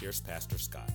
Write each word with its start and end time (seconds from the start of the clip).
here's 0.00 0.20
Pastor 0.20 0.58
Scott. 0.58 0.88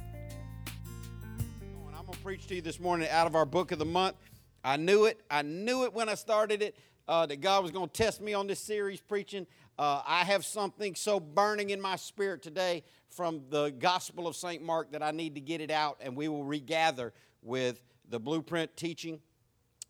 I'm 1.94 2.06
going 2.06 2.14
to 2.14 2.20
preach 2.20 2.48
to 2.48 2.56
you 2.56 2.62
this 2.62 2.80
morning 2.80 3.10
out 3.10 3.28
of 3.28 3.36
our 3.36 3.46
book 3.46 3.72
of 3.72 3.80
the 3.80 3.86
month. 3.86 4.16
I 4.64 4.78
knew 4.78 5.06
it. 5.06 5.20
I 5.30 5.42
knew 5.42 5.84
it 5.84 5.94
when 5.94 6.08
I 6.08 6.16
started 6.16 6.62
it 6.62 6.78
uh, 7.08 7.26
that 7.26 7.42
God 7.42 7.64
was 7.64 7.72
going 7.72 7.90
to 7.90 7.94
test 7.94 8.22
me 8.22 8.34
on 8.34 8.48
this 8.48 8.60
series 8.60 9.02
preaching. 9.02 9.46
Uh, 9.78 10.02
I 10.08 10.24
have 10.24 10.46
something 10.46 10.96
so 10.96 11.20
burning 11.20 11.72
in 11.72 11.82
my 11.82 11.98
spirit 11.98 12.42
today 12.42 12.84
from 13.10 13.42
the 13.50 13.72
Gospel 13.72 14.26
of 14.26 14.38
St. 14.38 14.64
Mark 14.64 14.92
that 14.94 15.04
I 15.04 15.12
need 15.12 15.36
to 15.36 15.42
get 15.42 15.60
it 15.60 15.72
out, 15.72 15.98
and 16.00 16.16
we 16.16 16.30
will 16.30 16.46
regather 16.46 17.14
with 17.42 17.84
the 18.10 18.20
blueprint 18.20 18.76
teaching. 18.78 19.20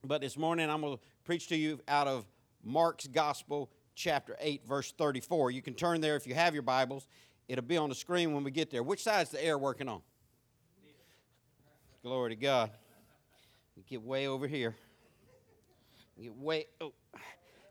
But 0.03 0.21
this 0.21 0.37
morning 0.37 0.69
I'm 0.71 0.81
going 0.81 0.97
to 0.97 1.03
preach 1.23 1.47
to 1.49 1.55
you 1.55 1.79
out 1.87 2.07
of 2.07 2.25
Mark's 2.63 3.05
Gospel, 3.05 3.69
chapter 3.93 4.35
8, 4.39 4.65
verse 4.65 4.91
34. 4.97 5.51
You 5.51 5.61
can 5.61 5.75
turn 5.75 6.01
there 6.01 6.15
if 6.15 6.25
you 6.25 6.33
have 6.33 6.53
your 6.55 6.63
Bibles. 6.63 7.07
It'll 7.47 7.63
be 7.63 7.77
on 7.77 7.89
the 7.89 7.95
screen 7.95 8.33
when 8.33 8.43
we 8.43 8.51
get 8.51 8.71
there. 8.71 8.83
Which 8.83 9.03
side's 9.03 9.31
the 9.31 9.43
air 9.43 9.57
working 9.57 9.89
on? 9.89 10.01
Glory 12.01 12.31
to 12.31 12.35
God. 12.35 12.71
Get 13.89 14.01
way 14.01 14.27
over 14.27 14.47
here. 14.47 14.75
Get 16.21 16.35
way 16.35 16.67
oh, 16.79 16.93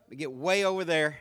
we 0.09 0.17
get 0.17 0.31
way 0.31 0.65
over 0.65 0.83
there. 0.83 1.17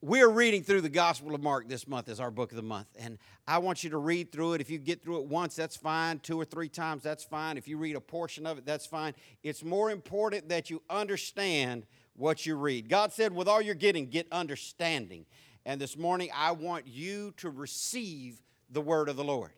We're 0.00 0.28
reading 0.28 0.62
through 0.62 0.82
the 0.82 0.88
Gospel 0.88 1.34
of 1.34 1.42
Mark 1.42 1.68
this 1.68 1.88
month 1.88 2.08
as 2.08 2.20
our 2.20 2.30
book 2.30 2.52
of 2.52 2.56
the 2.56 2.62
month. 2.62 2.86
And 3.00 3.18
I 3.48 3.58
want 3.58 3.82
you 3.82 3.90
to 3.90 3.98
read 3.98 4.30
through 4.30 4.54
it. 4.54 4.60
If 4.60 4.70
you 4.70 4.78
get 4.78 5.02
through 5.02 5.22
it 5.22 5.26
once, 5.26 5.56
that's 5.56 5.76
fine. 5.76 6.20
Two 6.20 6.40
or 6.40 6.44
three 6.44 6.68
times, 6.68 7.02
that's 7.02 7.24
fine. 7.24 7.56
If 7.56 7.66
you 7.66 7.78
read 7.78 7.96
a 7.96 8.00
portion 8.00 8.46
of 8.46 8.58
it, 8.58 8.64
that's 8.64 8.86
fine. 8.86 9.14
It's 9.42 9.64
more 9.64 9.90
important 9.90 10.48
that 10.50 10.70
you 10.70 10.82
understand 10.88 11.84
what 12.18 12.44
you 12.44 12.56
read. 12.56 12.88
God 12.88 13.12
said, 13.12 13.32
with 13.32 13.48
all 13.48 13.62
you're 13.62 13.74
getting, 13.74 14.06
get 14.06 14.26
understanding. 14.32 15.24
And 15.64 15.80
this 15.80 15.96
morning, 15.96 16.30
I 16.34 16.50
want 16.52 16.86
you 16.86 17.32
to 17.38 17.48
receive 17.48 18.42
the 18.70 18.80
word 18.80 19.08
of 19.08 19.16
the 19.16 19.24
Lord. 19.24 19.52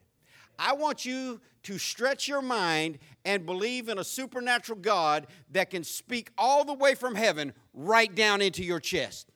I 0.58 0.74
want 0.74 1.06
you 1.06 1.40
to 1.62 1.78
stretch 1.78 2.28
your 2.28 2.42
mind 2.42 2.98
and 3.24 3.46
believe 3.46 3.88
in 3.88 3.98
a 3.98 4.04
supernatural 4.04 4.78
God 4.78 5.26
that 5.52 5.70
can 5.70 5.82
speak 5.84 6.30
all 6.36 6.64
the 6.64 6.74
way 6.74 6.94
from 6.94 7.14
heaven 7.14 7.54
right 7.72 8.14
down 8.14 8.42
into 8.42 8.62
your 8.62 8.78
chest. 8.78 9.30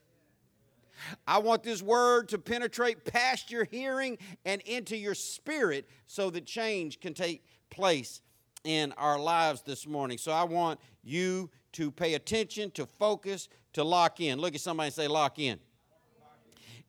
I 1.27 1.39
want 1.39 1.63
this 1.63 1.83
word 1.83 2.29
to 2.31 2.39
penetrate 2.39 3.05
past 3.05 3.51
your 3.51 3.65
hearing 3.65 4.19
and 4.45 4.61
into 4.63 4.97
your 4.97 5.15
spirit 5.15 5.89
so 6.07 6.29
that 6.31 6.45
change 6.45 7.01
can 7.01 7.15
take 7.15 7.43
place 7.71 8.21
in 8.65 8.93
our 8.93 9.19
lives 9.19 9.63
this 9.63 9.87
morning. 9.87 10.19
So 10.19 10.31
I 10.31 10.45
want 10.45 10.79
you 11.03 11.51
to 11.75 11.91
pay 11.91 12.15
attention, 12.15 12.71
to 12.73 12.87
focus, 12.87 13.49
to 13.75 13.85
lock 13.85 14.21
in. 14.21 14.39
Look 14.39 14.55
at 14.55 14.61
somebody 14.61 14.87
and 14.87 14.95
say, 14.95 15.09
lock 15.09 15.39
in. 15.39 15.59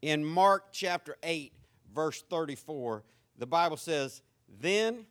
In 0.01 0.23
Mark 0.23 0.65
chapter 0.71 1.17
8, 1.23 1.51
verse 1.93 2.23
34, 2.29 3.03
the 3.37 3.47
Bible 3.47 3.77
says, 3.77 4.21
Then, 4.59 5.05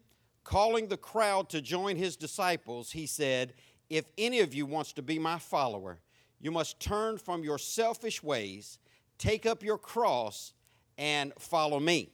calling 0.44 0.88
the 0.88 0.96
crowd 0.96 1.48
to 1.50 1.60
join 1.60 1.96
his 1.96 2.16
disciples, 2.16 2.92
he 2.92 3.06
said, 3.06 3.54
If 3.90 4.04
any 4.16 4.40
of 4.40 4.54
you 4.54 4.66
wants 4.66 4.92
to 4.94 5.02
be 5.02 5.18
my 5.18 5.38
follower, 5.38 5.98
you 6.40 6.50
must 6.50 6.78
turn 6.78 7.18
from 7.18 7.42
your 7.42 7.58
selfish 7.58 8.22
ways, 8.22 8.78
take 9.18 9.46
up 9.46 9.62
your 9.62 9.78
cross, 9.78 10.52
and 10.96 11.32
follow 11.38 11.80
me. 11.80 12.10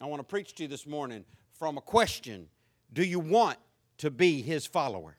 I 0.00 0.06
want 0.06 0.20
to 0.20 0.24
preach 0.24 0.54
to 0.54 0.64
you 0.64 0.68
this 0.68 0.86
morning 0.86 1.24
from 1.52 1.78
a 1.78 1.80
question 1.80 2.48
Do 2.92 3.04
you 3.04 3.20
want 3.20 3.58
to 3.98 4.10
be 4.10 4.42
his 4.42 4.66
follower? 4.66 5.16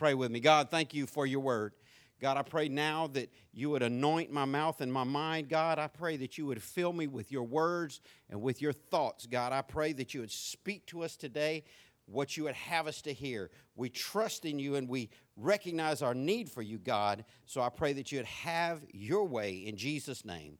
Pray 0.00 0.14
with 0.14 0.30
me. 0.30 0.40
God, 0.40 0.70
thank 0.70 0.94
you 0.94 1.04
for 1.04 1.26
your 1.26 1.40
word. 1.40 1.74
God, 2.22 2.38
I 2.38 2.42
pray 2.42 2.70
now 2.70 3.08
that 3.08 3.30
you 3.52 3.68
would 3.68 3.82
anoint 3.82 4.32
my 4.32 4.46
mouth 4.46 4.80
and 4.80 4.90
my 4.90 5.04
mind. 5.04 5.50
God, 5.50 5.78
I 5.78 5.88
pray 5.88 6.16
that 6.16 6.38
you 6.38 6.46
would 6.46 6.62
fill 6.62 6.94
me 6.94 7.06
with 7.06 7.30
your 7.30 7.42
words 7.42 8.00
and 8.30 8.40
with 8.40 8.62
your 8.62 8.72
thoughts. 8.72 9.26
God, 9.26 9.52
I 9.52 9.60
pray 9.60 9.92
that 9.92 10.14
you 10.14 10.20
would 10.20 10.30
speak 10.30 10.86
to 10.86 11.02
us 11.02 11.16
today 11.16 11.64
what 12.06 12.34
you 12.34 12.44
would 12.44 12.54
have 12.54 12.86
us 12.86 13.02
to 13.02 13.12
hear. 13.12 13.50
We 13.76 13.90
trust 13.90 14.46
in 14.46 14.58
you 14.58 14.76
and 14.76 14.88
we 14.88 15.10
recognize 15.36 16.00
our 16.00 16.14
need 16.14 16.48
for 16.48 16.62
you, 16.62 16.78
God. 16.78 17.26
So 17.44 17.60
I 17.60 17.68
pray 17.68 17.92
that 17.92 18.10
you 18.10 18.20
would 18.20 18.26
have 18.26 18.80
your 18.94 19.26
way 19.26 19.66
in 19.66 19.76
Jesus' 19.76 20.24
name. 20.24 20.56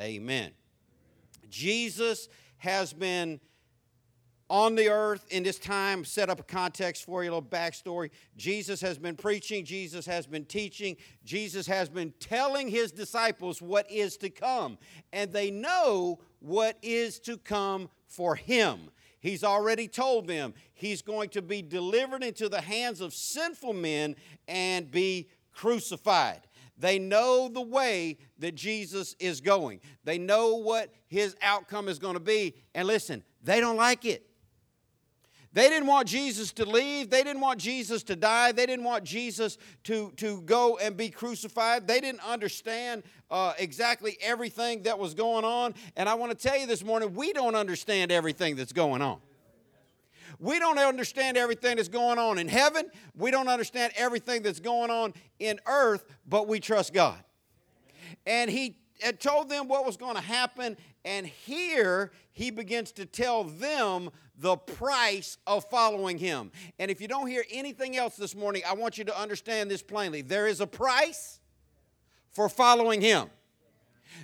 Amen. 0.00 0.52
Jesus 1.50 2.30
has 2.56 2.94
been 2.94 3.38
on 4.50 4.74
the 4.74 4.88
earth 4.88 5.26
in 5.30 5.42
this 5.42 5.58
time, 5.58 6.04
set 6.04 6.30
up 6.30 6.40
a 6.40 6.42
context 6.42 7.04
for 7.04 7.22
you, 7.22 7.30
a 7.30 7.32
little 7.32 7.42
backstory. 7.42 8.10
Jesus 8.36 8.80
has 8.80 8.96
been 8.96 9.16
preaching, 9.16 9.64
Jesus 9.64 10.06
has 10.06 10.26
been 10.26 10.44
teaching, 10.44 10.96
Jesus 11.24 11.66
has 11.66 11.88
been 11.88 12.12
telling 12.18 12.68
his 12.68 12.90
disciples 12.90 13.60
what 13.60 13.90
is 13.90 14.16
to 14.18 14.30
come, 14.30 14.78
and 15.12 15.32
they 15.32 15.50
know 15.50 16.18
what 16.40 16.78
is 16.82 17.18
to 17.20 17.36
come 17.36 17.90
for 18.06 18.34
him. 18.34 18.90
He's 19.20 19.44
already 19.44 19.88
told 19.88 20.26
them 20.26 20.54
he's 20.74 21.02
going 21.02 21.30
to 21.30 21.42
be 21.42 21.60
delivered 21.60 22.22
into 22.22 22.48
the 22.48 22.60
hands 22.60 23.00
of 23.00 23.12
sinful 23.12 23.72
men 23.72 24.16
and 24.46 24.90
be 24.90 25.28
crucified. 25.52 26.40
They 26.78 27.00
know 27.00 27.48
the 27.48 27.60
way 27.60 28.18
that 28.38 28.54
Jesus 28.54 29.16
is 29.18 29.40
going. 29.40 29.80
They 30.04 30.18
know 30.18 30.54
what 30.54 30.94
his 31.08 31.36
outcome 31.42 31.88
is 31.88 31.98
going 31.98 32.14
to 32.14 32.20
be. 32.20 32.54
And 32.74 32.86
listen, 32.86 33.24
they 33.42 33.60
don't 33.60 33.76
like 33.76 34.04
it. 34.04 34.27
They 35.52 35.68
didn't 35.68 35.86
want 35.86 36.08
Jesus 36.08 36.52
to 36.52 36.66
leave. 36.66 37.08
They 37.08 37.22
didn't 37.22 37.40
want 37.40 37.58
Jesus 37.58 38.02
to 38.04 38.16
die. 38.16 38.52
They 38.52 38.66
didn't 38.66 38.84
want 38.84 39.04
Jesus 39.04 39.56
to, 39.84 40.12
to 40.16 40.42
go 40.42 40.76
and 40.76 40.96
be 40.96 41.08
crucified. 41.08 41.86
They 41.86 42.00
didn't 42.00 42.26
understand 42.26 43.02
uh, 43.30 43.54
exactly 43.58 44.18
everything 44.20 44.82
that 44.82 44.98
was 44.98 45.14
going 45.14 45.44
on. 45.44 45.74
And 45.96 46.08
I 46.08 46.14
want 46.14 46.38
to 46.38 46.48
tell 46.48 46.58
you 46.58 46.66
this 46.66 46.84
morning, 46.84 47.14
we 47.14 47.32
don't 47.32 47.54
understand 47.54 48.12
everything 48.12 48.56
that's 48.56 48.72
going 48.72 49.00
on. 49.00 49.20
We 50.38 50.58
don't 50.58 50.78
understand 50.78 51.36
everything 51.36 51.76
that's 51.76 51.88
going 51.88 52.18
on 52.18 52.38
in 52.38 52.46
heaven. 52.46 52.90
We 53.16 53.30
don't 53.30 53.48
understand 53.48 53.92
everything 53.96 54.42
that's 54.42 54.60
going 54.60 54.90
on 54.90 55.14
in 55.38 55.58
earth, 55.66 56.04
but 56.28 56.46
we 56.46 56.60
trust 56.60 56.92
God. 56.92 57.18
And 58.24 58.50
he 58.50 58.76
had 59.00 59.18
told 59.18 59.48
them 59.48 59.66
what 59.68 59.84
was 59.84 59.96
going 59.96 60.14
to 60.14 60.22
happen. 60.22 60.76
And 61.04 61.26
here 61.26 62.12
he 62.32 62.50
begins 62.50 62.92
to 62.92 63.06
tell 63.06 63.44
them 63.44 64.10
the 64.38 64.56
price 64.56 65.36
of 65.46 65.68
following 65.68 66.16
him. 66.16 66.52
And 66.78 66.90
if 66.90 67.00
you 67.00 67.08
don't 67.08 67.26
hear 67.26 67.44
anything 67.50 67.96
else 67.96 68.16
this 68.16 68.34
morning, 68.34 68.62
I 68.66 68.74
want 68.74 68.96
you 68.96 69.04
to 69.04 69.20
understand 69.20 69.70
this 69.70 69.82
plainly. 69.82 70.22
There 70.22 70.46
is 70.46 70.60
a 70.60 70.66
price 70.66 71.40
for 72.30 72.48
following 72.48 73.00
him, 73.00 73.30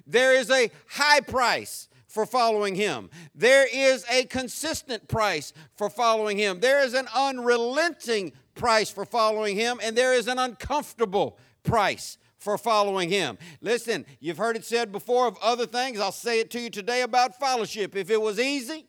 there 0.06 0.34
is 0.34 0.50
a 0.50 0.70
high 0.88 1.20
price 1.20 1.88
for 2.06 2.26
following 2.26 2.76
him. 2.76 3.10
There 3.34 3.66
is 3.66 4.04
a 4.08 4.24
consistent 4.26 5.08
price 5.08 5.52
for 5.76 5.90
following 5.90 6.38
him. 6.38 6.60
There 6.60 6.84
is 6.84 6.94
an 6.94 7.08
unrelenting 7.12 8.32
price 8.54 8.88
for 8.88 9.04
following 9.04 9.56
him, 9.56 9.80
and 9.82 9.96
there 9.96 10.14
is 10.14 10.28
an 10.28 10.38
uncomfortable 10.38 11.38
price 11.64 12.18
for 12.38 12.56
following 12.56 13.08
him. 13.08 13.36
Listen, 13.60 14.06
you've 14.20 14.38
heard 14.38 14.54
it 14.54 14.64
said 14.64 14.92
before 14.92 15.26
of 15.26 15.36
other 15.42 15.66
things. 15.66 15.98
I'll 15.98 16.12
say 16.12 16.38
it 16.38 16.50
to 16.52 16.60
you 16.60 16.70
today 16.70 17.02
about 17.02 17.40
fellowship. 17.40 17.96
If 17.96 18.10
it 18.10 18.20
was 18.20 18.38
easy, 18.38 18.86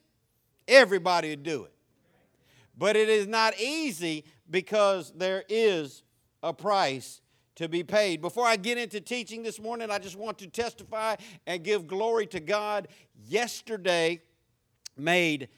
everybody 0.68 1.30
would 1.30 1.44
do 1.44 1.64
it. 1.64 1.74
But 2.78 2.96
it 2.96 3.10
is 3.10 3.28
not 3.28 3.60
easy 3.60 4.26
because 4.50 5.14
there 5.16 5.44
is 5.48 6.04
a 6.44 6.54
price 6.54 7.22
to 7.56 7.70
be 7.70 7.84
paid. 7.84 8.22
Before 8.22 8.46
I 8.46 8.58
get 8.58 8.78
into 8.78 9.00
teaching 9.00 9.44
this 9.44 9.60
morning, 9.60 9.90
I 9.90 9.98
just 9.98 10.18
want 10.18 10.38
to 10.40 10.48
testify 10.48 11.16
and 11.48 11.64
give 11.64 11.88
glory 11.88 12.28
to 12.28 12.40
God. 12.40 12.90
Yesterday 13.28 14.22
made 14.98 15.50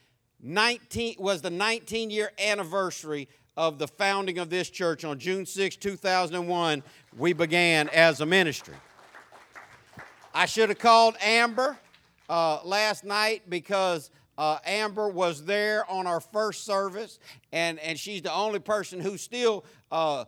19 0.41 1.15
was 1.17 1.41
the 1.41 1.49
19 1.49 2.09
year 2.09 2.31
anniversary 2.39 3.27
of 3.55 3.79
the 3.79 3.87
founding 3.87 4.37
of 4.37 4.51
this 4.51 4.69
church 4.69 5.03
on 5.03 5.17
June 5.17 5.45
6, 5.45 5.75
2001. 5.77 6.83
We 7.17 7.33
began 7.33 7.89
as 7.89 8.21
a 8.21 8.25
ministry. 8.25 8.75
I 10.33 10.45
should 10.45 10.69
have 10.69 10.77
called 10.77 11.15
Amber 11.19 11.79
uh, 12.29 12.59
last 12.63 13.03
night 13.03 13.49
because 13.49 14.11
uh, 14.37 14.59
Amber 14.65 15.09
was 15.09 15.45
there 15.45 15.89
on 15.89 16.07
our 16.07 16.19
first 16.19 16.65
service, 16.65 17.19
and, 17.51 17.79
and 17.79 17.99
she's 17.99 18.21
the 18.21 18.33
only 18.33 18.59
person 18.59 18.99
who's 18.99 19.21
still 19.21 19.65
uh, 19.91 20.25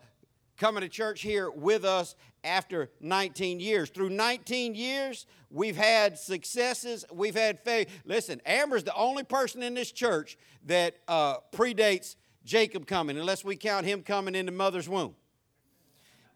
coming 0.58 0.82
to 0.82 0.90
church 0.90 1.22
here 1.22 1.50
with 1.50 1.86
us. 1.86 2.16
after 2.44 2.90
19 3.02 3.60
years. 3.60 3.90
Through 3.90 4.12
19 4.12 4.74
years, 4.74 5.26
we've 5.50 5.76
had 5.76 6.18
successes, 6.18 7.04
we've 7.12 7.36
had 7.36 7.60
failure. 7.60 7.88
Listen, 8.06 8.42
Amber's 8.46 8.86
the 8.86 8.96
only 8.96 9.24
person 9.24 9.62
in 9.62 9.74
this 9.74 9.92
church 9.92 10.38
that 10.66 10.96
uh, 11.10 11.38
predates 11.52 12.16
Jacob 12.46 12.88
coming, 12.88 13.18
unless 13.18 13.44
we 13.44 13.58
count 13.58 13.86
him 13.86 14.02
coming 14.04 14.36
in 14.36 14.46
the 14.46 14.54
mother's 14.54 14.88
womb. 14.88 15.16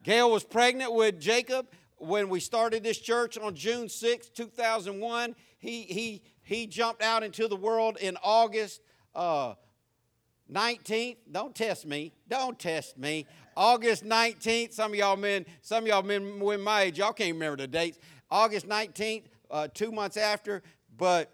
Gail 0.03 0.29
was 0.29 0.43
pregnant 0.43 0.93
with 0.93 1.19
Jacob 1.19 1.67
when 1.97 2.27
we 2.27 2.39
started 2.41 2.83
this 2.83 2.99
church 2.99 3.37
on 3.37 3.55
June 3.55 3.87
6, 3.87 4.29
2001. 4.29 5.35
He, 5.57 5.83
he, 5.83 6.21
he 6.43 6.67
jumped 6.67 7.01
out 7.01 7.23
into 7.23 7.47
the 7.47 7.55
world 7.55 7.97
in 7.99 8.17
August 8.21 8.81
uh, 9.15 9.53
19th. 10.51 11.17
Don't 11.31 11.55
test 11.55 11.85
me. 11.85 12.13
Don't 12.27 12.59
test 12.59 12.97
me. 12.97 13.25
August 13.55 14.03
19th. 14.03 14.73
Some 14.73 14.91
of 14.91 14.97
y'all 14.97 15.15
men, 15.15 15.45
some 15.61 15.83
of 15.83 15.87
y'all 15.87 16.03
men 16.03 16.39
when 16.39 16.61
my 16.61 16.83
age, 16.83 16.99
y'all 16.99 17.13
can't 17.13 17.33
remember 17.33 17.57
the 17.57 17.67
dates. 17.67 17.97
August 18.29 18.67
19th, 18.67 19.23
uh, 19.49 19.67
two 19.73 19.91
months 19.91 20.17
after. 20.17 20.61
But 20.97 21.31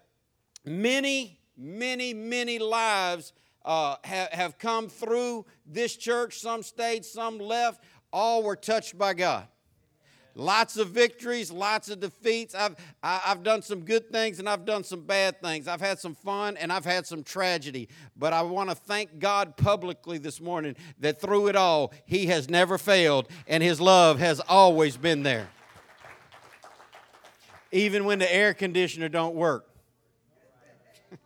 many, 0.65 1.39
many, 1.57 2.13
many 2.13 2.59
lives 2.59 3.33
uh, 3.65 3.95
have, 4.03 4.29
have 4.31 4.57
come 4.57 4.89
through 4.89 5.45
this 5.65 5.95
church. 5.95 6.39
Some 6.39 6.63
stayed, 6.63 7.03
some 7.03 7.39
left. 7.39 7.83
All 8.11 8.43
were 8.43 8.55
touched 8.55 8.97
by 8.97 9.13
God. 9.13 9.47
Lots 10.35 10.77
of 10.77 10.89
victories, 10.89 11.51
lots 11.51 11.89
of 11.89 11.99
defeats. 11.99 12.55
I've, 12.55 12.75
I, 13.03 13.17
have 13.23 13.43
done 13.43 13.61
some 13.61 13.81
good 13.81 14.09
things 14.11 14.39
and 14.39 14.47
I've 14.47 14.65
done 14.65 14.83
some 14.83 15.01
bad 15.01 15.41
things. 15.41 15.67
I've 15.67 15.81
had 15.81 15.99
some 15.99 16.15
fun 16.15 16.55
and 16.57 16.71
I've 16.71 16.85
had 16.85 17.05
some 17.05 17.23
tragedy. 17.23 17.89
But 18.15 18.31
I 18.33 18.43
want 18.43 18.69
to 18.69 18.75
thank 18.75 19.19
God 19.19 19.57
publicly 19.57 20.17
this 20.17 20.39
morning 20.39 20.75
that 20.99 21.19
through 21.19 21.47
it 21.47 21.55
all, 21.55 21.93
He 22.05 22.27
has 22.27 22.49
never 22.49 22.77
failed 22.77 23.27
and 23.47 23.63
His 23.63 23.81
love 23.81 24.19
has 24.19 24.39
always 24.39 24.97
been 24.97 25.23
there. 25.23 25.49
Even 27.71 28.05
when 28.05 28.19
the 28.19 28.33
air 28.33 28.53
conditioner 28.53 29.09
don't 29.09 29.35
work. 29.35 29.67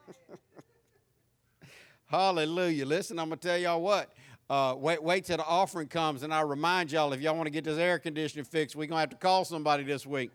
Hallelujah. 2.07 2.85
Listen, 2.85 3.19
I'm 3.19 3.29
going 3.29 3.39
to 3.39 3.47
tell 3.47 3.57
y'all 3.57 3.81
what. 3.81 4.13
Uh, 4.49 4.75
wait, 4.77 5.01
wait 5.01 5.25
till 5.25 5.37
the 5.37 5.45
offering 5.45 5.87
comes, 5.87 6.23
and 6.23 6.33
I 6.33 6.41
remind 6.41 6.91
y'all 6.91 7.13
if 7.13 7.21
y'all 7.21 7.35
want 7.35 7.47
to 7.47 7.51
get 7.51 7.63
this 7.63 7.77
air 7.77 7.97
conditioning 7.97 8.45
fixed, 8.45 8.75
we're 8.75 8.87
going 8.87 8.97
to 8.97 8.99
have 8.99 9.09
to 9.09 9.15
call 9.15 9.45
somebody 9.45 9.83
this 9.83 10.05
week. 10.05 10.31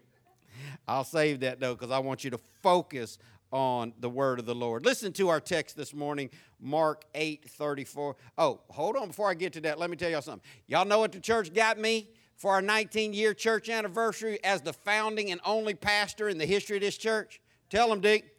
I'll 0.86 1.04
save 1.04 1.40
that 1.40 1.60
though, 1.60 1.74
because 1.74 1.90
I 1.90 1.98
want 1.98 2.24
you 2.24 2.30
to 2.30 2.38
focus 2.62 3.18
on 3.52 3.92
the 4.00 4.10
word 4.10 4.38
of 4.38 4.46
the 4.46 4.54
Lord. 4.54 4.84
Listen 4.84 5.12
to 5.14 5.28
our 5.28 5.40
text 5.40 5.76
this 5.76 5.94
morning, 5.94 6.30
Mark 6.60 7.04
8 7.14 7.48
34. 7.48 8.16
Oh, 8.36 8.60
hold 8.70 8.96
on 8.96 9.08
before 9.08 9.30
I 9.30 9.34
get 9.34 9.52
to 9.54 9.60
that. 9.62 9.78
Let 9.78 9.90
me 9.90 9.96
tell 9.96 10.10
y'all 10.10 10.22
something. 10.22 10.46
Y'all 10.66 10.84
know 10.84 10.98
what 10.98 11.12
the 11.12 11.20
church 11.20 11.54
got 11.54 11.78
me 11.78 12.08
for 12.36 12.52
our 12.52 12.62
19 12.62 13.12
year 13.12 13.34
church 13.34 13.68
anniversary 13.68 14.42
as 14.44 14.62
the 14.62 14.72
founding 14.72 15.30
and 15.30 15.40
only 15.44 15.74
pastor 15.74 16.28
in 16.28 16.38
the 16.38 16.46
history 16.46 16.76
of 16.76 16.82
this 16.82 16.96
church? 16.96 17.40
Tell 17.70 17.88
them, 17.88 18.00
Dick. 18.00 18.34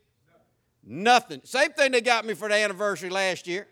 Nothing. 0.83 1.42
Same 1.44 1.71
thing 1.71 1.92
they 1.92 2.01
got 2.01 2.25
me 2.25 2.33
for 2.33 2.48
the 2.48 2.56
anniversary 2.56 3.10
last 3.10 3.48
year. 3.48 3.68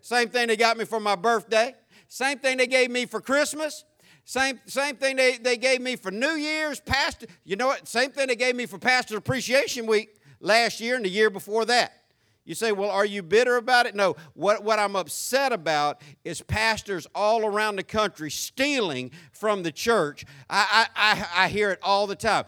Same 0.00 0.28
thing 0.28 0.48
they 0.48 0.56
got 0.56 0.76
me 0.76 0.84
for 0.84 1.00
my 1.00 1.16
birthday. 1.16 1.74
Same 2.08 2.38
thing 2.38 2.58
they 2.58 2.66
gave 2.66 2.90
me 2.90 3.06
for 3.06 3.20
Christmas. 3.20 3.84
Same, 4.24 4.60
same 4.66 4.96
thing 4.96 5.16
they, 5.16 5.38
they 5.38 5.56
gave 5.56 5.80
me 5.80 5.96
for 5.96 6.10
New 6.10 6.32
Year's, 6.32 6.80
Pastor. 6.80 7.26
You 7.44 7.56
know 7.56 7.66
what? 7.66 7.88
Same 7.88 8.10
thing 8.10 8.28
they 8.28 8.36
gave 8.36 8.54
me 8.54 8.66
for 8.66 8.78
Pastor 8.78 9.16
Appreciation 9.16 9.86
Week 9.86 10.16
last 10.40 10.80
year 10.80 10.96
and 10.96 11.04
the 11.04 11.08
year 11.08 11.30
before 11.30 11.64
that. 11.66 11.94
You 12.44 12.54
say, 12.54 12.72
well, 12.72 12.90
are 12.90 13.04
you 13.04 13.22
bitter 13.22 13.56
about 13.56 13.86
it? 13.86 13.94
No. 13.94 14.16
What, 14.34 14.64
what 14.64 14.78
I'm 14.78 14.96
upset 14.96 15.52
about 15.52 16.00
is 16.24 16.40
pastors 16.40 17.06
all 17.14 17.44
around 17.44 17.76
the 17.76 17.82
country 17.84 18.30
stealing 18.30 19.12
from 19.32 19.62
the 19.62 19.70
church. 19.70 20.24
I, 20.48 20.88
I, 20.96 21.12
I, 21.12 21.44
I 21.44 21.48
hear 21.48 21.70
it 21.70 21.78
all 21.82 22.06
the 22.06 22.16
time. 22.16 22.46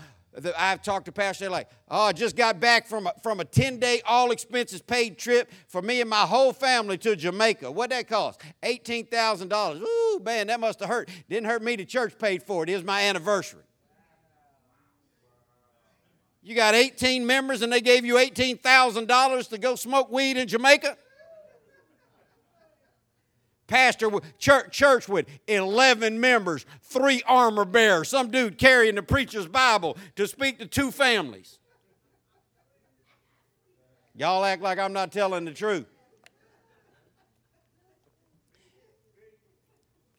I've 0.56 0.82
talked 0.82 1.06
to 1.06 1.12
pastors, 1.12 1.40
they're 1.40 1.50
like, 1.50 1.68
oh, 1.90 2.04
I 2.04 2.12
just 2.12 2.36
got 2.36 2.58
back 2.58 2.86
from 2.86 3.06
a, 3.06 3.12
from 3.22 3.40
a 3.40 3.44
10 3.44 3.78
day, 3.78 4.00
all 4.06 4.30
expenses 4.30 4.80
paid 4.80 5.18
trip 5.18 5.50
for 5.68 5.82
me 5.82 6.00
and 6.00 6.08
my 6.08 6.22
whole 6.22 6.52
family 6.52 6.96
to 6.98 7.14
Jamaica. 7.14 7.70
What'd 7.70 7.96
that 7.96 8.08
cost? 8.08 8.40
$18,000. 8.62 9.82
Ooh, 9.82 10.20
man, 10.24 10.46
that 10.46 10.58
must 10.58 10.80
have 10.80 10.88
hurt. 10.88 11.10
Didn't 11.28 11.46
hurt 11.46 11.62
me, 11.62 11.76
the 11.76 11.84
church 11.84 12.18
paid 12.18 12.42
for 12.42 12.62
it. 12.62 12.70
It 12.70 12.74
was 12.74 12.84
my 12.84 13.02
anniversary. 13.02 13.62
You 16.42 16.56
got 16.56 16.74
18 16.74 17.24
members 17.24 17.62
and 17.62 17.72
they 17.72 17.80
gave 17.80 18.04
you 18.04 18.14
$18,000 18.14 19.48
to 19.50 19.58
go 19.58 19.76
smoke 19.76 20.10
weed 20.10 20.36
in 20.36 20.48
Jamaica? 20.48 20.96
Pastor, 23.72 24.10
church, 24.38 24.70
church 24.70 25.08
with 25.08 25.26
11 25.48 26.20
members, 26.20 26.66
three 26.82 27.22
armor 27.26 27.64
bearers, 27.64 28.10
some 28.10 28.30
dude 28.30 28.58
carrying 28.58 28.96
the 28.96 29.02
preacher's 29.02 29.46
Bible 29.48 29.96
to 30.14 30.26
speak 30.26 30.58
to 30.58 30.66
two 30.66 30.90
families. 30.90 31.58
Y'all 34.14 34.44
act 34.44 34.60
like 34.60 34.78
I'm 34.78 34.92
not 34.92 35.10
telling 35.10 35.46
the 35.46 35.52
truth. 35.52 35.86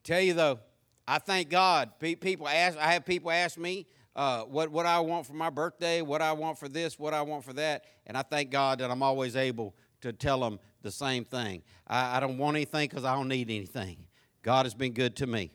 Tell 0.03 0.19
you 0.19 0.33
though, 0.33 0.59
I 1.07 1.19
thank 1.19 1.51
God. 1.51 1.91
People 1.99 2.47
ask, 2.47 2.75
I 2.79 2.93
have 2.93 3.05
people 3.05 3.29
ask 3.29 3.59
me 3.59 3.85
uh, 4.15 4.45
what, 4.45 4.71
what 4.71 4.87
I 4.87 4.99
want 5.01 5.27
for 5.27 5.33
my 5.33 5.51
birthday, 5.51 6.01
what 6.01 6.23
I 6.23 6.31
want 6.31 6.57
for 6.57 6.67
this, 6.67 6.97
what 6.97 7.13
I 7.13 7.21
want 7.21 7.43
for 7.43 7.53
that, 7.53 7.83
and 8.07 8.17
I 8.17 8.23
thank 8.23 8.49
God 8.49 8.79
that 8.79 8.89
I'm 8.89 9.03
always 9.03 9.35
able 9.35 9.75
to 10.01 10.11
tell 10.11 10.39
them 10.39 10.59
the 10.83 10.91
same 10.91 11.25
thing. 11.25 11.63
I, 11.87 12.17
I 12.17 12.19
don't 12.19 12.37
want 12.37 12.55
anything 12.55 12.87
because 12.89 13.05
I 13.05 13.15
don't 13.15 13.27
need 13.27 13.49
anything. 13.49 13.97
God 14.43 14.65
has 14.65 14.75
been 14.75 14.93
good 14.93 15.15
to 15.17 15.27
me. 15.27 15.51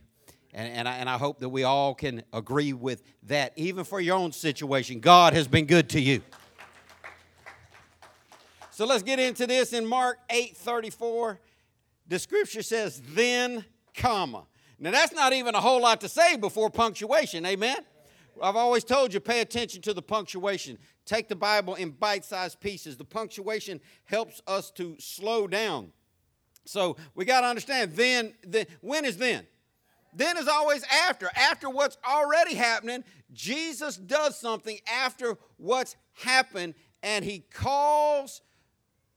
And, 0.53 0.73
and, 0.73 0.89
I, 0.89 0.97
and 0.97 1.09
I 1.09 1.19
hope 1.19 1.39
that 1.41 1.49
we 1.51 1.63
all 1.63 1.95
can 1.95 2.23
agree 2.33 2.73
with 2.73 3.03
that, 3.25 3.53
even 3.57 3.85
for 3.85 4.01
your 4.01 4.17
own 4.17 4.33
situation. 4.33 5.01
God 5.01 5.35
has 5.35 5.47
been 5.47 5.67
good 5.67 5.91
to 5.91 6.01
you. 6.01 6.23
So 8.71 8.87
let's 8.87 9.03
get 9.03 9.19
into 9.19 9.47
this 9.47 9.73
in 9.73 9.85
Mark 9.87 10.19
8 10.31 10.57
34. 10.57 11.39
The 12.09 12.19
scripture 12.19 12.63
says, 12.63 13.03
then, 13.11 13.65
comma. 13.95 14.45
Now, 14.79 14.93
that's 14.93 15.13
not 15.13 15.33
even 15.33 15.55
a 15.55 15.61
whole 15.61 15.83
lot 15.83 16.01
to 16.03 16.09
say 16.09 16.37
before 16.37 16.71
punctuation. 16.71 17.45
Amen? 17.45 17.77
I've 18.43 18.57
always 18.57 18.85
told 18.85 19.13
you, 19.13 19.21
pay 19.21 19.41
attention 19.41 19.83
to 19.83 19.95
the 19.95 20.03
punctuation. 20.03 20.79
Take 21.05 21.29
the 21.29 21.37
Bible 21.37 21.75
in 21.75 21.91
bite 21.91 22.25
sized 22.25 22.61
pieces. 22.61 22.97
The 22.97 23.05
punctuation 23.05 23.81
helps 24.05 24.43
us 24.47 24.71
to 24.73 24.97
slow 24.99 25.47
down. 25.47 25.93
So 26.65 26.97
we 27.15 27.25
got 27.25 27.41
to 27.43 27.47
understand 27.47 27.93
then, 27.95 28.35
then, 28.47 28.67
when 28.81 29.05
is 29.05 29.17
then? 29.17 29.47
Then 30.15 30.37
is 30.37 30.49
always 30.49 30.85
after. 30.85 31.31
After 31.35 31.71
what's 31.71 31.97
already 32.07 32.55
happening, 32.55 33.05
Jesus 33.33 33.97
does 33.97 34.39
something 34.39 34.79
after 34.87 35.37
what's 35.57 35.97
happened, 36.13 36.75
and 37.03 37.25
he 37.25 37.41
calls 37.41 38.43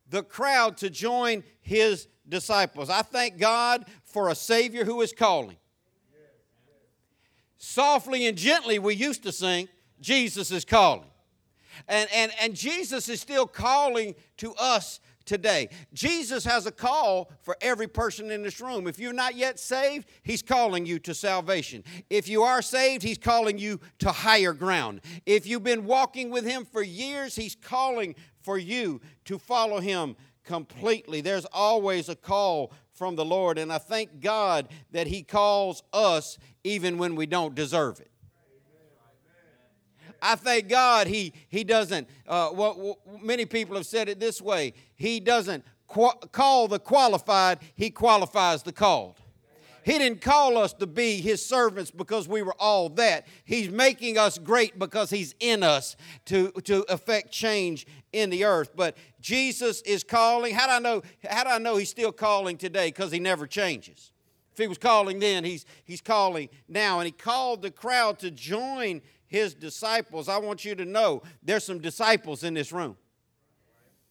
the 0.10 0.24
crowd 0.24 0.78
to 0.78 0.90
join 0.90 1.44
his 1.62 2.08
disciples. 2.28 2.90
I 2.90 3.02
thank 3.02 3.38
God 3.38 3.86
for 4.04 4.30
a 4.30 4.36
Savior 4.36 4.86
who 4.86 5.02
is 5.02 5.14
calling. 5.14 5.58
Softly 7.64 8.26
and 8.26 8.36
gently, 8.36 8.80
we 8.80 8.96
used 8.96 9.22
to 9.22 9.32
sing, 9.32 9.70
Jesus 10.00 10.50
is 10.50 10.66
calling. 10.66 11.06
And, 11.88 12.10
and, 12.12 12.32
and 12.42 12.56
Jesus 12.56 13.08
is 13.08 13.22
still 13.22 13.46
calling 13.46 14.16
to 14.38 14.56
us 14.56 15.00
today. 15.26 15.70
Jesus 15.94 16.44
has 16.44 16.66
a 16.66 16.72
call 16.72 17.32
for 17.44 17.56
every 17.62 17.88
person 17.88 18.32
in 18.32 18.42
this 18.42 18.60
room. 18.62 18.88
If 18.88 18.98
you're 18.98 19.14
not 19.14 19.36
yet 19.36 19.60
saved, 19.60 20.10
He's 20.24 20.42
calling 20.42 20.88
you 20.88 20.98
to 21.00 21.14
salvation. 21.14 21.84
If 22.10 22.28
you 22.28 22.42
are 22.42 22.64
saved, 22.64 23.04
He's 23.04 23.20
calling 23.20 23.60
you 23.60 23.80
to 24.00 24.12
higher 24.12 24.54
ground. 24.54 25.02
If 25.28 25.46
you've 25.46 25.64
been 25.64 25.86
walking 25.86 26.32
with 26.32 26.46
Him 26.46 26.66
for 26.66 26.82
years, 26.82 27.36
He's 27.36 27.56
calling 27.56 28.16
for 28.42 28.58
you 28.58 29.02
to 29.26 29.38
follow 29.38 29.80
Him 29.80 30.16
completely. 30.44 31.22
There's 31.22 31.46
always 31.46 32.10
a 32.10 32.16
call 32.16 32.74
from 33.02 33.16
the 33.16 33.26
Lord, 33.26 33.58
and 33.58 33.74
I 33.74 33.80
thank 33.80 34.20
God 34.20 34.68
that 34.92 35.08
He 35.08 35.24
calls 35.24 35.82
us 35.92 36.38
even 36.64 37.00
when 37.00 37.16
we 37.16 37.26
don't 37.26 37.56
deserve 37.56 38.00
it. 38.00 38.12
I 40.22 40.36
thank 40.36 40.70
God 40.70 41.08
he, 41.08 41.34
he 41.50 41.64
doesn't, 41.64 42.08
uh, 42.28 42.50
what, 42.50 43.00
many 43.20 43.48
people 43.48 43.76
have 43.76 43.88
said 43.88 44.08
it 44.08 44.20
this 44.20 44.40
way 44.40 44.76
He 44.94 45.20
doesn't 45.20 45.66
call 45.88 46.68
the 46.68 46.78
qualified, 46.78 47.58
He 47.74 47.90
qualifies 47.90 48.62
the 48.62 48.72
called. 48.72 49.20
He 49.84 49.98
didn't 49.98 50.22
call 50.22 50.58
us 50.58 50.74
to 50.74 50.88
be 50.88 51.22
His 51.22 51.46
servants 51.46 51.92
because 51.92 52.28
we 52.28 52.42
were 52.42 52.56
all 52.60 52.90
that. 52.90 53.28
He's 53.46 53.70
making 53.70 54.18
us 54.18 54.38
great 54.38 54.78
because 54.78 55.10
He's 55.10 55.36
in 55.40 55.64
us 55.64 55.96
to, 56.26 56.52
to 56.64 56.84
affect 56.92 57.32
change 57.32 57.88
in 58.14 58.30
the 58.30 58.46
earth. 58.46 58.72
But 58.76 58.98
Jesus 59.20 59.82
is 59.82 60.04
calling. 60.04 60.54
How 60.54 60.68
do 60.68 60.74
I 60.74 60.80
know, 60.80 61.02
how 61.28 61.44
do 61.44 61.50
I 61.50 61.58
know 61.58 61.78
He's 61.78 61.90
still 61.90 62.12
calling 62.12 62.58
today? 62.58 62.88
Because 62.88 63.12
He 63.12 63.20
never 63.20 63.48
changes. 63.48 64.12
If 64.52 64.58
he 64.58 64.68
was 64.68 64.78
calling 64.78 65.20
then, 65.20 65.44
he's, 65.44 65.66
he's 65.86 66.02
calling 66.02 66.50
now. 66.68 67.00
And 67.00 67.06
he 67.06 67.12
called 67.12 67.62
the 67.62 67.72
crowd 67.72 68.20
to 68.20 68.32
join 68.32 69.02
his 69.28 69.54
disciples. 69.54 70.28
I 70.28 70.38
want 70.40 70.66
you 70.66 70.76
to 70.76 70.84
know 70.84 71.24
there's 71.42 71.64
some 71.64 71.80
disciples 71.80 72.44
in 72.44 72.54
this 72.54 72.72
room. 72.74 72.98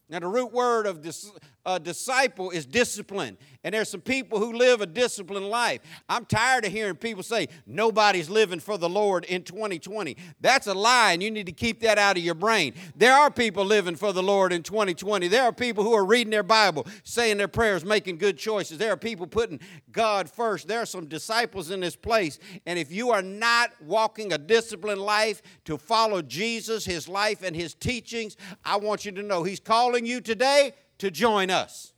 Now, 0.08 0.18
the 0.18 0.28
root 0.28 0.52
word 0.52 0.86
of, 0.86 1.02
dis, 1.02 1.30
a 1.66 1.78
disciple 1.78 2.50
is 2.50 2.66
disciplined. 2.66 3.36
And 3.62 3.74
there's 3.74 3.90
some 3.90 4.00
people 4.00 4.38
who 4.38 4.54
live 4.54 4.80
a 4.80 4.86
disciplined 4.86 5.48
life. 5.48 5.80
I'm 6.08 6.24
tired 6.24 6.64
of 6.64 6.72
hearing 6.72 6.96
people 6.96 7.22
say 7.22 7.48
nobody's 7.66 8.30
living 8.30 8.60
for 8.60 8.78
the 8.78 8.88
Lord 8.88 9.24
in 9.26 9.42
2020. 9.42 10.16
That's 10.40 10.66
a 10.66 10.72
lie, 10.72 11.12
and 11.12 11.22
you 11.22 11.30
need 11.30 11.46
to 11.46 11.52
keep 11.52 11.80
that 11.80 11.98
out 11.98 12.16
of 12.16 12.22
your 12.22 12.34
brain. 12.34 12.72
There 12.96 13.12
are 13.12 13.30
people 13.30 13.64
living 13.64 13.96
for 13.96 14.14
the 14.14 14.22
Lord 14.22 14.52
in 14.52 14.62
2020. 14.62 15.28
There 15.28 15.42
are 15.42 15.52
people 15.52 15.84
who 15.84 15.92
are 15.92 16.04
reading 16.06 16.30
their 16.30 16.42
Bible, 16.42 16.86
saying 17.04 17.36
their 17.36 17.48
prayers, 17.48 17.84
making 17.84 18.16
good 18.16 18.38
choices. 18.38 18.78
There 18.78 18.92
are 18.92 18.96
people 18.96 19.26
putting 19.26 19.60
God 19.92 20.30
first. 20.30 20.66
There 20.66 20.80
are 20.80 20.86
some 20.86 21.06
disciples 21.06 21.70
in 21.70 21.80
this 21.80 21.96
place. 21.96 22.38
And 22.64 22.78
if 22.78 22.90
you 22.90 23.10
are 23.10 23.22
not 23.22 23.72
walking 23.82 24.32
a 24.32 24.38
disciplined 24.38 25.02
life 25.02 25.42
to 25.66 25.76
follow 25.76 26.22
Jesus, 26.22 26.86
his 26.86 27.08
life, 27.08 27.42
and 27.42 27.54
his 27.54 27.74
teachings, 27.74 28.38
I 28.64 28.76
want 28.76 29.04
you 29.04 29.12
to 29.12 29.22
know 29.22 29.42
He's 29.42 29.60
calling 29.60 30.06
you 30.06 30.20
today 30.20 30.72
to 31.00 31.10
join 31.10 31.50
us. 31.50 31.92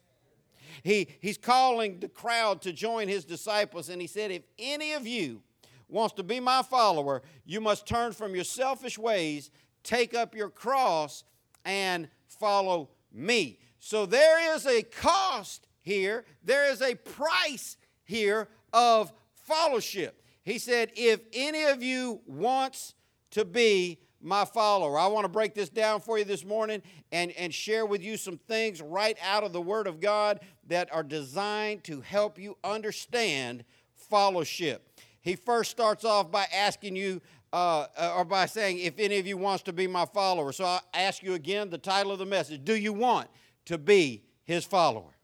He, 0.82 1.08
he's 1.20 1.38
calling 1.38 2.00
the 2.00 2.08
crowd 2.08 2.62
to 2.62 2.72
join 2.72 3.06
his 3.06 3.24
disciples, 3.24 3.88
and 3.88 4.00
he 4.00 4.08
said, 4.08 4.30
If 4.30 4.42
any 4.58 4.94
of 4.94 5.06
you 5.06 5.42
wants 5.88 6.14
to 6.14 6.22
be 6.22 6.40
my 6.40 6.62
follower, 6.62 7.22
you 7.44 7.60
must 7.60 7.86
turn 7.86 8.12
from 8.12 8.34
your 8.34 8.44
selfish 8.44 8.98
ways, 8.98 9.50
take 9.84 10.14
up 10.14 10.34
your 10.34 10.48
cross, 10.48 11.24
and 11.64 12.08
follow 12.26 12.90
me. 13.12 13.58
So 13.78 14.06
there 14.06 14.54
is 14.54 14.66
a 14.66 14.82
cost 14.82 15.68
here, 15.82 16.24
there 16.42 16.70
is 16.70 16.80
a 16.80 16.94
price 16.94 17.76
here 18.04 18.48
of 18.72 19.12
fellowship. 19.34 20.22
He 20.42 20.58
said, 20.58 20.90
If 20.96 21.20
any 21.32 21.64
of 21.64 21.82
you 21.82 22.20
wants 22.26 22.94
to 23.32 23.44
be 23.44 23.98
my 24.22 24.44
follower. 24.44 24.98
I 24.98 25.06
want 25.08 25.24
to 25.24 25.28
break 25.28 25.54
this 25.54 25.68
down 25.68 26.00
for 26.00 26.18
you 26.18 26.24
this 26.24 26.44
morning 26.44 26.82
and, 27.10 27.32
and 27.32 27.52
share 27.52 27.84
with 27.84 28.02
you 28.02 28.16
some 28.16 28.38
things 28.38 28.80
right 28.80 29.16
out 29.22 29.44
of 29.44 29.52
the 29.52 29.60
Word 29.60 29.86
of 29.86 30.00
God 30.00 30.40
that 30.68 30.92
are 30.92 31.02
designed 31.02 31.84
to 31.84 32.00
help 32.00 32.38
you 32.38 32.56
understand 32.62 33.64
fellowship. 33.94 34.88
He 35.20 35.36
first 35.36 35.70
starts 35.70 36.04
off 36.04 36.30
by 36.30 36.46
asking 36.54 36.96
you, 36.96 37.20
uh, 37.52 37.86
uh, 37.96 38.14
or 38.16 38.24
by 38.24 38.46
saying, 38.46 38.78
if 38.78 38.98
any 38.98 39.18
of 39.18 39.26
you 39.26 39.36
wants 39.36 39.62
to 39.64 39.72
be 39.72 39.86
my 39.86 40.04
follower. 40.06 40.52
So 40.52 40.64
I 40.64 40.80
ask 40.94 41.22
you 41.22 41.34
again 41.34 41.70
the 41.70 41.78
title 41.78 42.12
of 42.12 42.18
the 42.18 42.26
message 42.26 42.64
Do 42.64 42.76
you 42.76 42.92
want 42.92 43.28
to 43.66 43.78
be 43.78 44.22
his 44.44 44.64
follower? 44.64 45.16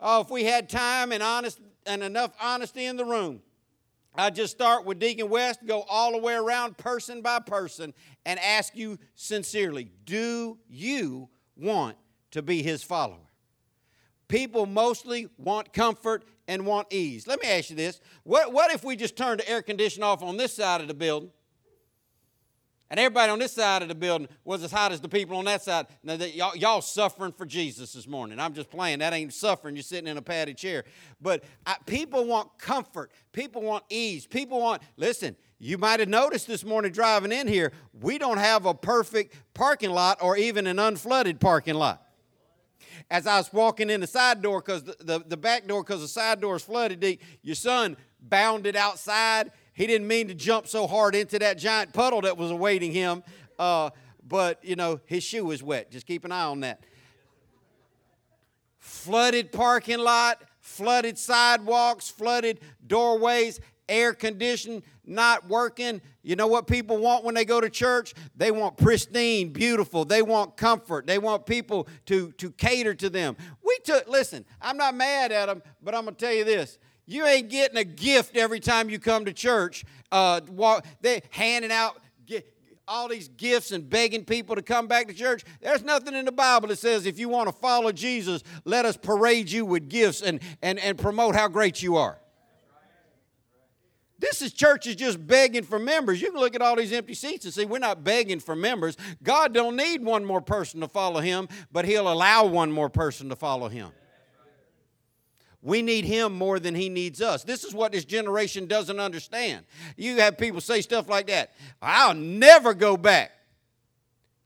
Oh, 0.00 0.20
if 0.20 0.30
we 0.30 0.44
had 0.44 0.68
time 0.68 1.12
and 1.12 1.22
honest 1.22 1.60
and 1.86 2.02
enough 2.02 2.32
honesty 2.40 2.84
in 2.84 2.96
the 2.96 3.04
room, 3.04 3.40
I 4.16 4.30
just 4.30 4.52
start 4.52 4.84
with 4.84 5.00
Deacon 5.00 5.28
West, 5.28 5.60
go 5.66 5.82
all 5.88 6.12
the 6.12 6.18
way 6.18 6.34
around 6.34 6.76
person 6.76 7.20
by 7.20 7.40
person, 7.40 7.92
and 8.24 8.38
ask 8.38 8.76
you 8.76 8.98
sincerely 9.14 9.90
do 10.04 10.58
you 10.68 11.28
want 11.56 11.96
to 12.30 12.42
be 12.42 12.62
his 12.62 12.82
follower? 12.82 13.18
People 14.28 14.66
mostly 14.66 15.28
want 15.36 15.72
comfort 15.72 16.24
and 16.48 16.66
want 16.66 16.92
ease. 16.92 17.26
Let 17.26 17.42
me 17.42 17.48
ask 17.48 17.70
you 17.70 17.76
this 17.76 18.00
what, 18.22 18.52
what 18.52 18.72
if 18.72 18.84
we 18.84 18.96
just 18.96 19.16
turned 19.16 19.40
the 19.40 19.48
air 19.48 19.62
conditioning 19.62 20.04
off 20.04 20.22
on 20.22 20.36
this 20.36 20.54
side 20.54 20.80
of 20.80 20.88
the 20.88 20.94
building? 20.94 21.30
And 22.90 23.00
everybody 23.00 23.32
on 23.32 23.38
this 23.38 23.52
side 23.52 23.82
of 23.82 23.88
the 23.88 23.94
building 23.94 24.28
was 24.44 24.62
as 24.62 24.70
hot 24.70 24.92
as 24.92 25.00
the 25.00 25.08
people 25.08 25.36
on 25.38 25.46
that 25.46 25.62
side. 25.62 25.86
Now, 26.02 26.16
that 26.16 26.34
y'all, 26.34 26.54
y'all 26.54 26.82
suffering 26.82 27.32
for 27.32 27.46
Jesus 27.46 27.94
this 27.94 28.06
morning. 28.06 28.38
I'm 28.38 28.52
just 28.52 28.70
playing. 28.70 28.98
That 28.98 29.12
ain't 29.12 29.32
suffering. 29.32 29.74
You're 29.74 29.82
sitting 29.82 30.06
in 30.06 30.18
a 30.18 30.22
padded 30.22 30.58
chair. 30.58 30.84
But 31.20 31.44
I, 31.64 31.76
people 31.86 32.26
want 32.26 32.58
comfort. 32.58 33.10
People 33.32 33.62
want 33.62 33.84
ease. 33.88 34.26
People 34.26 34.60
want, 34.60 34.82
listen, 34.96 35.34
you 35.58 35.78
might 35.78 36.00
have 36.00 36.10
noticed 36.10 36.46
this 36.46 36.62
morning 36.62 36.92
driving 36.92 37.32
in 37.32 37.48
here, 37.48 37.72
we 38.00 38.18
don't 38.18 38.36
have 38.38 38.66
a 38.66 38.74
perfect 38.74 39.34
parking 39.54 39.90
lot 39.90 40.18
or 40.20 40.36
even 40.36 40.66
an 40.66 40.76
unflooded 40.76 41.40
parking 41.40 41.74
lot. 41.74 42.02
As 43.10 43.26
I 43.26 43.38
was 43.38 43.52
walking 43.52 43.88
in 43.88 44.02
the 44.02 44.06
side 44.06 44.42
door, 44.42 44.60
because 44.60 44.84
the, 44.84 44.96
the, 45.00 45.24
the 45.26 45.36
back 45.36 45.66
door, 45.66 45.82
because 45.82 46.00
the 46.00 46.08
side 46.08 46.40
door 46.40 46.56
is 46.56 46.62
flooded, 46.62 47.00
deep, 47.00 47.22
your 47.42 47.54
son 47.54 47.96
bounded 48.20 48.76
outside 48.76 49.52
he 49.74 49.86
didn't 49.86 50.08
mean 50.08 50.28
to 50.28 50.34
jump 50.34 50.66
so 50.66 50.86
hard 50.86 51.14
into 51.14 51.38
that 51.40 51.58
giant 51.58 51.92
puddle 51.92 52.22
that 52.22 52.36
was 52.36 52.50
awaiting 52.50 52.92
him, 52.92 53.22
uh, 53.58 53.90
but, 54.26 54.64
you 54.64 54.76
know, 54.76 55.00
his 55.04 55.22
shoe 55.22 55.44
was 55.44 55.62
wet. 55.62 55.90
Just 55.90 56.06
keep 56.06 56.24
an 56.24 56.32
eye 56.32 56.44
on 56.44 56.60
that. 56.60 56.80
Flooded 58.78 59.52
parking 59.52 59.98
lot, 59.98 60.42
flooded 60.60 61.18
sidewalks, 61.18 62.08
flooded 62.08 62.60
doorways, 62.86 63.60
air 63.88 64.14
conditioning 64.14 64.82
not 65.06 65.48
working. 65.48 66.00
You 66.22 66.36
know 66.36 66.46
what 66.46 66.66
people 66.66 66.96
want 66.96 67.24
when 67.24 67.34
they 67.34 67.44
go 67.44 67.60
to 67.60 67.68
church? 67.68 68.14
They 68.36 68.50
want 68.50 68.76
pristine, 68.76 69.52
beautiful. 69.52 70.04
They 70.04 70.22
want 70.22 70.56
comfort. 70.56 71.06
They 71.06 71.18
want 71.18 71.46
people 71.46 71.88
to, 72.06 72.32
to 72.32 72.50
cater 72.52 72.94
to 72.94 73.10
them. 73.10 73.36
We 73.64 73.78
took, 73.84 74.08
listen, 74.08 74.44
I'm 74.60 74.76
not 74.76 74.94
mad 74.94 75.32
at 75.32 75.46
them, 75.46 75.62
but 75.82 75.94
I'm 75.94 76.04
going 76.04 76.14
to 76.14 76.24
tell 76.24 76.34
you 76.34 76.44
this. 76.44 76.78
You 77.06 77.26
ain't 77.26 77.50
getting 77.50 77.76
a 77.76 77.84
gift 77.84 78.36
every 78.36 78.60
time 78.60 78.88
you 78.88 78.98
come 78.98 79.26
to 79.26 79.32
church. 79.32 79.84
Uh, 80.10 80.40
they 81.00 81.22
handing 81.30 81.72
out 81.72 81.98
all 82.86 83.08
these 83.08 83.28
gifts 83.28 83.72
and 83.72 83.88
begging 83.88 84.24
people 84.24 84.54
to 84.56 84.62
come 84.62 84.86
back 84.86 85.08
to 85.08 85.14
church. 85.14 85.44
There's 85.60 85.82
nothing 85.82 86.14
in 86.14 86.24
the 86.24 86.32
Bible 86.32 86.68
that 86.68 86.78
says 86.78 87.06
if 87.06 87.18
you 87.18 87.28
want 87.28 87.48
to 87.48 87.52
follow 87.52 87.92
Jesus, 87.92 88.42
let 88.64 88.84
us 88.84 88.96
parade 88.96 89.50
you 89.50 89.64
with 89.64 89.88
gifts 89.88 90.22
and, 90.22 90.40
and, 90.62 90.78
and 90.78 90.98
promote 90.98 91.34
how 91.34 91.48
great 91.48 91.82
you 91.82 91.96
are. 91.96 92.18
This 94.18 94.40
is 94.42 94.52
churches 94.52 94.96
just 94.96 95.26
begging 95.26 95.64
for 95.64 95.78
members. 95.78 96.22
You 96.22 96.30
can 96.30 96.40
look 96.40 96.54
at 96.54 96.62
all 96.62 96.76
these 96.76 96.92
empty 96.92 97.14
seats 97.14 97.44
and 97.44 97.52
see 97.52 97.64
we're 97.64 97.78
not 97.78 98.04
begging 98.04 98.40
for 98.40 98.56
members. 98.56 98.96
God 99.22 99.52
don't 99.52 99.76
need 99.76 100.02
one 100.02 100.24
more 100.24 100.40
person 100.40 100.80
to 100.80 100.88
follow 100.88 101.20
him, 101.20 101.48
but 101.70 101.84
he'll 101.84 102.10
allow 102.10 102.46
one 102.46 102.72
more 102.72 102.88
person 102.88 103.28
to 103.28 103.36
follow 103.36 103.68
him. 103.68 103.90
We 105.64 105.80
need 105.80 106.04
him 106.04 106.34
more 106.34 106.60
than 106.60 106.74
he 106.74 106.90
needs 106.90 107.22
us. 107.22 107.42
This 107.42 107.64
is 107.64 107.72
what 107.74 107.92
this 107.92 108.04
generation 108.04 108.66
doesn't 108.66 109.00
understand. 109.00 109.64
You 109.96 110.18
have 110.18 110.36
people 110.36 110.60
say 110.60 110.82
stuff 110.82 111.08
like 111.08 111.28
that. 111.28 111.54
I'll 111.80 112.12
never 112.12 112.74
go 112.74 112.98
back 112.98 113.32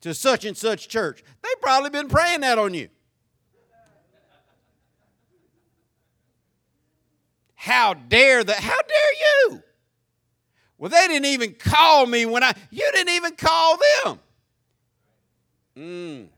to 0.03 0.15
such 0.15 0.45
and 0.45 0.57
such 0.57 0.89
church. 0.89 1.25
They've 1.43 1.61
probably 1.61 1.91
been 1.91 2.07
praying 2.07 2.43
that 2.43 2.57
on 2.57 2.73
you. 2.73 2.89
How 7.57 7.95
dare 7.95 8.45
that? 8.45 8.61
How 8.61 8.81
dare 8.81 9.51
you? 9.51 9.63
Well, 10.79 10.91
they 10.91 11.09
didn't 11.09 11.27
even 11.27 11.55
call 11.55 12.07
me 12.07 12.27
when 12.27 12.45
I, 12.45 12.55
you 12.71 12.89
didn't 12.93 13.13
even 13.15 13.35
call 13.35 13.77
them. 14.05 14.21
Mm. 15.77 16.29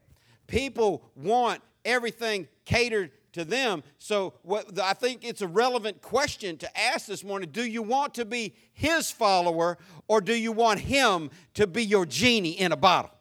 People 0.47 1.03
want 1.15 1.61
everything 1.85 2.49
catered 2.65 3.11
to 3.33 3.45
them. 3.45 3.83
So 3.99 4.35
what, 4.43 4.79
I 4.79 4.93
think 4.93 5.25
it's 5.25 5.43
a 5.43 5.49
relevant 5.49 6.03
question 6.03 6.57
to 6.59 6.79
ask 6.79 7.07
this 7.07 7.25
morning. 7.25 7.51
Do 7.51 7.65
you 7.65 7.83
want 7.83 8.15
to 8.15 8.25
be 8.25 8.55
his 8.73 9.11
follower 9.11 9.79
or 10.09 10.21
do 10.21 10.35
you 10.35 10.53
want 10.53 10.81
him 10.81 11.31
to 11.55 11.67
be 11.67 11.85
your 11.85 12.07
genie 12.07 12.59
in 12.59 12.73
a 12.73 12.77
bottle? 12.77 13.13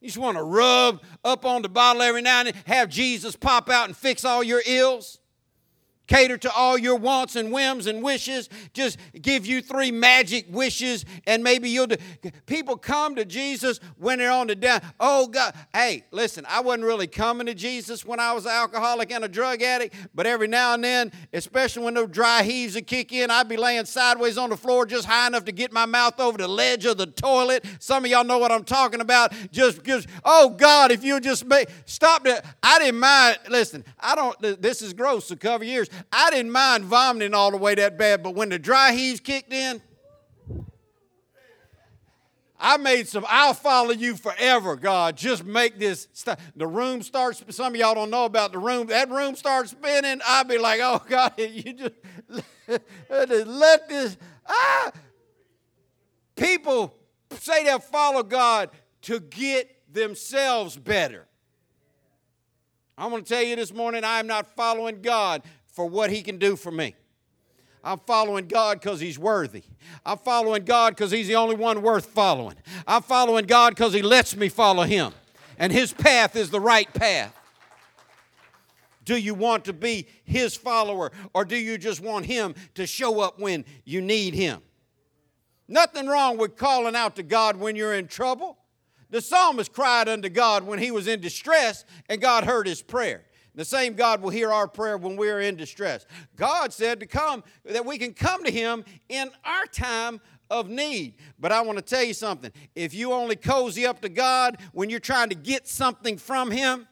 You 0.00 0.08
just 0.08 0.18
want 0.18 0.38
to 0.38 0.42
rub 0.42 1.02
up 1.24 1.44
on 1.44 1.62
the 1.62 1.68
bottle 1.68 2.00
every 2.00 2.22
now 2.22 2.40
and 2.40 2.48
then, 2.48 2.54
have 2.66 2.88
Jesus 2.88 3.36
pop 3.36 3.68
out 3.68 3.86
and 3.86 3.96
fix 3.96 4.24
all 4.24 4.42
your 4.42 4.62
ills? 4.66 5.19
Cater 6.10 6.36
to 6.36 6.52
all 6.52 6.76
your 6.76 6.96
wants 6.96 7.36
and 7.36 7.52
whims 7.52 7.86
and 7.86 8.02
wishes, 8.02 8.48
just 8.74 8.98
give 9.22 9.46
you 9.46 9.62
three 9.62 9.92
magic 9.92 10.44
wishes, 10.50 11.04
and 11.26 11.44
maybe 11.44 11.70
you'll 11.70 11.86
do. 11.86 11.96
People 12.46 12.76
come 12.76 13.14
to 13.14 13.24
Jesus 13.24 13.78
when 13.96 14.18
they're 14.18 14.32
on 14.32 14.48
the 14.48 14.56
down. 14.56 14.80
Oh, 14.98 15.28
God. 15.28 15.54
Hey, 15.72 16.04
listen, 16.10 16.44
I 16.48 16.60
wasn't 16.60 16.84
really 16.84 17.06
coming 17.06 17.46
to 17.46 17.54
Jesus 17.54 18.04
when 18.04 18.18
I 18.18 18.32
was 18.32 18.44
an 18.44 18.50
alcoholic 18.50 19.12
and 19.12 19.24
a 19.24 19.28
drug 19.28 19.62
addict, 19.62 19.94
but 20.12 20.26
every 20.26 20.48
now 20.48 20.74
and 20.74 20.82
then, 20.82 21.12
especially 21.32 21.84
when 21.84 21.94
those 21.94 22.10
dry 22.10 22.42
heaves 22.42 22.74
would 22.74 22.88
kick 22.88 23.12
in, 23.12 23.30
I'd 23.30 23.48
be 23.48 23.56
laying 23.56 23.84
sideways 23.84 24.36
on 24.36 24.50
the 24.50 24.56
floor 24.56 24.86
just 24.86 25.06
high 25.06 25.28
enough 25.28 25.44
to 25.44 25.52
get 25.52 25.72
my 25.72 25.86
mouth 25.86 26.18
over 26.18 26.38
the 26.38 26.48
ledge 26.48 26.86
of 26.86 26.98
the 26.98 27.06
toilet. 27.06 27.64
Some 27.78 28.04
of 28.04 28.10
y'all 28.10 28.24
know 28.24 28.38
what 28.38 28.50
I'm 28.50 28.64
talking 28.64 29.00
about. 29.00 29.32
Just, 29.52 29.80
oh, 30.24 30.50
God, 30.50 30.90
if 30.90 31.04
you 31.04 31.20
just 31.20 31.46
make, 31.46 31.68
stop 31.84 32.24
that. 32.24 32.44
I 32.64 32.80
didn't 32.80 32.98
mind. 32.98 33.38
Listen, 33.48 33.84
I 34.00 34.16
don't, 34.16 34.60
this 34.60 34.82
is 34.82 34.92
gross, 34.92 35.26
so 35.26 35.36
cover 35.36 35.62
years. 35.62 35.88
I 36.12 36.30
didn't 36.30 36.52
mind 36.52 36.84
vomiting 36.84 37.34
all 37.34 37.50
the 37.50 37.56
way 37.56 37.74
that 37.74 37.98
bad, 37.98 38.22
but 38.22 38.34
when 38.34 38.48
the 38.48 38.58
dry 38.58 38.92
heaves 38.92 39.20
kicked 39.20 39.52
in, 39.52 39.80
I 42.62 42.76
made 42.76 43.08
some, 43.08 43.24
I'll 43.26 43.54
follow 43.54 43.92
you 43.92 44.16
forever, 44.16 44.76
God. 44.76 45.16
Just 45.16 45.44
make 45.44 45.78
this. 45.78 46.08
St-. 46.12 46.38
The 46.54 46.66
room 46.66 47.00
starts, 47.00 47.42
some 47.48 47.74
of 47.74 47.80
y'all 47.80 47.94
don't 47.94 48.10
know 48.10 48.26
about 48.26 48.52
the 48.52 48.58
room. 48.58 48.88
That 48.88 49.08
room 49.08 49.34
starts 49.34 49.70
spinning. 49.70 50.20
I'll 50.26 50.44
be 50.44 50.58
like, 50.58 50.80
oh, 50.82 51.02
God, 51.08 51.32
you 51.38 51.72
just 51.72 51.94
let 53.08 53.88
this. 53.88 54.18
Ah. 54.46 54.92
People 56.36 56.94
say 57.38 57.64
they'll 57.64 57.78
follow 57.78 58.22
God 58.22 58.70
to 59.02 59.20
get 59.20 59.74
themselves 59.90 60.76
better. 60.76 61.26
I'm 62.98 63.08
going 63.08 63.24
to 63.24 63.28
tell 63.28 63.42
you 63.42 63.56
this 63.56 63.72
morning, 63.72 64.04
I 64.04 64.18
am 64.20 64.26
not 64.26 64.54
following 64.54 65.00
God 65.00 65.42
for 65.80 65.86
what 65.86 66.10
He 66.10 66.20
can 66.20 66.36
do 66.36 66.56
for 66.56 66.70
me. 66.70 66.94
I'm 67.82 68.00
following 68.00 68.48
God 68.48 68.78
because 68.78 69.00
He's 69.00 69.18
worthy. 69.18 69.62
I'm 70.04 70.18
following 70.18 70.66
God 70.66 70.94
because 70.94 71.10
He's 71.10 71.26
the 71.26 71.36
only 71.36 71.54
one 71.54 71.80
worth 71.80 72.04
following. 72.04 72.56
I'm 72.86 73.00
following 73.00 73.46
God 73.46 73.70
because 73.70 73.94
He 73.94 74.02
lets 74.02 74.36
me 74.36 74.50
follow 74.50 74.82
Him. 74.82 75.14
And 75.56 75.72
his 75.72 75.90
path 75.90 76.36
is 76.36 76.50
the 76.50 76.60
right 76.60 76.92
path. 76.92 77.34
Do 79.06 79.16
you 79.16 79.32
want 79.32 79.64
to 79.64 79.72
be 79.72 80.06
his 80.24 80.54
follower 80.54 81.12
or 81.32 81.46
do 81.46 81.56
you 81.56 81.78
just 81.78 82.02
want 82.02 82.26
him 82.26 82.54
to 82.74 82.86
show 82.86 83.20
up 83.20 83.38
when 83.40 83.64
you 83.86 84.02
need 84.02 84.34
him? 84.34 84.60
Nothing 85.66 86.08
wrong 86.08 86.36
with 86.36 86.56
calling 86.56 86.94
out 86.94 87.16
to 87.16 87.22
God 87.22 87.56
when 87.56 87.74
you're 87.74 87.94
in 87.94 88.06
trouble. 88.06 88.58
The 89.08 89.22
psalmist 89.22 89.72
cried 89.72 90.10
unto 90.10 90.28
God 90.28 90.62
when 90.62 90.78
he 90.78 90.90
was 90.90 91.08
in 91.08 91.20
distress, 91.22 91.86
and 92.10 92.20
God 92.20 92.44
heard 92.44 92.66
his 92.66 92.82
prayer. 92.82 93.24
The 93.60 93.66
same 93.66 93.92
God 93.92 94.22
will 94.22 94.30
hear 94.30 94.50
our 94.50 94.66
prayer 94.66 94.96
when 94.96 95.16
we're 95.16 95.42
in 95.42 95.54
distress. 95.54 96.06
God 96.34 96.72
said 96.72 96.98
to 97.00 97.06
come, 97.06 97.44
that 97.66 97.84
we 97.84 97.98
can 97.98 98.14
come 98.14 98.42
to 98.42 98.50
him 98.50 98.86
in 99.10 99.30
our 99.44 99.66
time 99.66 100.22
of 100.48 100.70
need. 100.70 101.16
But 101.38 101.52
I 101.52 101.60
want 101.60 101.76
to 101.76 101.84
tell 101.84 102.02
you 102.02 102.14
something. 102.14 102.52
If 102.74 102.94
you 102.94 103.12
only 103.12 103.36
cozy 103.36 103.84
up 103.84 104.00
to 104.00 104.08
God 104.08 104.56
when 104.72 104.88
you're 104.88 104.98
trying 104.98 105.28
to 105.28 105.34
get 105.34 105.68
something 105.68 106.16
from 106.16 106.50
him, 106.50 106.88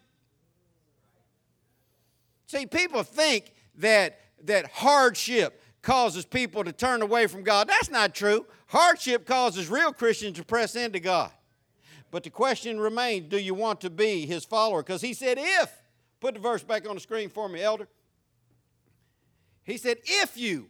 see, 2.44 2.66
people 2.66 3.02
think 3.02 3.54
that, 3.76 4.20
that 4.44 4.66
hardship 4.66 5.62
causes 5.80 6.26
people 6.26 6.64
to 6.64 6.72
turn 6.72 7.00
away 7.00 7.28
from 7.28 7.44
God. 7.44 7.66
That's 7.66 7.88
not 7.88 8.14
true. 8.14 8.44
Hardship 8.66 9.24
causes 9.24 9.70
real 9.70 9.94
Christians 9.94 10.36
to 10.36 10.44
press 10.44 10.76
into 10.76 11.00
God. 11.00 11.30
But 12.10 12.24
the 12.24 12.30
question 12.30 12.78
remains 12.78 13.30
do 13.30 13.38
you 13.38 13.54
want 13.54 13.80
to 13.80 13.88
be 13.88 14.26
his 14.26 14.44
follower? 14.44 14.82
Because 14.82 15.00
he 15.00 15.14
said, 15.14 15.38
if. 15.40 15.72
Put 16.20 16.34
the 16.34 16.40
verse 16.40 16.62
back 16.62 16.88
on 16.88 16.94
the 16.94 17.00
screen 17.00 17.28
for 17.28 17.48
me, 17.48 17.62
elder. 17.62 17.88
He 19.64 19.76
said, 19.76 19.98
if 20.04 20.36
you. 20.36 20.68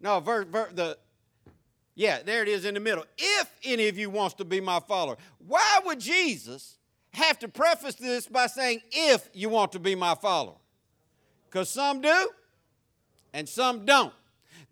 No, 0.00 0.20
verse, 0.20 0.46
verse, 0.50 0.72
the, 0.74 0.98
yeah, 1.94 2.22
there 2.22 2.42
it 2.42 2.48
is 2.48 2.64
in 2.64 2.74
the 2.74 2.80
middle. 2.80 3.04
If 3.16 3.50
any 3.64 3.88
of 3.88 3.96
you 3.96 4.10
wants 4.10 4.34
to 4.36 4.44
be 4.44 4.60
my 4.60 4.80
follower. 4.80 5.16
Why 5.46 5.80
would 5.84 6.00
Jesus 6.00 6.78
have 7.12 7.38
to 7.40 7.48
preface 7.48 7.94
this 7.94 8.26
by 8.26 8.46
saying, 8.46 8.82
if 8.90 9.28
you 9.32 9.48
want 9.48 9.72
to 9.72 9.78
be 9.78 9.94
my 9.94 10.14
follower? 10.14 10.56
Because 11.48 11.70
some 11.70 12.00
do 12.00 12.30
and 13.32 13.48
some 13.48 13.84
don't. 13.84 14.12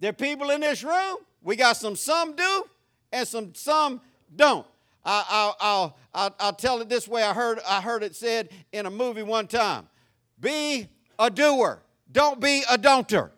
There 0.01 0.11
are 0.11 0.15
people 0.15 0.51
in 0.51 0.61
this 0.61 0.83
room, 0.83 1.19
we 1.43 1.57
got 1.57 1.77
some 1.77 1.97
some 1.97 2.35
do 2.35 2.65
and 3.13 3.27
some 3.27 3.55
some 3.55 4.01
don't. 4.35 4.67
I, 5.05 5.53
will 5.61 5.97
I'll, 6.15 6.35
I'll 6.39 6.53
tell 6.53 6.81
it 6.81 6.89
this 6.89 7.09
way. 7.09 7.23
I 7.23 7.33
heard, 7.33 7.59
I 7.69 7.81
heard 7.81 8.03
it 8.03 8.15
said 8.15 8.51
in 8.73 8.87
a 8.87 8.91
movie 8.91 9.23
one 9.23 9.47
time 9.47 9.89
be 10.41 10.89
a 11.19 11.31
doer, 11.31 11.83
don't 12.11 12.41
be 12.41 12.63
a 12.71 12.77
don'ter. 12.77 13.31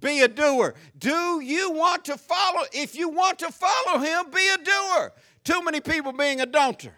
Be 0.00 0.20
a 0.20 0.28
doer. 0.28 0.74
Do 0.98 1.40
you 1.40 1.70
want 1.72 2.04
to 2.04 2.18
follow? 2.18 2.64
If 2.72 2.94
you 2.94 3.08
want 3.08 3.38
to 3.40 3.50
follow 3.50 3.98
him, 3.98 4.30
be 4.30 4.46
a 4.48 4.58
doer. 4.58 5.12
Too 5.42 5.62
many 5.62 5.80
people 5.80 6.12
being 6.12 6.40
a 6.40 6.46
don'ter 6.46 6.92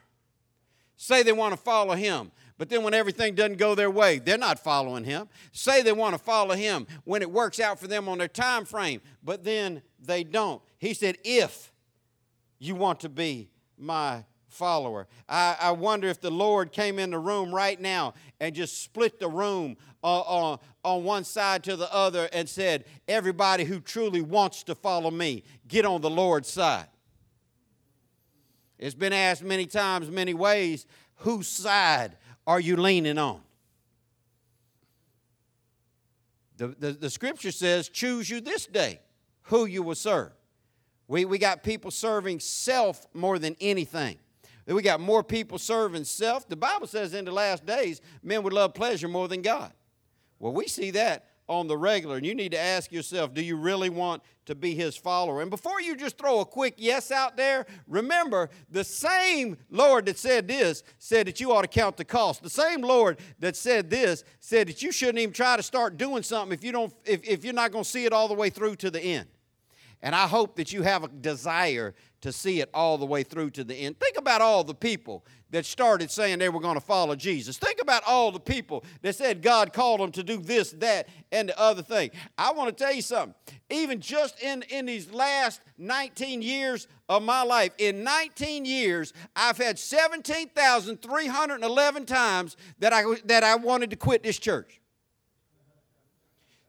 say 0.96 1.22
they 1.22 1.32
want 1.32 1.52
to 1.52 1.56
follow 1.56 1.94
him. 1.94 2.30
But 2.58 2.68
then 2.68 2.82
when 2.82 2.92
everything 2.92 3.36
doesn't 3.36 3.56
go 3.56 3.76
their 3.76 3.90
way, 3.90 4.18
they're 4.18 4.36
not 4.36 4.58
following 4.58 5.04
him. 5.04 5.28
Say 5.52 5.82
they 5.82 5.92
want 5.92 6.14
to 6.14 6.18
follow 6.18 6.54
him 6.54 6.88
when 7.04 7.22
it 7.22 7.30
works 7.30 7.60
out 7.60 7.78
for 7.78 7.86
them 7.86 8.08
on 8.08 8.18
their 8.18 8.26
time 8.26 8.64
frame, 8.64 9.00
but 9.22 9.44
then 9.44 9.80
they 10.04 10.24
don't. 10.24 10.60
He 10.78 10.94
said, 10.94 11.18
if 11.24 11.72
you 12.58 12.74
want 12.74 13.00
to 13.00 13.08
be 13.08 13.50
my 13.76 14.24
follower. 14.48 15.06
I, 15.28 15.56
I, 15.60 15.70
wonder 15.72 16.08
if 16.08 16.20
the 16.20 16.30
Lord 16.30 16.72
came 16.72 16.98
in 16.98 17.10
the 17.10 17.18
room 17.18 17.54
right 17.54 17.80
now 17.80 18.14
and 18.40 18.54
just 18.54 18.82
split 18.82 19.20
the 19.20 19.28
room 19.28 19.76
uh, 20.02 20.20
on, 20.20 20.58
on 20.84 21.04
one 21.04 21.24
side 21.24 21.62
to 21.64 21.76
the 21.76 21.92
other 21.94 22.28
and 22.32 22.48
said, 22.48 22.84
Everybody 23.06 23.64
who 23.64 23.80
truly 23.80 24.22
wants 24.22 24.62
to 24.64 24.74
follow 24.74 25.10
me, 25.10 25.44
get 25.68 25.84
on 25.84 26.00
the 26.00 26.10
Lord's 26.10 26.48
side. 26.48 26.86
It's 28.78 28.94
been 28.94 29.12
asked 29.12 29.42
many 29.42 29.66
times, 29.66 30.10
many 30.10 30.34
ways, 30.34 30.86
whose 31.16 31.48
side 31.48 32.16
are 32.46 32.60
you 32.60 32.76
leaning 32.76 33.18
on? 33.18 33.42
The, 36.56 36.68
the, 36.68 36.92
the 36.92 37.10
scripture 37.10 37.52
says, 37.52 37.88
Choose 37.88 38.30
you 38.30 38.40
this 38.40 38.66
day 38.66 39.00
who 39.42 39.66
you 39.66 39.82
will 39.82 39.94
serve. 39.94 40.32
We, 41.08 41.24
we 41.24 41.38
got 41.38 41.62
people 41.62 41.90
serving 41.90 42.40
self 42.40 43.06
more 43.14 43.38
than 43.38 43.56
anything. 43.60 44.18
We 44.66 44.82
got 44.82 45.00
more 45.00 45.24
people 45.24 45.56
serving 45.58 46.04
self. 46.04 46.46
The 46.46 46.56
Bible 46.56 46.86
says 46.86 47.14
in 47.14 47.24
the 47.24 47.32
last 47.32 47.64
days, 47.64 48.02
men 48.22 48.42
would 48.42 48.52
love 48.52 48.74
pleasure 48.74 49.08
more 49.08 49.26
than 49.26 49.40
God. 49.40 49.72
Well, 50.38 50.52
we 50.52 50.68
see 50.68 50.90
that 50.92 51.24
on 51.48 51.66
the 51.66 51.76
regular, 51.78 52.16
and 52.16 52.26
you 52.26 52.34
need 52.34 52.52
to 52.52 52.60
ask 52.60 52.92
yourself 52.92 53.32
do 53.32 53.42
you 53.42 53.56
really 53.56 53.88
want 53.88 54.22
to 54.44 54.54
be 54.54 54.74
his 54.74 54.94
follower? 54.96 55.40
And 55.40 55.50
before 55.50 55.80
you 55.80 55.96
just 55.96 56.18
throw 56.18 56.40
a 56.40 56.44
quick 56.44 56.74
yes 56.76 57.10
out 57.10 57.38
there, 57.38 57.64
remember 57.86 58.50
the 58.70 58.84
same 58.84 59.56
Lord 59.70 60.04
that 60.06 60.18
said 60.18 60.46
this 60.46 60.82
said 60.98 61.26
that 61.26 61.40
you 61.40 61.50
ought 61.50 61.62
to 61.62 61.68
count 61.68 61.96
the 61.96 62.04
cost. 62.04 62.42
The 62.42 62.50
same 62.50 62.82
Lord 62.82 63.18
that 63.38 63.56
said 63.56 63.88
this 63.88 64.24
said 64.40 64.68
that 64.68 64.82
you 64.82 64.92
shouldn't 64.92 65.18
even 65.18 65.32
try 65.32 65.56
to 65.56 65.62
start 65.62 65.96
doing 65.96 66.22
something 66.22 66.52
if, 66.52 66.62
you 66.62 66.72
don't, 66.72 66.92
if, 67.06 67.26
if 67.26 67.42
you're 67.42 67.54
not 67.54 67.72
going 67.72 67.84
to 67.84 67.90
see 67.90 68.04
it 68.04 68.12
all 68.12 68.28
the 68.28 68.34
way 68.34 68.50
through 68.50 68.76
to 68.76 68.90
the 68.90 69.00
end. 69.00 69.26
And 70.02 70.14
I 70.14 70.28
hope 70.28 70.56
that 70.56 70.72
you 70.72 70.82
have 70.82 71.02
a 71.02 71.08
desire 71.08 71.94
to 72.20 72.32
see 72.32 72.60
it 72.60 72.68
all 72.74 72.98
the 72.98 73.06
way 73.06 73.22
through 73.22 73.50
to 73.50 73.62
the 73.64 73.74
end. 73.74 73.98
Think 73.98 74.16
about 74.16 74.40
all 74.40 74.64
the 74.64 74.74
people 74.74 75.24
that 75.50 75.66
started 75.66 76.10
saying 76.10 76.38
they 76.38 76.48
were 76.48 76.60
going 76.60 76.74
to 76.74 76.80
follow 76.80 77.14
Jesus. 77.16 77.58
Think 77.58 77.80
about 77.80 78.02
all 78.06 78.30
the 78.30 78.40
people 78.40 78.84
that 79.02 79.16
said 79.16 79.42
God 79.42 79.72
called 79.72 80.00
them 80.00 80.12
to 80.12 80.22
do 80.22 80.38
this, 80.38 80.70
that, 80.72 81.08
and 81.32 81.48
the 81.48 81.58
other 81.58 81.82
thing. 81.82 82.10
I 82.36 82.52
want 82.52 82.76
to 82.76 82.84
tell 82.84 82.92
you 82.92 83.00
something. 83.02 83.34
Even 83.70 84.00
just 84.00 84.40
in, 84.42 84.62
in 84.70 84.86
these 84.86 85.10
last 85.10 85.60
19 85.78 86.42
years 86.42 86.86
of 87.08 87.22
my 87.22 87.42
life, 87.42 87.72
in 87.78 88.04
19 88.04 88.64
years, 88.64 89.12
I've 89.34 89.58
had 89.58 89.78
17,311 89.78 92.06
times 92.06 92.56
that 92.78 92.92
I, 92.92 93.02
that 93.24 93.44
I 93.44 93.54
wanted 93.56 93.90
to 93.90 93.96
quit 93.96 94.22
this 94.22 94.38
church. 94.38 94.80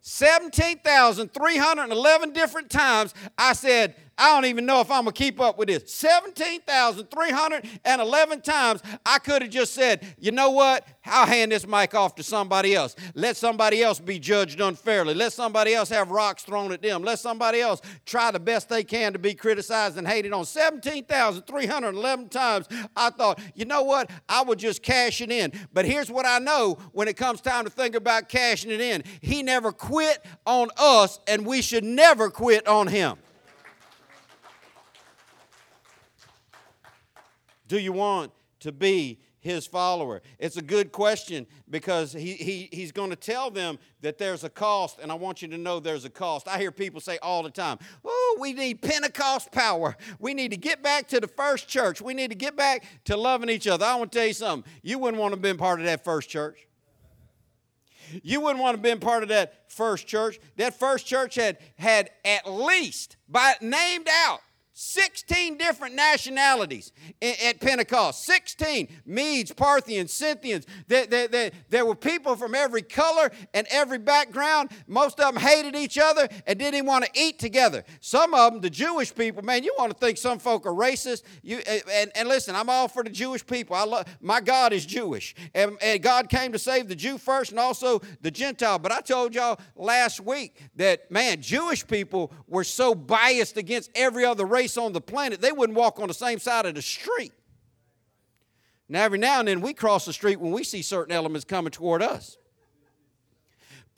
17,311 0.02 2.34
different 2.34 2.70
times 2.70 3.14
I 3.38 3.54
said, 3.54 3.96
I 4.20 4.34
don't 4.34 4.46
even 4.46 4.66
know 4.66 4.82
if 4.82 4.92
I'm 4.92 5.06
going 5.06 5.14
to 5.14 5.24
keep 5.24 5.40
up 5.40 5.58
with 5.58 5.70
this. 5.70 5.90
17,311 5.94 8.42
times 8.42 8.82
I 9.06 9.18
could 9.18 9.44
have 9.44 9.50
just 9.50 9.74
said, 9.74 10.06
you 10.20 10.34
know 10.34 10.50
what? 10.50 10.86
I'll 11.06 11.26
hand 11.26 11.54
this 11.54 11.66
mic 11.66 11.96
off 11.96 12.16
to 12.16 12.24
somebody 12.24 12.76
else. 12.76 12.98
Let 13.16 13.38
somebody 13.38 13.82
else 13.82 14.02
be 14.02 14.20
judged 14.20 14.60
unfairly. 14.60 15.14
Let 15.14 15.32
somebody 15.32 15.74
else 15.74 15.88
have 15.90 16.12
rocks 16.12 16.44
thrown 16.44 16.74
at 16.74 16.82
them. 16.82 17.02
Let 17.02 17.20
somebody 17.20 17.62
else 17.62 17.80
try 18.06 18.32
the 18.32 18.42
best 18.42 18.68
they 18.68 18.84
can 18.84 19.14
to 19.14 19.20
be 19.20 19.34
criticized 19.34 19.98
and 19.98 20.06
hated 20.06 20.34
on. 20.34 20.44
17,311 20.44 22.28
times 22.28 22.68
I 22.98 23.12
thought, 23.12 23.40
you 23.56 23.64
know 23.64 23.84
what? 23.84 24.12
I 24.28 24.44
would 24.44 24.60
just 24.60 24.84
cash 24.84 25.22
it 25.22 25.32
in. 25.32 25.54
But 25.72 25.86
here's 25.86 26.12
what 26.12 26.26
I 26.26 26.40
know 26.40 26.78
when 26.92 27.08
it 27.08 27.16
comes 27.16 27.40
time 27.40 27.64
to 27.64 27.70
think 27.70 27.96
about 27.96 28.28
cashing 28.28 28.72
it 28.72 28.82
in 28.82 29.06
He 29.22 29.44
never 29.44 29.72
quit 29.72 30.26
on 30.46 30.72
us, 30.78 31.22
and 31.26 31.46
we 31.46 31.62
should 31.62 31.86
never 31.86 32.30
quit 32.30 32.68
on 32.68 32.88
Him. 32.88 33.18
Do 37.70 37.80
you 37.80 37.94
want 37.94 38.32
to 38.62 38.72
be 38.72 39.20
his 39.40 39.66
follower? 39.68 40.22
It's 40.40 40.58
a 40.58 40.62
good 40.62 40.92
question 40.92 41.46
because 41.70 42.12
he, 42.12 42.34
he, 42.34 42.68
he's 42.74 42.92
going 42.92 43.12
to 43.12 43.16
tell 43.16 43.52
them 43.52 43.78
that 44.02 44.18
there's 44.18 44.44
a 44.44 44.50
cost, 44.50 45.00
and 45.00 45.12
I 45.12 45.16
want 45.16 45.44
you 45.44 45.48
to 45.50 45.58
know 45.58 45.80
there's 45.80 46.04
a 46.04 46.10
cost. 46.10 46.48
I 46.48 46.58
hear 46.58 46.72
people 46.72 47.00
say 47.00 47.20
all 47.22 47.44
the 47.44 47.52
time, 47.52 47.78
Oh, 48.04 48.38
we 48.42 48.54
need 48.54 48.82
Pentecost 48.82 49.52
power. 49.52 49.96
We 50.18 50.34
need 50.34 50.50
to 50.50 50.58
get 50.58 50.82
back 50.82 51.08
to 51.10 51.20
the 51.20 51.28
first 51.28 51.68
church. 51.68 52.02
We 52.02 52.16
need 52.16 52.32
to 52.32 52.36
get 52.36 52.58
back 52.58 52.84
to 53.06 53.16
loving 53.16 53.50
each 53.50 53.68
other. 53.68 53.86
I 53.86 53.96
want 53.96 54.12
to 54.12 54.18
tell 54.18 54.28
you 54.28 54.34
something. 54.34 54.70
You 54.82 54.98
wouldn't 54.98 55.22
want 55.22 55.34
to 55.34 55.36
have 55.36 55.44
been 55.44 55.58
part 55.58 55.80
of 55.80 55.86
that 55.86 56.04
first 56.04 56.28
church. 56.28 56.68
You 58.24 58.42
wouldn't 58.42 58.60
want 58.60 58.74
to 58.74 58.78
have 58.78 58.82
been 58.82 59.00
part 59.00 59.22
of 59.22 59.30
that 59.30 59.72
first 59.72 60.08
church. 60.08 60.40
That 60.58 60.80
first 60.80 61.06
church 61.06 61.36
had, 61.36 61.60
had 61.78 62.10
at 62.26 62.50
least, 62.50 63.18
by 63.28 63.54
named 63.62 64.08
out, 64.10 64.40
16 64.82 65.58
different 65.58 65.94
nationalities 65.94 66.94
at 67.22 67.60
Pentecost. 67.60 68.24
16 68.24 68.88
Medes, 69.06 69.52
Parthians, 69.52 70.14
Scythians. 70.14 70.66
There, 70.88 71.06
there, 71.06 71.52
there, 71.68 71.86
were 71.86 71.96
people 71.96 72.38
from 72.38 72.56
every 72.56 72.82
color 72.82 73.30
and 73.54 73.68
every 73.72 73.98
background. 73.98 74.72
Most 74.88 75.20
of 75.20 75.34
them 75.34 75.44
hated 75.44 75.76
each 75.76 75.98
other 75.98 76.30
and 76.48 76.58
didn't 76.58 76.86
want 76.86 77.04
to 77.04 77.12
eat 77.14 77.40
together. 77.40 77.84
Some 78.00 78.34
of 78.34 78.54
them, 78.54 78.62
the 78.62 78.70
Jewish 78.70 79.14
people, 79.14 79.44
man, 79.44 79.66
you 79.66 79.76
want 79.78 79.92
to 79.92 79.98
think 79.98 80.18
some 80.18 80.40
folk 80.40 80.66
are 80.66 80.72
racist. 80.72 81.24
You, 81.44 81.58
and, 81.92 82.10
and 82.16 82.30
listen, 82.30 82.56
I'm 82.56 82.70
all 82.70 82.88
for 82.88 83.04
the 83.04 83.10
Jewish 83.10 83.46
people. 83.46 83.76
I 83.76 83.84
love, 83.84 84.06
my 84.22 84.40
God 84.40 84.72
is 84.72 84.86
Jewish. 84.86 85.36
And, 85.54 85.78
and 85.82 86.02
God 86.02 86.30
came 86.30 86.54
to 86.54 86.60
save 86.60 86.88
the 86.88 86.96
Jew 86.96 87.18
first 87.18 87.52
and 87.52 87.60
also 87.60 88.02
the 88.22 88.32
Gentile. 88.32 88.80
But 88.80 88.94
I 88.94 89.02
told 89.02 89.36
y'all 89.36 89.60
last 89.76 90.22
week 90.22 90.56
that, 90.78 91.12
man, 91.12 91.42
Jewish 91.42 91.86
people 91.86 92.32
were 92.48 92.64
so 92.64 92.96
biased 92.96 93.58
against 93.58 93.92
every 93.94 94.24
other 94.24 94.46
race 94.46 94.69
on 94.78 94.94
the 94.94 95.02
planet, 95.02 95.42
they 95.42 95.52
wouldn't 95.52 95.78
walk 95.78 96.00
on 96.00 96.08
the 96.08 96.14
same 96.14 96.40
side 96.40 96.66
of 96.66 96.76
the 96.76 96.82
street. 96.82 97.34
Now, 98.88 99.04
every 99.04 99.20
now 99.20 99.40
and 99.40 99.48
then 99.48 99.62
we 99.62 99.74
cross 99.74 100.06
the 100.06 100.14
street 100.14 100.40
when 100.40 100.52
we 100.52 100.64
see 100.64 100.82
certain 100.82 101.14
elements 101.14 101.46
coming 101.46 101.72
toward 101.72 102.02
us. 102.02 102.38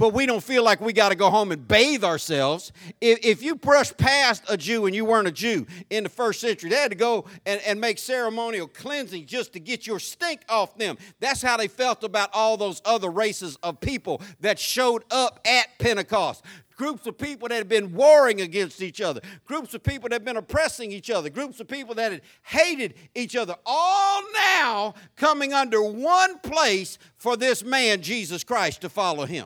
but 0.02 0.14
we 0.14 0.26
don't 0.26 0.44
feel 0.44 0.64
like 0.64 0.82
we 0.82 0.94
got 0.94 1.10
to 1.10 1.16
go 1.16 1.30
home 1.30 1.52
and 1.52 1.68
bathe 1.68 2.04
ourselves. 2.04 2.72
If, 3.00 3.20
if 3.24 3.44
you 3.44 3.56
brush 3.56 3.96
past 3.98 4.44
a 4.50 4.58
Jew 4.58 4.88
and 4.88 4.96
you 4.96 5.06
weren't 5.06 5.28
a 5.28 5.32
Jew 5.32 5.68
in 5.92 6.04
the 6.04 6.10
first 6.10 6.40
century, 6.42 6.72
they 6.72 6.76
had 6.78 6.90
to 6.90 6.98
go 6.98 7.26
and, 7.46 7.62
and 7.68 7.80
make 7.80 8.00
ceremonial 8.00 8.68
cleansing 8.68 9.28
just 9.28 9.54
to 9.54 9.60
get 9.60 9.86
your 9.86 10.00
stink 10.00 10.42
off 10.50 10.76
them. 10.76 10.98
That's 11.20 11.44
how 11.44 11.56
they 11.56 11.68
felt 11.68 12.04
about 12.04 12.32
all 12.34 12.58
those 12.58 12.82
other 12.84 13.12
races 13.12 13.58
of 13.62 13.80
people 13.80 14.24
that 14.40 14.58
showed 14.58 15.04
up 15.12 15.40
at 15.46 15.68
Pentecost 15.78 16.44
groups 16.82 17.06
of 17.06 17.16
people 17.16 17.48
that 17.48 17.58
had 17.58 17.70
been 17.70 17.94
warring 17.94 18.42
against 18.42 18.82
each 18.82 19.02
other, 19.02 19.22
groups 19.46 19.76
of 19.76 19.84
people 19.84 20.10
that 20.10 20.16
had 20.16 20.26
been 20.26 20.36
oppressing 20.36 20.92
each 20.92 21.12
other, 21.12 21.30
groups 21.30 21.60
of 21.60 21.68
people 21.68 21.94
that 21.94 22.12
had 22.12 22.22
hated 22.42 22.96
each 23.14 23.36
other, 23.36 23.54
all 23.68 24.24
now 24.34 24.96
coming 25.16 25.54
under 25.54 25.84
one 25.84 26.40
place 26.40 26.98
for 27.18 27.38
this 27.38 27.64
man, 27.64 28.02
Jesus 28.02 28.44
Christ, 28.44 28.82
to 28.82 28.90
follow 28.90 29.28
him. 29.28 29.46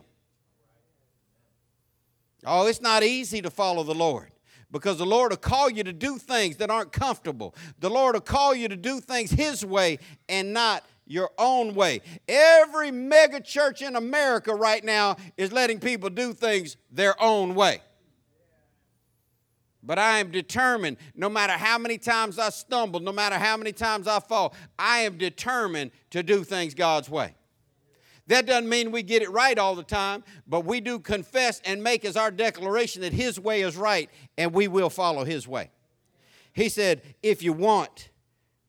Oh, 2.46 2.68
it's 2.68 2.80
not 2.80 3.04
easy 3.04 3.42
to 3.42 3.50
follow 3.50 3.84
the 3.84 3.94
Lord 3.94 4.32
because 4.72 4.98
the 4.98 5.06
Lord 5.06 5.32
will 5.32 5.38
call 5.38 5.70
you 5.70 5.84
to 5.84 5.92
do 5.92 6.18
things 6.18 6.56
that 6.58 6.70
aren't 6.70 6.94
comfortable. 6.94 7.54
The 7.82 7.90
Lord 7.90 8.14
will 8.14 8.22
call 8.22 8.56
you 8.56 8.70
to 8.70 8.78
do 8.78 9.02
things 9.02 9.30
His 9.30 9.66
way 9.66 10.00
and 10.30 10.54
not 10.54 10.86
your 11.06 11.30
own 11.38 11.76
way. 11.76 12.02
Every 12.28 12.92
mega 12.92 13.40
church 13.40 13.82
in 13.82 13.96
America 13.96 14.54
right 14.54 14.84
now 14.84 15.18
is 15.38 15.52
letting 15.52 15.80
people 15.80 16.10
do 16.10 16.34
things 16.34 16.78
their 16.92 17.22
own 17.22 17.56
way. 17.56 17.82
But 19.86 20.00
I 20.00 20.18
am 20.18 20.32
determined, 20.32 20.98
no 21.14 21.30
matter 21.30 21.54
how 21.54 21.78
many 21.78 22.00
times 22.00 22.40
I 22.40 22.50
stumble, 22.50 23.00
no 23.00 23.12
matter 23.12 23.38
how 23.38 23.56
many 23.56 23.72
times 23.72 24.08
I 24.08 24.20
fall, 24.20 24.56
I 24.80 25.00
am 25.00 25.18
determined 25.18 25.92
to 26.10 26.24
do 26.24 26.44
things 26.44 26.74
God's 26.74 27.08
way. 27.08 27.36
That 28.28 28.48
doesn't 28.48 28.68
mean 28.68 28.92
we 28.92 29.04
get 29.04 29.22
it 29.22 29.30
right 29.30 29.58
all 29.60 29.76
the 29.76 29.84
time, 29.84 30.24
but 30.48 30.66
we 30.66 30.82
do 30.82 30.98
confess 30.98 31.62
and 31.64 31.84
make 31.84 32.04
as 32.04 32.18
our 32.18 32.32
declaration 32.32 33.04
that 33.04 33.14
His 33.14 33.40
way 33.40 33.62
is 33.62 33.78
right 33.78 34.10
and 34.38 34.52
we 34.52 34.68
will 34.68 34.90
follow 34.90 35.24
His 35.24 35.48
way. 35.48 35.70
He 36.54 36.70
said, 36.70 37.04
If 37.22 37.44
you 37.44 37.54
want 37.54 38.10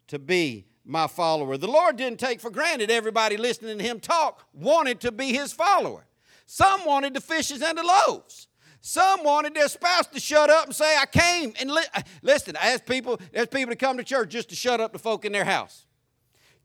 to 0.09 0.19
be 0.19 0.66
my 0.87 1.07
follower, 1.07 1.57
the 1.57 1.67
Lord 1.67 1.97
didn't 1.97 2.21
take 2.21 2.41
for 2.41 2.51
granted 2.51 2.91
everybody 2.91 3.37
listening 3.37 3.79
to 3.79 3.85
Him 3.85 4.01
talk 4.01 4.47
wanted 4.53 5.01
to 5.01 5.13
be 5.13 5.33
His 5.33 5.53
follower. 5.53 6.07
Some 6.47 6.85
wanted 6.85 7.15
the 7.15 7.21
fishes 7.21 7.61
and 7.61 7.77
the 7.77 7.83
loaves. 7.83 8.47
Some 8.81 9.25
wanted 9.25 9.55
their 9.55 9.69
spouse 9.69 10.07
to 10.09 10.21
shut 10.21 10.49
up 10.49 10.67
and 10.67 10.75
say, 10.75 10.97
I 10.97 11.07
came 11.07 11.55
and 11.59 11.71
li-. 11.73 11.83
listen. 12.23 12.55
As 12.61 12.81
people, 12.81 13.19
there's 13.33 13.49
people 13.49 13.71
that 13.71 13.81
come 13.81 13.97
to 13.97 14.05
church 14.05 14.31
just 14.31 14.49
to 14.51 14.55
shut 14.55 14.81
up 14.81 14.93
the 14.93 14.99
folk 14.99 15.25
in 15.25 15.33
their 15.33 15.45
house. 15.45 15.86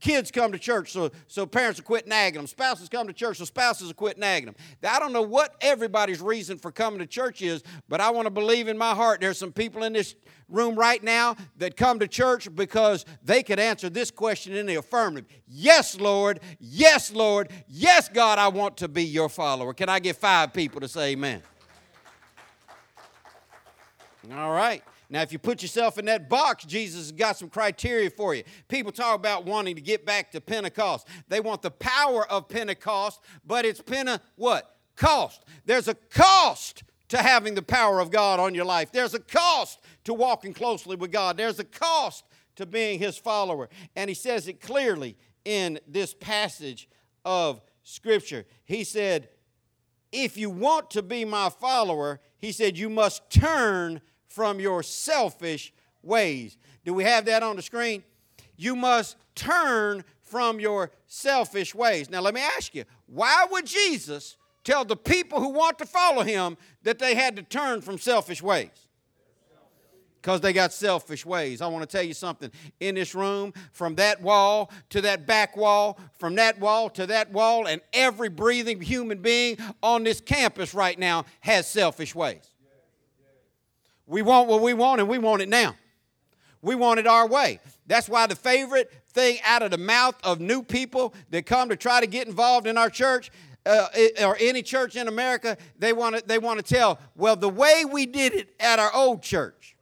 Kids 0.01 0.31
come 0.31 0.51
to 0.51 0.57
church, 0.57 0.91
so, 0.91 1.11
so 1.27 1.45
parents 1.45 1.79
will 1.79 1.85
quit 1.85 2.07
nagging 2.07 2.39
them. 2.39 2.47
Spouses 2.47 2.89
come 2.89 3.05
to 3.05 3.13
church, 3.13 3.37
so 3.37 3.45
spouses 3.45 3.87
will 3.87 3.93
quit 3.93 4.17
nagging 4.17 4.47
them. 4.47 4.55
I 4.83 4.99
don't 4.99 5.13
know 5.13 5.21
what 5.21 5.55
everybody's 5.61 6.19
reason 6.19 6.57
for 6.57 6.71
coming 6.71 6.99
to 6.99 7.05
church 7.05 7.43
is, 7.43 7.61
but 7.87 8.01
I 8.01 8.09
want 8.09 8.25
to 8.25 8.31
believe 8.31 8.67
in 8.67 8.79
my 8.79 8.95
heart 8.95 9.21
there's 9.21 9.37
some 9.37 9.51
people 9.51 9.83
in 9.83 9.93
this 9.93 10.15
room 10.49 10.75
right 10.75 11.01
now 11.03 11.35
that 11.57 11.77
come 11.77 11.99
to 11.99 12.07
church 12.07 12.53
because 12.55 13.05
they 13.23 13.43
could 13.43 13.59
answer 13.59 13.89
this 13.89 14.09
question 14.09 14.55
in 14.55 14.65
the 14.65 14.75
affirmative 14.75 15.29
Yes, 15.47 15.99
Lord. 15.99 16.39
Yes, 16.59 17.11
Lord. 17.11 17.49
Yes, 17.67 18.09
God, 18.09 18.39
I 18.39 18.47
want 18.47 18.77
to 18.77 18.87
be 18.87 19.03
your 19.03 19.29
follower. 19.29 19.73
Can 19.73 19.87
I 19.87 19.99
get 19.99 20.15
five 20.15 20.51
people 20.51 20.81
to 20.81 20.87
say 20.87 21.11
amen? 21.11 21.43
All 24.33 24.51
right. 24.51 24.83
Now, 25.11 25.21
if 25.21 25.33
you 25.33 25.39
put 25.39 25.61
yourself 25.61 25.97
in 25.97 26.05
that 26.05 26.29
box, 26.29 26.63
Jesus 26.63 27.01
has 27.01 27.11
got 27.11 27.37
some 27.37 27.49
criteria 27.49 28.09
for 28.09 28.33
you. 28.33 28.43
People 28.69 28.93
talk 28.93 29.15
about 29.15 29.45
wanting 29.45 29.75
to 29.75 29.81
get 29.81 30.05
back 30.05 30.31
to 30.31 30.39
Pentecost. 30.39 31.05
They 31.27 31.41
want 31.41 31.61
the 31.61 31.69
power 31.69 32.25
of 32.31 32.47
Pentecost, 32.47 33.19
but 33.45 33.65
it's 33.65 33.81
Pente 33.81 34.21
what? 34.37 34.77
Cost. 34.95 35.43
There's 35.65 35.89
a 35.89 35.95
cost 35.95 36.83
to 37.09 37.17
having 37.17 37.55
the 37.55 37.61
power 37.61 37.99
of 37.99 38.09
God 38.09 38.39
on 38.39 38.55
your 38.55 38.63
life. 38.63 38.93
There's 38.93 39.13
a 39.13 39.19
cost 39.19 39.81
to 40.05 40.13
walking 40.13 40.53
closely 40.53 40.95
with 40.95 41.11
God. 41.11 41.35
There's 41.35 41.59
a 41.59 41.65
cost 41.65 42.23
to 42.55 42.65
being 42.65 42.97
his 42.97 43.17
follower. 43.17 43.67
And 43.97 44.09
he 44.09 44.13
says 44.13 44.47
it 44.47 44.61
clearly 44.61 45.17
in 45.43 45.77
this 45.85 46.13
passage 46.13 46.87
of 47.25 47.61
Scripture. 47.83 48.45
He 48.63 48.85
said, 48.85 49.27
If 50.13 50.37
you 50.37 50.49
want 50.49 50.89
to 50.91 51.01
be 51.01 51.25
my 51.25 51.49
follower, 51.49 52.21
he 52.41 52.51
said, 52.51 52.77
you 52.77 52.89
must 52.89 53.29
turn 53.29 54.01
from 54.31 54.59
your 54.59 54.81
selfish 54.83 55.73
ways. 56.01 56.57
Do 56.85 56.93
we 56.93 57.03
have 57.03 57.25
that 57.25 57.43
on 57.43 57.55
the 57.55 57.61
screen? 57.61 58.03
You 58.55 58.75
must 58.75 59.17
turn 59.35 60.03
from 60.21 60.59
your 60.59 60.91
selfish 61.07 61.75
ways. 61.75 62.09
Now, 62.09 62.21
let 62.21 62.33
me 62.33 62.41
ask 62.41 62.73
you 62.73 62.85
why 63.07 63.45
would 63.51 63.65
Jesus 63.65 64.37
tell 64.63 64.85
the 64.85 64.95
people 64.95 65.39
who 65.39 65.49
want 65.49 65.77
to 65.79 65.85
follow 65.85 66.23
him 66.23 66.57
that 66.83 66.99
they 66.99 67.15
had 67.15 67.35
to 67.35 67.43
turn 67.43 67.81
from 67.81 67.97
selfish 67.97 68.41
ways? 68.41 68.87
because 70.21 70.39
they 70.39 70.53
got 70.53 70.71
selfish 70.71 71.25
ways. 71.25 71.61
I 71.61 71.67
want 71.67 71.81
to 71.81 71.97
tell 71.97 72.05
you 72.05 72.13
something. 72.13 72.51
In 72.79 72.95
this 72.95 73.15
room, 73.15 73.53
from 73.71 73.95
that 73.95 74.21
wall 74.21 74.71
to 74.89 75.01
that 75.01 75.25
back 75.25 75.57
wall, 75.57 75.99
from 76.19 76.35
that 76.35 76.59
wall 76.59 76.89
to 76.91 77.07
that 77.07 77.31
wall, 77.31 77.67
and 77.67 77.81
every 77.91 78.29
breathing 78.29 78.79
human 78.81 79.19
being 79.21 79.57
on 79.81 80.03
this 80.03 80.21
campus 80.21 80.73
right 80.73 80.97
now 80.97 81.25
has 81.39 81.67
selfish 81.67 82.13
ways. 82.13 82.50
We 84.11 84.21
want 84.21 84.49
what 84.49 84.61
we 84.61 84.73
want 84.73 84.99
and 84.99 85.09
we 85.09 85.19
want 85.19 85.41
it 85.41 85.47
now. 85.47 85.73
We 86.61 86.75
want 86.75 86.99
it 86.99 87.07
our 87.07 87.25
way. 87.25 87.61
That's 87.87 88.09
why 88.09 88.27
the 88.27 88.35
favorite 88.35 88.91
thing 89.13 89.37
out 89.45 89.63
of 89.63 89.71
the 89.71 89.77
mouth 89.77 90.15
of 90.21 90.41
new 90.41 90.63
people 90.63 91.13
that 91.29 91.45
come 91.45 91.69
to 91.69 91.77
try 91.77 92.01
to 92.01 92.07
get 92.07 92.27
involved 92.27 92.67
in 92.67 92.77
our 92.77 92.89
church 92.89 93.31
uh, 93.65 93.87
or 94.21 94.35
any 94.37 94.63
church 94.63 94.97
in 94.97 95.07
America, 95.07 95.57
they 95.79 95.93
want 95.93 96.17
to 96.17 96.27
they 96.27 96.39
want 96.39 96.59
to 96.59 96.75
tell, 96.75 96.99
well, 97.15 97.37
the 97.37 97.47
way 97.47 97.85
we 97.89 98.05
did 98.05 98.33
it 98.33 98.53
at 98.59 98.79
our 98.79 98.93
old 98.93 99.21
church. 99.23 99.77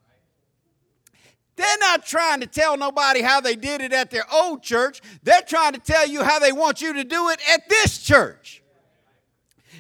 They're 1.56 1.78
not 1.80 2.06
trying 2.06 2.42
to 2.42 2.48
tell 2.48 2.78
nobody 2.78 3.22
how 3.22 3.42
they 3.42 3.56
did 3.56 3.82
it 3.82 3.94
at 3.94 4.12
their 4.12 4.32
old 4.32 4.62
church. 4.62 5.02
They're 5.24 5.42
trying 5.42 5.74
to 5.74 5.80
tell 5.80 6.08
you 6.08 6.24
how 6.24 6.38
they 6.38 6.52
want 6.52 6.84
you 6.84 6.94
to 6.94 7.04
do 7.04 7.30
it 7.30 7.40
at 7.52 7.68
this 7.68 7.98
church. 7.98 8.62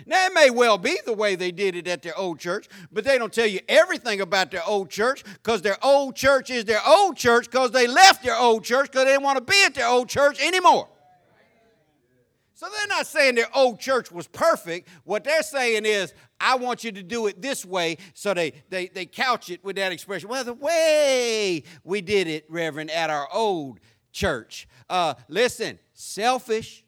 Now, 0.10 0.26
it 0.26 0.34
may 0.34 0.50
well 0.50 0.80
be 0.80 0.98
the 1.06 1.13
way 1.13 1.36
they 1.36 1.52
did 1.52 1.76
it 1.76 1.88
at 1.88 2.02
their 2.02 2.17
old 2.17 2.39
church, 2.39 2.67
but 2.91 3.04
they 3.04 3.19
don't 3.19 3.32
tell 3.32 3.45
you 3.45 3.60
everything 3.69 4.22
about 4.22 4.50
their 4.50 4.65
old 4.65 4.89
church 4.89 5.24
because 5.24 5.62
their 5.62 5.78
old 5.86 6.15
church 6.15 6.50
is 6.50 6.65
their 6.65 6.82
old 6.84 7.15
church 7.15 7.45
because 7.45 7.69
they 7.69 7.86
left 7.86 8.24
their 8.24 8.36
old 8.36 8.63
church 8.63 8.88
because 8.88 9.06
they 9.06 9.12
didn't 9.12 9.24
want 9.24 9.38
to 9.38 9.43
be 9.43 9.63
at 9.67 9.76
their 9.76 9.88
old 9.88 10.10
church 10.10 10.41
anymore. 10.41 10.89
So 12.56 12.65
they're 12.76 12.88
not 12.88 13.06
saying 13.06 13.36
their 13.36 13.56
old 13.56 13.80
church 13.80 14.12
was 14.12 14.28
perfect. 14.28 14.89
What 15.04 15.24
they're 15.24 15.43
saying 15.43 15.86
is, 15.86 16.12
I 16.41 16.56
want 16.56 16.84
you 16.84 16.91
to 16.91 17.04
do 17.04 17.28
it 17.28 17.39
this 17.39 17.63
way. 17.63 17.98
So 18.15 18.34
they, 18.34 18.54
they, 18.69 18.88
they 18.88 19.06
couch 19.06 19.52
it 19.52 19.63
with 19.63 19.76
that 19.76 19.91
expression. 19.91 20.28
Well, 20.28 20.43
the 20.43 20.56
way 20.56 21.62
we 21.84 22.02
did 22.02 22.28
it, 22.28 22.45
Reverend, 22.50 22.89
at 22.89 23.12
our 23.12 23.28
old 23.32 23.80
church. 24.12 24.67
Uh, 24.89 25.13
listen, 25.28 25.78
selfish 25.93 26.84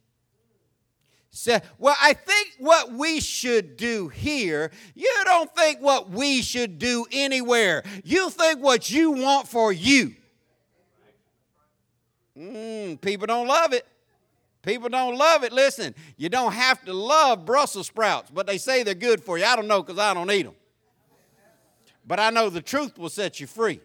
Say, 1.34 1.62
well, 1.78 1.96
I 2.02 2.14
think 2.14 2.56
what 2.60 2.92
we 2.92 3.22
should 3.22 3.78
do 3.78 4.10
here, 4.10 4.70
you 4.94 5.10
don't 5.24 5.50
think 5.56 5.80
what 5.80 6.10
we 6.10 6.42
should 6.42 6.78
do 6.78 7.06
anywhere. 7.10 7.84
You 8.04 8.30
think 8.30 8.60
what 8.60 8.92
you 8.92 9.12
want 9.12 9.48
for 9.48 9.72
you. 9.72 10.14
Mm, 12.38 13.00
people 13.00 13.28
don't 13.28 13.48
love 13.48 13.72
it. 13.72 13.86
People 14.62 14.90
don't 14.90 15.18
love 15.18 15.44
it. 15.44 15.54
Listen, 15.54 15.96
you 16.18 16.28
don't 16.28 16.52
have 16.52 16.84
to 16.84 16.94
love 16.94 17.46
Brussels 17.46 17.88
sprouts, 17.88 18.30
but 18.30 18.46
they 18.46 18.58
say 18.58 18.84
they're 18.84 18.94
good 18.94 19.24
for 19.24 19.38
you. 19.38 19.46
I 19.46 19.56
don't 19.56 19.68
know 19.68 19.82
because 19.82 20.00
I 20.00 20.14
don't 20.14 20.30
eat 20.32 20.44
them. 20.44 20.56
But 22.06 22.20
I 22.20 22.30
know 22.30 22.50
the 22.50 22.62
truth 22.62 22.98
will 22.98 23.10
set 23.10 23.40
you 23.40 23.48
free. 23.48 23.80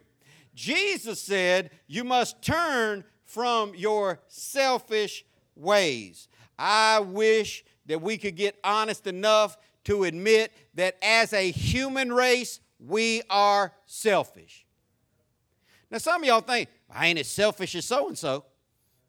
Jesus 0.55 1.21
said, 1.21 1.71
You 1.87 2.03
must 2.03 2.43
turn 2.43 3.05
from 3.25 3.75
your 3.75 4.21
selfish 4.27 5.25
ways. 5.55 6.29
I 6.59 7.01
wish 7.01 7.65
that 7.87 8.01
we 8.03 8.19
could 8.19 8.37
get 8.37 8.59
honest 8.65 9.07
enough 9.07 9.57
to 9.85 10.05
admit 10.05 10.53
that 10.75 10.97
as 11.03 11.33
a 11.33 11.51
human 11.51 12.13
race, 12.13 12.61
we 12.79 13.23
are 13.31 13.73
selfish. 13.87 14.67
Now, 15.91 15.99
some 15.99 16.23
of 16.23 16.27
y'all 16.27 16.41
think, 16.41 16.69
I 16.91 17.07
ain't 17.07 17.19
as 17.19 17.29
selfish 17.29 17.75
as 17.75 17.85
so 17.85 18.09
and 18.09 18.19
so. 18.19 18.45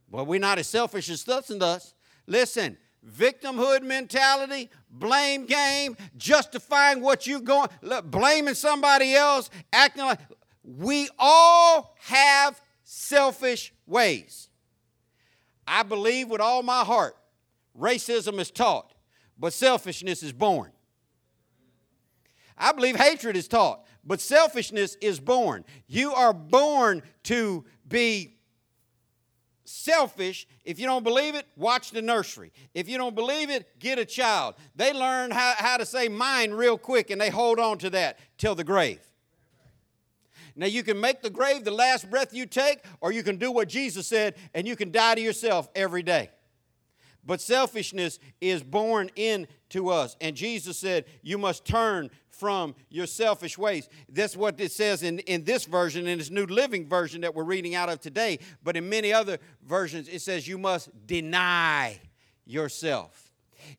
Well, 0.09 0.25
we're 0.25 0.39
not 0.39 0.59
as 0.59 0.67
selfish 0.67 1.09
as 1.09 1.21
such 1.21 1.49
and 1.49 1.59
thus. 1.59 1.93
Listen, 2.27 2.77
victimhood 3.05 3.81
mentality, 3.81 4.69
blame 4.89 5.45
game, 5.45 5.97
justifying 6.15 7.01
what 7.01 7.25
you're 7.25 7.39
going, 7.39 7.69
blaming 8.05 8.53
somebody 8.53 9.15
else, 9.15 9.49
acting 9.73 10.05
like 10.05 10.19
we 10.63 11.09
all 11.17 11.95
have 12.01 12.61
selfish 12.83 13.73
ways. 13.85 14.49
I 15.65 15.83
believe 15.83 16.29
with 16.29 16.41
all 16.41 16.63
my 16.63 16.83
heart 16.83 17.16
Racism 17.77 18.39
is 18.39 18.51
taught, 18.51 18.93
but 19.37 19.53
selfishness 19.53 20.23
is 20.23 20.33
born. 20.33 20.71
I 22.57 22.71
believe 22.71 22.95
hatred 22.95 23.37
is 23.37 23.47
taught, 23.47 23.85
but 24.03 24.19
selfishness 24.19 24.95
is 25.01 25.19
born. 25.19 25.63
You 25.87 26.13
are 26.13 26.33
born 26.33 27.03
to 27.23 27.65
be 27.87 28.37
selfish. 29.63 30.47
If 30.63 30.79
you 30.79 30.87
don't 30.87 31.03
believe 31.03 31.35
it, 31.35 31.45
watch 31.55 31.91
the 31.91 32.01
nursery. 32.01 32.51
If 32.73 32.89
you 32.89 32.97
don't 32.97 33.15
believe 33.15 33.49
it, 33.49 33.79
get 33.79 33.99
a 33.99 34.05
child. 34.05 34.55
They 34.75 34.93
learn 34.93 35.29
how, 35.31 35.53
how 35.57 35.77
to 35.77 35.85
say 35.85 36.07
mine 36.07 36.51
real 36.51 36.77
quick 36.77 37.11
and 37.11 37.21
they 37.21 37.29
hold 37.29 37.59
on 37.59 37.77
to 37.79 37.89
that 37.91 38.17
till 38.37 38.55
the 38.55 38.63
grave. 38.63 39.01
Now, 40.55 40.65
you 40.65 40.81
can 40.81 40.99
make 40.99 41.21
the 41.21 41.29
grave 41.29 41.63
the 41.63 41.71
last 41.71 42.09
breath 42.09 42.33
you 42.33 42.47
take, 42.47 42.79
or 42.99 43.11
you 43.11 43.21
can 43.21 43.37
do 43.37 43.51
what 43.51 43.69
Jesus 43.69 44.07
said 44.07 44.33
and 44.55 44.67
you 44.67 44.75
can 44.75 44.91
die 44.91 45.13
to 45.13 45.21
yourself 45.21 45.69
every 45.75 46.01
day. 46.01 46.31
But 47.27 47.41
selfishness 47.41 48.19
is 48.39 48.63
born 48.63 49.11
into 49.17 49.89
us. 49.89 50.15
And 50.21 50.35
Jesus 50.35 50.77
said, 50.77 51.05
You 51.21 51.37
must 51.37 51.65
turn 51.65 52.09
from 52.29 52.73
your 52.89 53.05
selfish 53.05 53.57
ways. 53.57 53.89
That's 54.07 54.37
what 54.37 54.59
it 54.61 54.71
says 54.71 55.03
in, 55.03 55.19
in 55.19 55.43
this 55.43 55.65
version, 55.65 56.07
in 56.07 56.19
this 56.19 56.31
New 56.31 56.45
Living 56.45 56.87
version 56.87 57.21
that 57.21 57.35
we're 57.35 57.43
reading 57.43 57.75
out 57.75 57.89
of 57.89 57.99
today. 57.99 58.39
But 58.63 58.77
in 58.77 58.87
many 58.87 59.11
other 59.11 59.39
versions, 59.61 60.07
it 60.07 60.21
says, 60.21 60.47
You 60.47 60.57
must 60.57 60.89
deny 61.05 61.99
yourself. 62.45 63.33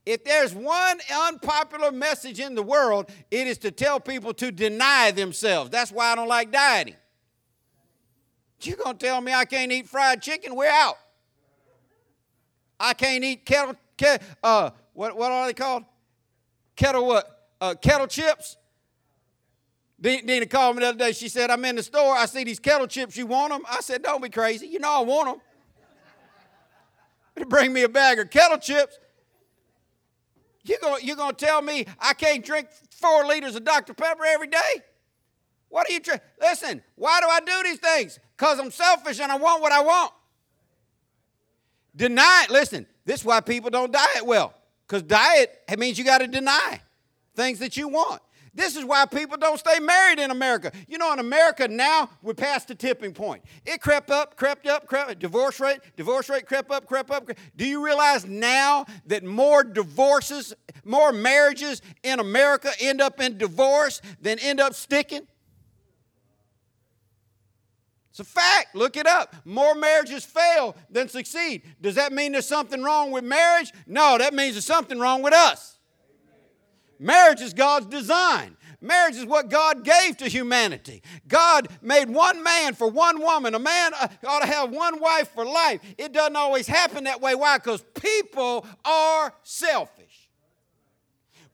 If 0.05 0.25
there's 0.25 0.55
one 0.55 0.99
unpopular 1.11 1.91
message 1.91 2.41
in 2.41 2.55
the 2.55 2.63
world, 2.63 3.11
it 3.31 3.47
is 3.47 3.57
to 3.59 3.71
tell 3.71 3.99
people 3.99 4.35
to 4.35 4.53
deny 4.53 5.11
themselves. 5.11 5.71
That's 5.71 5.91
why 5.91 6.13
I 6.13 6.15
don't 6.15 6.29
like 6.29 6.53
dieting. 6.53 6.97
You're 8.61 8.77
going 8.77 8.99
to 8.99 9.07
tell 9.07 9.23
me 9.23 9.33
I 9.33 9.47
can't 9.47 9.73
eat 9.73 9.89
fried 9.89 10.21
chicken? 10.21 10.55
We're 10.55 10.69
out. 10.69 10.97
I 12.81 12.95
can't 12.95 13.25
eat 13.25 13.45
kettle, 13.45 13.75
ke- 13.97 14.21
uh, 14.43 14.71
what, 14.93 15.17
what 15.17 15.31
are 15.33 15.47
they 15.47 15.55
called? 15.55 15.85
Kettle 16.77 17.07
what? 17.07 17.49
Uh, 17.61 17.75
kettle 17.75 18.07
chips? 18.07 18.57
Dina 20.01 20.47
called 20.47 20.77
me 20.77 20.83
the 20.83 20.91
other 20.91 20.99
day. 20.99 21.13
She 21.13 21.29
said, 21.29 21.51
I'm 21.51 21.65
in 21.65 21.77
the 21.77 21.83
store. 21.83 22.15
I 22.15 22.27
see 22.27 22.45
these 22.45 22.61
kettle 22.61 22.87
chips. 22.87 23.17
You 23.17 23.27
want 23.27 23.53
them? 23.53 23.63
I 23.69 23.81
said, 23.81 24.03
Don't 24.03 24.23
be 24.23 24.29
crazy. 24.29 24.69
You 24.69 24.79
know 24.79 24.93
I 24.93 25.01
want 25.01 25.41
them. 27.37 27.49
Bring 27.49 27.73
me 27.73 27.83
a 27.83 27.89
bag 27.89 28.21
of 28.21 28.31
kettle 28.31 28.59
chips. 28.59 28.99
You're 30.65 30.79
going 30.81 31.05
you're 31.05 31.17
gonna 31.17 31.33
tell 31.33 31.63
me 31.63 31.87
I 31.99 32.13
can't 32.13 32.45
drink 32.45 32.69
four 32.91 33.25
liters 33.25 33.57
of 33.57 33.65
Dr. 33.65 33.95
Pepper 33.95 34.25
every 34.25 34.49
day? 34.49 34.83
What 35.69 35.89
are 35.89 35.93
you 35.93 36.01
trying? 36.01 36.21
Listen, 36.41 36.83
why 36.95 37.21
do 37.21 37.27
I 37.29 37.41
do 37.41 37.69
these 37.69 37.79
things? 37.79 38.19
Because 38.37 38.59
I'm 38.59 38.71
selfish 38.71 39.21
and 39.21 39.33
I 39.33 39.37
want 39.37 39.63
what 39.63 39.73
I 39.73 39.83
want. 39.83 40.13
Deny 41.99 42.45
it. 42.45 42.51
Listen, 42.51 42.87
this 43.05 43.21
is 43.21 43.27
why 43.27 43.41
people 43.41 43.71
don't 43.71 43.93
diet 43.93 44.25
well. 44.25 44.55
Because 44.87 45.03
diet 45.03 45.61
it 45.69 45.79
means 45.79 45.99
you 45.99 46.05
got 46.05 46.19
to 46.19 46.29
deny 46.29 46.81
things 47.35 47.59
that 47.59 47.77
you 47.77 47.89
want. 47.89 48.23
This 48.55 48.77
is 48.77 48.85
why 48.85 49.05
people 49.05 49.37
don't 49.37 49.59
stay 49.59 49.79
married 49.81 50.19
in 50.19 50.31
America. 50.31 50.73
You 50.87 50.99
know, 50.99 51.13
in 51.13 51.19
America 51.19 51.67
now, 51.69 52.09
we're 52.23 52.35
past 52.35 52.69
the 52.69 52.75
tipping 52.75 53.13
point. 53.13 53.45
It 53.67 53.81
crept 53.81 54.11
up, 54.11 54.37
crept 54.37 54.67
up, 54.67 54.87
crept 54.87 55.11
up. 55.11 55.19
Divorce 55.19 55.61
rate, 55.61 55.81
divorce 55.97 56.29
rate 56.29 56.47
crept 56.47 56.71
up, 56.71 56.87
crept 56.87 57.11
up. 57.11 57.27
Crept. 57.27 57.41
Do 57.57 57.67
you 57.67 57.85
realize 57.85 58.25
now 58.25 58.87
that 59.07 59.25
more 59.25 59.65
divorces, 59.65 60.55
more 60.85 61.13
marriages 61.13 61.83
in 62.05 62.21
America 62.21 62.71
end 62.81 63.01
up 63.01 63.21
in 63.21 63.39
divorce 63.39 64.01
than 64.21 64.39
end 64.39 64.61
up 64.61 64.75
sticking? 64.75 65.27
It's 68.19 68.29
a 68.29 68.33
fact. 68.33 68.75
Look 68.75 68.97
it 68.97 69.07
up. 69.07 69.37
More 69.45 69.77
marriages 69.77 70.25
fail 70.25 70.75
than 70.91 71.09
succeed. 71.09 71.63
Does 71.81 71.95
that 71.95 72.13
mean 72.13 72.33
there's 72.33 72.49
something 72.49 72.83
wrong 72.83 73.13
with 73.13 73.23
marriage? 73.23 73.73
No, 73.87 74.19
that 74.19 74.35
means 74.35 74.55
there's 74.55 74.65
something 74.65 74.99
wrong 74.99 75.23
with 75.23 75.33
us. 75.33 75.79
Marriage 76.99 77.41
is 77.41 77.55
God's 77.55 77.87
design. 77.87 78.57
Marriage 78.81 79.15
is 79.15 79.25
what 79.25 79.51
God 79.51 79.85
gave 79.85 80.17
to 80.17 80.29
humanity. 80.29 81.03
God 81.29 81.69
made 81.81 82.11
one 82.11 82.43
man 82.43 82.75
for 82.75 82.91
one 82.91 83.21
woman. 83.21 83.55
A 83.55 83.59
man 83.61 83.93
uh, 83.95 84.09
ought 84.27 84.41
to 84.41 84.47
have 84.47 84.71
one 84.71 85.01
wife 85.01 85.29
for 85.33 85.45
life. 85.45 85.81
It 85.97 86.13
doesn't 86.13 86.37
always 86.37 86.67
happen 86.67 87.05
that 87.05 87.21
way. 87.21 87.37
Why? 87.37 87.59
Because 87.59 87.85
people 87.95 88.67
are 88.85 89.33
selfish. 89.45 89.98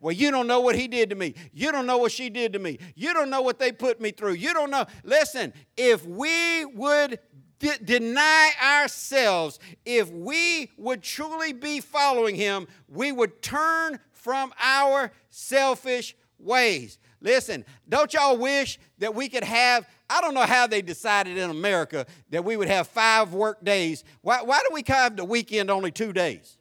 Well, 0.05 0.13
you 0.13 0.31
don't 0.31 0.47
know 0.47 0.61
what 0.61 0.77
he 0.77 0.87
did 0.87 1.09
to 1.09 1.17
me. 1.17 1.33
You 1.55 1.73
don't 1.73 1.87
know 1.87 1.97
what 1.97 2.13
she 2.13 2.29
did 2.29 2.53
to 2.53 2.59
me. 2.59 2.79
You 2.95 3.15
don't 3.15 3.31
know 3.31 3.41
what 3.41 3.59
they 3.59 3.73
put 3.73 4.03
me 4.03 4.11
through. 4.11 4.35
You 4.35 4.53
don't 4.53 4.71
know. 4.71 4.85
Listen, 5.03 5.55
if 5.79 6.05
we 6.05 6.67
would 6.67 7.19
de- 7.59 7.79
deny 7.79 8.51
ourselves, 8.63 9.59
if 9.87 10.11
we 10.11 10.71
would 10.77 11.03
truly 11.03 11.55
be 11.55 11.81
following 11.81 12.37
him, 12.37 12.67
we 12.87 13.13
would 13.13 13.41
turn 13.41 13.99
from 14.13 14.53
our 14.63 15.11
selfish 15.31 16.15
ways. 16.39 16.99
Listen, 17.23 17.65
don't 17.89 18.13
y'all 18.13 18.37
wish 18.37 18.79
that 18.99 19.15
we 19.15 19.31
could 19.31 19.45
have? 19.45 19.89
I 20.11 20.21
don't 20.21 20.35
know 20.35 20.43
how 20.43 20.67
they 20.67 20.83
decided 20.83 21.39
in 21.39 21.49
America 21.49 22.05
that 22.29 22.45
we 22.45 22.59
would 22.59 22.69
have 22.69 22.89
five 22.89 23.33
work 23.33 23.65
days. 23.65 24.05
Why, 24.21 24.43
why 24.43 24.59
do 24.69 24.75
we 24.75 24.85
have 24.87 25.17
the 25.17 25.25
weekend 25.25 25.71
only 25.71 25.91
two 25.91 26.13
days? 26.13 26.59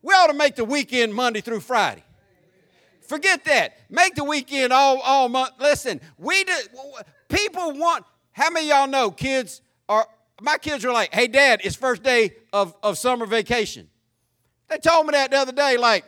We 0.00 0.14
ought 0.14 0.28
to 0.28 0.32
make 0.32 0.54
the 0.54 0.64
weekend 0.64 1.12
Monday 1.12 1.40
through 1.40 1.58
Friday. 1.58 2.04
Forget 3.08 3.42
that. 3.46 3.78
Make 3.88 4.16
the 4.16 4.24
weekend 4.24 4.70
all, 4.70 5.00
all 5.00 5.30
month. 5.30 5.52
Listen, 5.58 5.98
we 6.18 6.44
did, 6.44 6.68
people 7.30 7.72
want, 7.72 8.04
how 8.32 8.50
many 8.50 8.68
y'all 8.68 8.86
know 8.86 9.10
kids 9.10 9.62
are, 9.88 10.06
my 10.42 10.58
kids 10.58 10.84
are 10.84 10.92
like, 10.92 11.12
hey, 11.14 11.26
dad, 11.26 11.62
it's 11.64 11.74
first 11.74 12.02
day 12.02 12.32
of, 12.52 12.74
of 12.82 12.98
summer 12.98 13.24
vacation. 13.24 13.88
They 14.68 14.76
told 14.76 15.06
me 15.06 15.12
that 15.12 15.30
the 15.30 15.38
other 15.38 15.52
day, 15.52 15.78
like, 15.78 16.04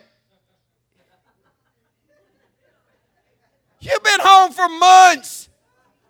you've 3.79 4.03
been 4.03 4.19
home 4.21 4.51
for 4.51 4.69
months, 4.69 5.49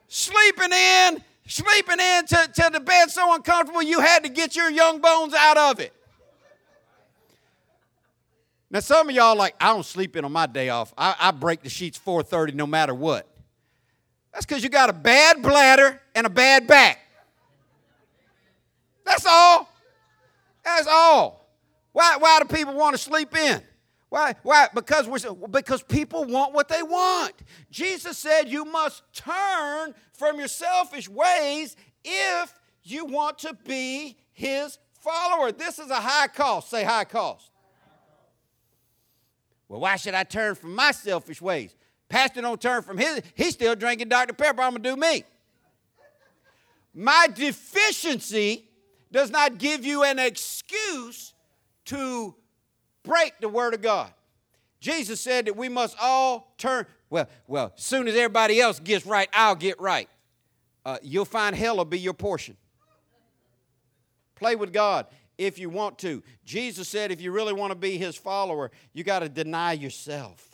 sleeping 0.10 0.74
in, 0.74 1.24
sleeping 1.48 2.02
in 2.02 2.26
till, 2.26 2.48
till 2.48 2.70
the 2.70 2.82
bed 2.82 3.10
so 3.10 3.34
uncomfortable 3.34 3.82
you 3.82 4.02
had 4.02 4.24
to 4.24 4.30
get 4.30 4.58
your 4.58 4.70
young 4.70 5.00
bones 5.00 5.34
out 5.34 5.56
of 5.56 5.80
it. 5.80 5.94
Now, 8.72 8.80
some 8.80 9.10
of 9.10 9.14
y'all 9.14 9.36
like, 9.36 9.54
I 9.60 9.68
don't 9.68 9.86
sleep 9.86 10.16
in 10.16 10.24
on 10.24 10.32
my 10.32 10.46
day 10.48 10.70
off. 10.70 10.94
I, 10.98 11.14
I 11.20 11.32
break 11.32 11.62
the 11.62 11.70
sheets 11.70 12.00
4:30 12.00 12.54
no 12.54 12.66
matter 12.66 12.96
what. 12.96 13.28
That's 14.32 14.46
because 14.46 14.64
you 14.64 14.70
got 14.70 14.90
a 14.90 14.94
bad 14.94 15.42
bladder 15.42 16.02
and 16.16 16.26
a 16.26 16.30
bad 16.30 16.68
back. 16.68 17.00
That's 19.06 19.26
all. 19.26 19.70
That's 20.64 20.88
all. 20.88 21.50
Why, 21.92 22.16
why 22.18 22.40
do 22.40 22.46
people 22.46 22.74
want 22.74 22.96
to 22.96 22.98
sleep 22.98 23.36
in? 23.36 23.62
Why? 24.08 24.36
Why? 24.44 24.70
Because, 24.74 25.06
we're, 25.06 25.34
because 25.50 25.84
people 25.84 26.24
want 26.24 26.54
what 26.54 26.70
they 26.70 26.82
want. 26.82 27.34
Jesus 27.72 28.18
said 28.18 28.44
you 28.44 28.64
must 28.64 29.04
turn 29.14 29.94
from 30.14 30.40
your 30.40 30.48
selfish 30.48 31.10
ways 31.10 31.76
if 32.06 32.54
you 32.84 33.04
want 33.04 33.40
to 33.40 33.54
be 33.66 34.18
his 34.32 34.80
follower. 34.94 35.52
This 35.52 35.78
is 35.78 35.90
a 35.90 36.00
high 36.00 36.28
cost. 36.28 36.70
Say 36.70 36.86
high 36.86 37.04
cost. 37.04 37.51
Well, 39.72 39.80
why 39.80 39.96
should 39.96 40.16
I 40.16 40.26
turn 40.26 40.56
from 40.56 40.76
my 40.76 40.92
selfish 40.92 41.42
ways? 41.42 41.74
Pastor 42.10 42.42
don't 42.42 42.60
turn 42.60 42.82
from 42.82 42.98
his, 42.98 43.22
he's 43.36 43.54
still 43.54 43.74
drinking 43.74 44.10
Dr. 44.10 44.34
Pepper. 44.34 44.62
I'm 44.62 44.74
to 44.74 44.80
do 44.80 44.98
me. 44.98 45.24
My 46.94 47.30
deficiency 47.34 48.68
does 49.14 49.32
not 49.32 49.60
give 49.60 49.86
you 49.86 50.04
an 50.04 50.20
excuse 50.20 51.34
to 51.86 52.36
break 53.04 53.40
the 53.40 53.48
word 53.48 53.74
of 53.74 53.82
God. 53.82 54.12
Jesus 54.82 55.22
said 55.22 55.46
that 55.46 55.56
we 55.56 55.70
must 55.70 55.96
all 56.02 56.54
turn. 56.58 56.86
Well, 57.10 57.30
well, 57.48 57.72
as 57.78 57.82
soon 57.82 58.10
as 58.10 58.16
everybody 58.18 58.60
else 58.60 58.78
gets 58.78 59.06
right, 59.06 59.30
I'll 59.32 59.56
get 59.56 59.80
right. 59.80 60.10
Uh, 60.84 60.98
you'll 61.02 61.24
find 61.24 61.56
hell 61.56 61.78
will 61.78 61.86
be 61.86 61.98
your 61.98 62.14
portion. 62.14 62.58
Play 64.36 64.58
with 64.58 64.74
God 64.74 65.06
if 65.38 65.58
you 65.60 65.70
want 65.70 65.98
to. 66.00 66.24
Jesus 66.46 66.88
said 66.88 67.12
if 67.12 67.22
you 67.22 67.32
really 67.32 67.54
want 67.54 67.72
to 67.72 67.78
be 67.78 67.98
his 67.98 68.16
follower, 68.16 68.72
you 68.94 69.04
got 69.04 69.20
to 69.20 69.30
deny 69.30 69.74
yourself 69.74 70.52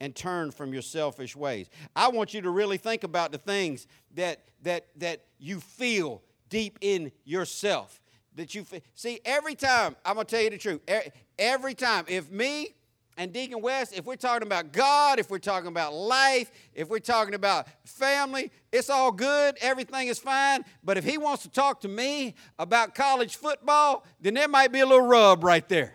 and 0.00 0.14
turn 0.14 0.50
from 0.50 0.72
your 0.72 0.82
selfish 0.82 1.34
ways. 1.34 1.68
I 1.96 2.08
want 2.08 2.34
you 2.34 2.40
to 2.42 2.50
really 2.50 2.76
think 2.76 3.04
about 3.04 3.32
the 3.32 3.38
things 3.38 3.86
that 4.14 4.44
that 4.62 4.86
that 4.96 5.24
you 5.38 5.60
feel 5.60 6.22
deep 6.48 6.78
in 6.80 7.12
yourself. 7.24 8.00
That 8.36 8.54
you 8.54 8.64
see 8.94 9.20
every 9.24 9.54
time. 9.54 9.96
I'm 10.04 10.14
gonna 10.14 10.24
tell 10.24 10.42
you 10.42 10.50
the 10.50 10.58
truth. 10.58 10.80
Every 11.38 11.74
time, 11.74 12.04
if 12.08 12.30
me 12.30 12.74
and 13.18 13.32
Deacon 13.32 13.60
West, 13.60 13.92
if 13.94 14.04
we're 14.06 14.14
talking 14.14 14.46
about 14.46 14.72
God, 14.72 15.18
if 15.18 15.28
we're 15.28 15.40
talking 15.40 15.66
about 15.66 15.92
life, 15.92 16.52
if 16.72 16.88
we're 16.88 17.00
talking 17.00 17.34
about 17.34 17.66
family, 17.84 18.52
it's 18.72 18.88
all 18.88 19.10
good, 19.10 19.56
everything 19.60 20.06
is 20.06 20.20
fine. 20.20 20.64
But 20.84 20.96
if 20.98 21.04
he 21.04 21.18
wants 21.18 21.42
to 21.42 21.50
talk 21.50 21.80
to 21.80 21.88
me 21.88 22.36
about 22.60 22.94
college 22.94 23.34
football, 23.34 24.06
then 24.20 24.34
there 24.34 24.46
might 24.46 24.70
be 24.70 24.80
a 24.80 24.86
little 24.86 25.04
rub 25.04 25.42
right 25.42 25.68
there. 25.68 25.94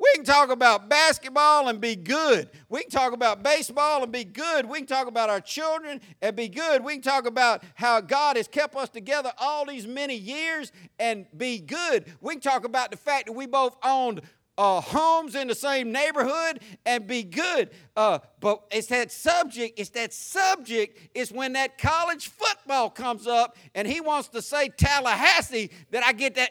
We 0.00 0.08
can 0.14 0.24
talk 0.24 0.50
about 0.50 0.88
basketball 0.88 1.68
and 1.68 1.80
be 1.80 1.96
good. 1.96 2.48
We 2.68 2.82
can 2.82 2.90
talk 2.90 3.12
about 3.12 3.42
baseball 3.42 4.04
and 4.04 4.12
be 4.12 4.22
good. 4.22 4.68
We 4.68 4.78
can 4.78 4.86
talk 4.86 5.08
about 5.08 5.28
our 5.28 5.40
children 5.40 6.00
and 6.22 6.36
be 6.36 6.48
good. 6.48 6.84
We 6.84 6.92
can 6.92 7.02
talk 7.02 7.26
about 7.26 7.64
how 7.74 8.00
God 8.00 8.36
has 8.36 8.46
kept 8.46 8.76
us 8.76 8.88
together 8.88 9.32
all 9.38 9.66
these 9.66 9.88
many 9.88 10.14
years 10.14 10.70
and 11.00 11.26
be 11.36 11.58
good. 11.58 12.04
We 12.20 12.34
can 12.34 12.40
talk 12.40 12.64
about 12.64 12.92
the 12.92 12.96
fact 12.96 13.26
that 13.26 13.32
we 13.32 13.46
both 13.46 13.76
owned 13.82 14.20
uh, 14.58 14.80
homes 14.80 15.36
in 15.36 15.46
the 15.46 15.54
same 15.54 15.92
neighborhood 15.92 16.60
and 16.84 17.06
be 17.06 17.22
good. 17.22 17.70
Uh, 17.96 18.18
but 18.40 18.64
it's 18.72 18.88
that 18.88 19.12
subject, 19.12 19.78
it's 19.78 19.90
that 19.90 20.12
subject, 20.12 20.98
it's 21.14 21.30
when 21.30 21.52
that 21.52 21.78
college 21.78 22.28
football 22.28 22.90
comes 22.90 23.28
up 23.28 23.56
and 23.74 23.86
he 23.86 24.00
wants 24.00 24.28
to 24.28 24.42
say 24.42 24.68
Tallahassee 24.68 25.70
that 25.92 26.04
I 26.04 26.12
get 26.12 26.34
that 26.34 26.50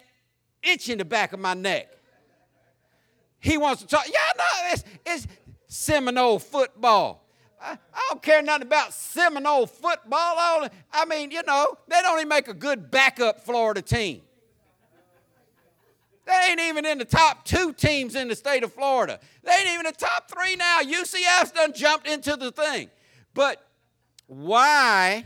itch 0.64 0.90
in 0.90 0.98
the 0.98 1.06
back 1.06 1.34
of 1.34 1.40
my 1.40 1.54
neck. 1.54 1.90
He 3.40 3.58
wants 3.58 3.82
to 3.82 3.88
talk, 3.88 4.06
yeah, 4.08 4.20
no, 4.38 4.72
it's, 4.72 4.84
it's 5.06 5.28
Seminole 5.68 6.40
football. 6.40 7.26
I, 7.62 7.78
I 7.94 8.08
don't 8.10 8.22
care 8.22 8.42
nothing 8.42 8.68
about 8.68 8.94
Seminole 8.94 9.68
football. 9.68 10.14
I, 10.14 10.70
I 10.94 11.06
mean, 11.06 11.30
you 11.32 11.44
know, 11.46 11.76
they 11.90 12.02
don't 12.02 12.18
even 12.18 12.30
make 12.30 12.48
a 12.48 12.54
good 12.54 12.90
backup 12.90 13.42
Florida 13.42 13.82
team. 13.82 14.22
They 16.28 16.50
ain't 16.50 16.60
even 16.60 16.86
in 16.86 16.98
the 16.98 17.06
top 17.06 17.46
two 17.46 17.72
teams 17.72 18.14
in 18.14 18.28
the 18.28 18.36
state 18.36 18.62
of 18.64 18.74
Florida. 18.74 19.18
They 19.44 19.52
ain't 19.54 19.70
even 19.70 19.86
the 19.86 19.94
top 19.94 20.30
three 20.30 20.58
now. 20.58 20.82
UCF's 20.82 21.52
done 21.52 21.72
jumped 21.74 22.06
into 22.06 22.36
the 22.36 22.52
thing. 22.52 22.90
But 23.34 23.66
why? 24.26 25.26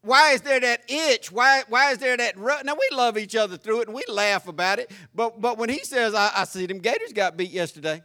Why 0.00 0.32
is 0.32 0.40
there 0.40 0.60
that 0.60 0.90
itch? 0.90 1.30
Why, 1.30 1.62
why 1.68 1.90
is 1.90 1.98
there 1.98 2.16
that 2.16 2.38
rut? 2.38 2.64
Now 2.64 2.74
we 2.74 2.96
love 2.96 3.18
each 3.18 3.36
other 3.36 3.58
through 3.58 3.82
it 3.82 3.88
and 3.88 3.94
we 3.94 4.02
laugh 4.08 4.48
about 4.48 4.78
it. 4.78 4.90
But 5.14 5.42
but 5.42 5.58
when 5.58 5.68
he 5.68 5.80
says, 5.80 6.14
I, 6.14 6.30
I 6.34 6.44
see 6.44 6.64
them 6.64 6.78
Gators 6.78 7.12
got 7.12 7.36
beat 7.36 7.50
yesterday. 7.50 8.02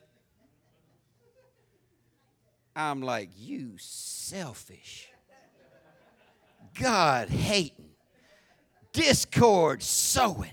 I'm 2.76 3.02
like, 3.02 3.30
you 3.38 3.76
selfish, 3.78 5.08
God 6.74 7.30
hating, 7.30 7.92
discord 8.92 9.84
sowing. 9.84 10.50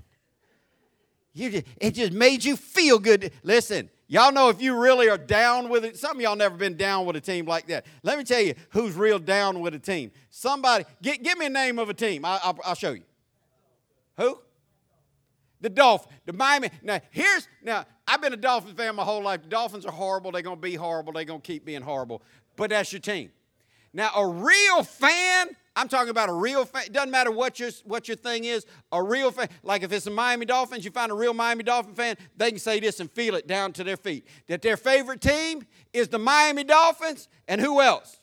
You 1.40 1.50
just, 1.50 1.66
it 1.81 1.94
just 1.94 2.12
made 2.12 2.44
you 2.44 2.55
feel 2.55 2.98
good. 2.98 3.33
Listen, 3.42 3.88
y'all 4.09 4.31
know 4.31 4.50
if 4.50 4.61
you 4.61 4.76
really 4.76 5.09
are 5.09 5.18
down 5.18 5.70
with 5.70 5.85
it. 5.87 5.96
Some 5.96 6.18
of 6.18 6.22
y'all 6.22 6.37
never 6.37 6.57
been 6.57 6.76
down 6.76 7.07
with 7.07 7.16
a 7.16 7.20
team 7.20 7.46
like 7.46 7.66
that. 7.68 7.87
Let 8.03 8.18
me 8.18 8.24
tell 8.24 8.40
you 8.40 8.55
who's 8.70 8.94
real 8.94 9.18
down 9.18 9.61
with 9.61 9.74
a 9.74 9.79
team. 9.79 10.12
Somebody, 10.29 10.85
get, 11.00 11.22
give 11.22 11.38
me 11.38 11.46
a 11.46 11.50
name 11.50 11.79
of 11.79 11.88
a 11.88 11.94
team. 11.94 12.24
I, 12.26 12.38
will 12.44 12.61
I'll 12.64 12.74
show 12.74 12.92
you. 12.92 13.03
Who? 14.18 14.38
The 15.62 15.70
Dolphins, 15.70 16.12
the 16.26 16.35
Miami. 16.35 16.70
Now, 16.83 17.00
here's, 17.11 17.48
now, 17.62 17.87
I've 18.07 18.20
been 18.20 18.33
a 18.35 18.37
Dolphins 18.37 18.74
fan 18.76 18.94
my 18.94 19.05
whole 19.05 19.22
life. 19.22 19.42
The 19.42 19.48
Dolphins 19.48 19.87
are 19.87 19.92
horrible. 19.92 20.33
They're 20.33 20.42
to 20.42 20.57
be 20.57 20.74
horrible. 20.74 21.14
They're 21.14 21.24
to 21.24 21.38
keep 21.38 21.64
being 21.64 21.83
horrible. 21.83 22.22
But 22.57 22.70
that's 22.70 22.92
your 22.92 23.00
team. 23.00 23.31
Now, 23.92 24.12
a 24.14 24.26
real 24.26 24.85
fan, 24.85 25.48
I'm 25.74 25.88
talking 25.88 26.11
about 26.11 26.29
a 26.29 26.33
real 26.33 26.64
fan. 26.64 26.85
It 26.85 26.92
doesn't 26.92 27.11
matter 27.11 27.31
what 27.31 27.59
your, 27.59 27.70
what 27.85 28.07
your 28.07 28.16
thing 28.16 28.44
is. 28.44 28.64
A 28.92 29.03
real 29.03 29.31
fan, 29.33 29.48
like 29.62 29.83
if 29.83 29.92
it's 29.92 30.05
the 30.05 30.11
Miami 30.12 30.46
Dolphins, 30.46 30.85
you 30.85 30.90
find 30.90 31.11
a 31.11 31.14
real 31.14 31.35
Miami 31.35 31.64
Dolphin 31.64 31.94
fan, 31.94 32.16
they 32.37 32.50
can 32.50 32.61
say 32.61 32.79
this 32.79 33.00
and 33.00 33.11
feel 33.11 33.35
it 33.35 33.46
down 33.46 33.72
to 33.74 33.85
their 33.85 33.96
feet. 33.96 34.26
That 34.46 34.62
their 34.62 34.76
favorite 34.76 35.20
team 35.20 35.66
is 35.92 36.09
the 36.09 36.18
Miami 36.18 36.62
Dolphins, 36.62 37.29
and 37.48 37.61
who 37.61 37.81
else? 37.81 38.16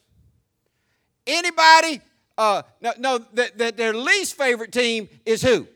Anybody, 1.26 2.00
uh, 2.38 2.62
no, 2.80 2.94
no 2.98 3.18
that, 3.34 3.58
that 3.58 3.76
their 3.76 3.94
least 3.94 4.38
favorite 4.38 4.72
team 4.72 5.10
is 5.26 5.42
who? 5.42 5.68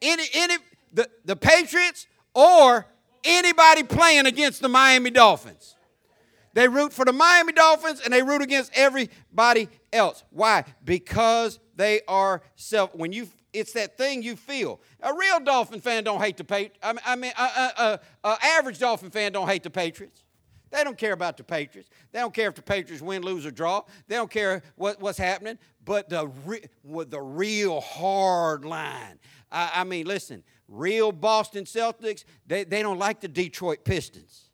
Any, 0.00 0.24
any, 0.34 0.56
the, 0.92 1.08
the 1.24 1.34
Patriots 1.34 2.06
or 2.34 2.86
anybody 3.24 3.82
playing 3.82 4.26
against 4.26 4.62
the 4.62 4.68
Miami 4.68 5.10
Dolphins. 5.10 5.74
They 6.54 6.68
root 6.68 6.92
for 6.92 7.04
the 7.04 7.12
Miami 7.12 7.52
Dolphins 7.52 8.00
and 8.00 8.12
they 8.12 8.22
root 8.22 8.42
against 8.42 8.72
everybody 8.74 9.68
else. 9.92 10.24
Why? 10.30 10.64
Because 10.84 11.58
they 11.76 12.02
are 12.06 12.42
self. 12.56 12.94
When 12.94 13.12
you, 13.12 13.28
it's 13.52 13.72
that 13.72 13.96
thing 13.96 14.22
you 14.22 14.36
feel. 14.36 14.80
A 15.00 15.14
real 15.14 15.40
Dolphin 15.40 15.80
fan 15.80 16.04
don't 16.04 16.20
hate 16.20 16.36
the 16.36 16.44
Patriots. 16.44 16.78
I 16.82 17.16
mean, 17.16 17.32
an 17.36 17.48
uh, 17.56 17.70
uh, 17.76 17.96
uh, 18.24 18.36
average 18.42 18.78
Dolphin 18.78 19.10
fan 19.10 19.32
don't 19.32 19.48
hate 19.48 19.62
the 19.62 19.70
Patriots. 19.70 20.24
They 20.70 20.84
don't 20.84 20.96
care 20.96 21.12
about 21.12 21.36
the 21.36 21.44
Patriots. 21.44 21.90
They 22.12 22.20
don't 22.20 22.32
care 22.32 22.48
if 22.48 22.54
the 22.54 22.62
Patriots 22.62 23.02
win, 23.02 23.22
lose, 23.22 23.44
or 23.44 23.50
draw. 23.50 23.82
They 24.08 24.16
don't 24.16 24.30
care 24.30 24.62
what, 24.76 25.00
what's 25.00 25.18
happening. 25.18 25.58
But 25.84 26.08
the 26.08 26.28
re, 26.46 26.64
the 26.84 27.20
real 27.20 27.80
hard 27.80 28.64
line. 28.64 29.18
I, 29.50 29.70
I 29.76 29.84
mean, 29.84 30.06
listen, 30.06 30.42
real 30.68 31.12
Boston 31.12 31.64
Celtics, 31.64 32.24
they, 32.46 32.64
they 32.64 32.80
don't 32.80 32.98
like 32.98 33.20
the 33.20 33.28
Detroit 33.28 33.84
Pistons. 33.84 34.48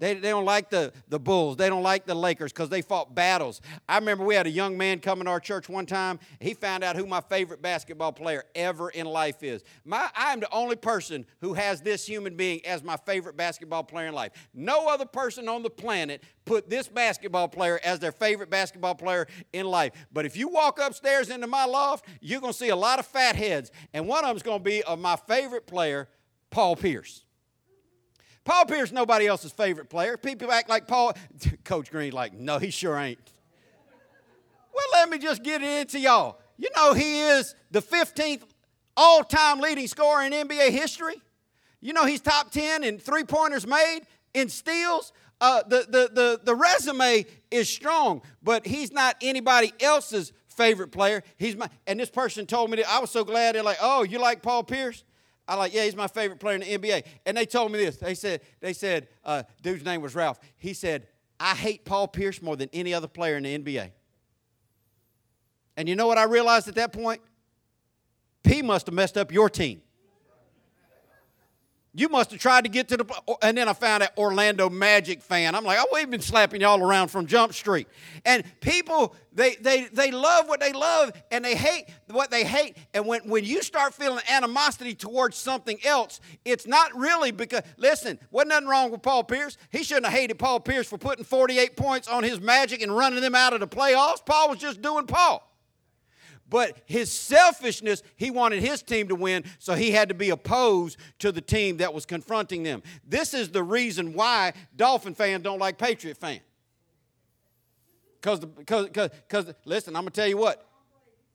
They, 0.00 0.14
they 0.14 0.30
don't 0.30 0.44
like 0.44 0.70
the, 0.70 0.92
the 1.08 1.20
Bulls. 1.20 1.56
They 1.56 1.68
don't 1.68 1.82
like 1.82 2.04
the 2.04 2.14
Lakers 2.14 2.52
because 2.52 2.68
they 2.68 2.82
fought 2.82 3.14
battles. 3.14 3.60
I 3.88 3.98
remember 3.98 4.24
we 4.24 4.34
had 4.34 4.46
a 4.46 4.50
young 4.50 4.76
man 4.76 4.98
come 4.98 5.20
in 5.20 5.28
our 5.28 5.38
church 5.38 5.68
one 5.68 5.86
time. 5.86 6.18
He 6.40 6.54
found 6.54 6.82
out 6.82 6.96
who 6.96 7.06
my 7.06 7.20
favorite 7.20 7.62
basketball 7.62 8.12
player 8.12 8.44
ever 8.54 8.90
in 8.90 9.06
life 9.06 9.42
is. 9.42 9.62
My, 9.84 10.08
I'm 10.16 10.40
the 10.40 10.52
only 10.52 10.76
person 10.76 11.24
who 11.40 11.54
has 11.54 11.80
this 11.80 12.06
human 12.06 12.36
being 12.36 12.64
as 12.66 12.82
my 12.82 12.96
favorite 12.96 13.36
basketball 13.36 13.84
player 13.84 14.08
in 14.08 14.14
life. 14.14 14.32
No 14.52 14.88
other 14.88 15.06
person 15.06 15.48
on 15.48 15.62
the 15.62 15.70
planet 15.70 16.24
put 16.44 16.68
this 16.68 16.88
basketball 16.88 17.48
player 17.48 17.80
as 17.84 18.00
their 18.00 18.12
favorite 18.12 18.50
basketball 18.50 18.96
player 18.96 19.28
in 19.52 19.66
life. 19.66 19.92
But 20.12 20.26
if 20.26 20.36
you 20.36 20.48
walk 20.48 20.80
upstairs 20.80 21.30
into 21.30 21.46
my 21.46 21.64
loft, 21.64 22.06
you're 22.20 22.40
going 22.40 22.52
to 22.52 22.58
see 22.58 22.70
a 22.70 22.76
lot 22.76 22.98
of 22.98 23.06
fat 23.06 23.36
heads. 23.36 23.70
And 23.92 24.08
one 24.08 24.24
of 24.24 24.30
them's 24.30 24.42
going 24.42 24.58
to 24.58 24.64
be 24.64 24.82
of 24.82 24.98
my 24.98 25.16
favorite 25.16 25.66
player, 25.66 26.08
Paul 26.50 26.76
Pierce. 26.76 27.24
Paul 28.44 28.66
Pierce 28.66 28.92
nobody 28.92 29.26
else's 29.26 29.52
favorite 29.52 29.88
player. 29.88 30.16
People 30.16 30.52
act 30.52 30.68
like 30.68 30.86
Paul. 30.86 31.14
Coach 31.64 31.90
Green, 31.90 32.12
like, 32.12 32.34
no, 32.34 32.58
he 32.58 32.70
sure 32.70 32.96
ain't. 32.96 33.18
Well, 34.74 34.84
let 34.92 35.08
me 35.08 35.18
just 35.18 35.42
get 35.42 35.62
it 35.62 35.80
into 35.80 35.98
y'all. 35.98 36.38
You 36.56 36.68
know, 36.76 36.92
he 36.92 37.20
is 37.20 37.54
the 37.70 37.80
15th 37.80 38.42
all 38.96 39.24
time 39.24 39.60
leading 39.60 39.86
scorer 39.86 40.22
in 40.22 40.32
NBA 40.32 40.70
history. 40.70 41.20
You 41.80 41.92
know, 41.92 42.06
he's 42.06 42.20
top 42.20 42.50
10 42.50 42.84
in 42.84 42.98
three 42.98 43.24
pointers 43.24 43.66
made, 43.66 44.02
in 44.32 44.48
steals. 44.48 45.12
Uh, 45.40 45.62
the, 45.68 45.86
the, 45.88 46.10
the, 46.12 46.40
the 46.42 46.54
resume 46.54 47.26
is 47.50 47.68
strong, 47.68 48.22
but 48.42 48.66
he's 48.66 48.92
not 48.92 49.16
anybody 49.20 49.72
else's 49.80 50.32
favorite 50.48 50.92
player. 50.92 51.22
He's 51.36 51.56
my, 51.56 51.68
and 51.86 51.98
this 51.98 52.10
person 52.10 52.46
told 52.46 52.70
me 52.70 52.76
that 52.76 52.88
I 52.88 53.00
was 53.00 53.10
so 53.10 53.24
glad. 53.24 53.54
They're 53.54 53.62
like, 53.62 53.78
oh, 53.80 54.02
you 54.02 54.18
like 54.18 54.42
Paul 54.42 54.62
Pierce? 54.62 55.04
I 55.46 55.56
like, 55.56 55.74
yeah, 55.74 55.84
he's 55.84 55.96
my 55.96 56.06
favorite 56.06 56.40
player 56.40 56.56
in 56.56 56.62
the 56.62 56.78
NBA. 56.78 57.04
And 57.26 57.36
they 57.36 57.44
told 57.44 57.70
me 57.70 57.78
this. 57.78 57.96
They 57.96 58.14
said, 58.14 58.40
they 58.60 58.72
said, 58.72 59.08
uh, 59.24 59.42
dude's 59.62 59.84
name 59.84 60.00
was 60.00 60.14
Ralph. 60.14 60.40
He 60.56 60.72
said, 60.72 61.06
I 61.38 61.54
hate 61.54 61.84
Paul 61.84 62.08
Pierce 62.08 62.40
more 62.40 62.56
than 62.56 62.70
any 62.72 62.94
other 62.94 63.08
player 63.08 63.36
in 63.36 63.42
the 63.42 63.58
NBA. 63.58 63.90
And 65.76 65.88
you 65.88 65.96
know 65.96 66.06
what 66.06 66.18
I 66.18 66.24
realized 66.24 66.68
at 66.68 66.76
that 66.76 66.92
point? 66.92 67.20
P 68.42 68.62
must 68.62 68.86
have 68.86 68.94
messed 68.94 69.18
up 69.18 69.32
your 69.32 69.50
team. 69.50 69.82
You 71.96 72.08
must 72.08 72.32
have 72.32 72.40
tried 72.40 72.64
to 72.64 72.70
get 72.70 72.88
to 72.88 72.96
the. 72.96 73.36
And 73.40 73.56
then 73.56 73.68
I 73.68 73.72
found 73.72 74.02
out 74.02 74.10
Orlando 74.18 74.68
Magic 74.68 75.22
fan. 75.22 75.54
I'm 75.54 75.64
like, 75.64 75.78
oh, 75.80 75.86
we've 75.92 76.10
been 76.10 76.20
slapping 76.20 76.60
y'all 76.60 76.82
around 76.82 77.08
from 77.08 77.26
Jump 77.26 77.54
Street. 77.54 77.86
And 78.24 78.42
people, 78.60 79.14
they, 79.32 79.54
they, 79.60 79.84
they 79.92 80.10
love 80.10 80.48
what 80.48 80.58
they 80.58 80.72
love 80.72 81.12
and 81.30 81.44
they 81.44 81.54
hate 81.54 81.84
what 82.10 82.32
they 82.32 82.42
hate. 82.42 82.76
And 82.94 83.06
when, 83.06 83.20
when 83.28 83.44
you 83.44 83.62
start 83.62 83.94
feeling 83.94 84.24
animosity 84.28 84.96
towards 84.96 85.36
something 85.36 85.78
else, 85.84 86.20
it's 86.44 86.66
not 86.66 86.96
really 86.96 87.30
because, 87.30 87.62
listen, 87.76 88.18
wasn't 88.32 88.50
nothing 88.50 88.68
wrong 88.68 88.90
with 88.90 89.02
Paul 89.02 89.22
Pierce. 89.22 89.56
He 89.70 89.84
shouldn't 89.84 90.06
have 90.06 90.14
hated 90.14 90.36
Paul 90.36 90.58
Pierce 90.58 90.88
for 90.88 90.98
putting 90.98 91.24
48 91.24 91.76
points 91.76 92.08
on 92.08 92.24
his 92.24 92.40
Magic 92.40 92.82
and 92.82 92.94
running 92.94 93.20
them 93.20 93.36
out 93.36 93.52
of 93.52 93.60
the 93.60 93.68
playoffs. 93.68 94.24
Paul 94.26 94.50
was 94.50 94.58
just 94.58 94.82
doing 94.82 95.06
Paul. 95.06 95.48
But 96.48 96.78
his 96.86 97.10
selfishness, 97.10 98.02
he 98.16 98.30
wanted 98.30 98.62
his 98.62 98.82
team 98.82 99.08
to 99.08 99.14
win, 99.14 99.44
so 99.58 99.74
he 99.74 99.90
had 99.90 100.08
to 100.08 100.14
be 100.14 100.30
opposed 100.30 100.98
to 101.20 101.32
the 101.32 101.40
team 101.40 101.78
that 101.78 101.94
was 101.94 102.06
confronting 102.06 102.62
them. 102.62 102.82
This 103.06 103.34
is 103.34 103.50
the 103.50 103.62
reason 103.62 104.12
why 104.12 104.52
Dolphin 104.76 105.14
fans 105.14 105.42
don't 105.42 105.58
like 105.58 105.78
Patriot 105.78 106.16
fans. 106.16 106.42
Because, 108.20 108.40
because, 108.40 108.88
because, 108.88 109.54
listen, 109.64 109.96
I'm 109.96 110.02
gonna 110.02 110.10
tell 110.10 110.26
you 110.26 110.38
what. 110.38 110.66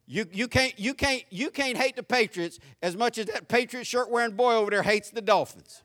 You, 0.07 0.25
you, 0.31 0.47
can't, 0.47 0.77
you, 0.79 0.95
can't, 0.95 1.23
you 1.29 1.51
can't 1.51 1.77
hate 1.77 1.95
the 1.95 2.01
Patriots 2.01 2.57
as 2.81 2.97
much 2.97 3.19
as 3.19 3.27
that 3.27 3.47
Patriot 3.47 3.85
shirt 3.85 4.09
wearing 4.09 4.31
boy 4.35 4.55
over 4.55 4.71
there 4.71 4.81
hates 4.81 5.11
the 5.11 5.21
Dolphins. 5.21 5.83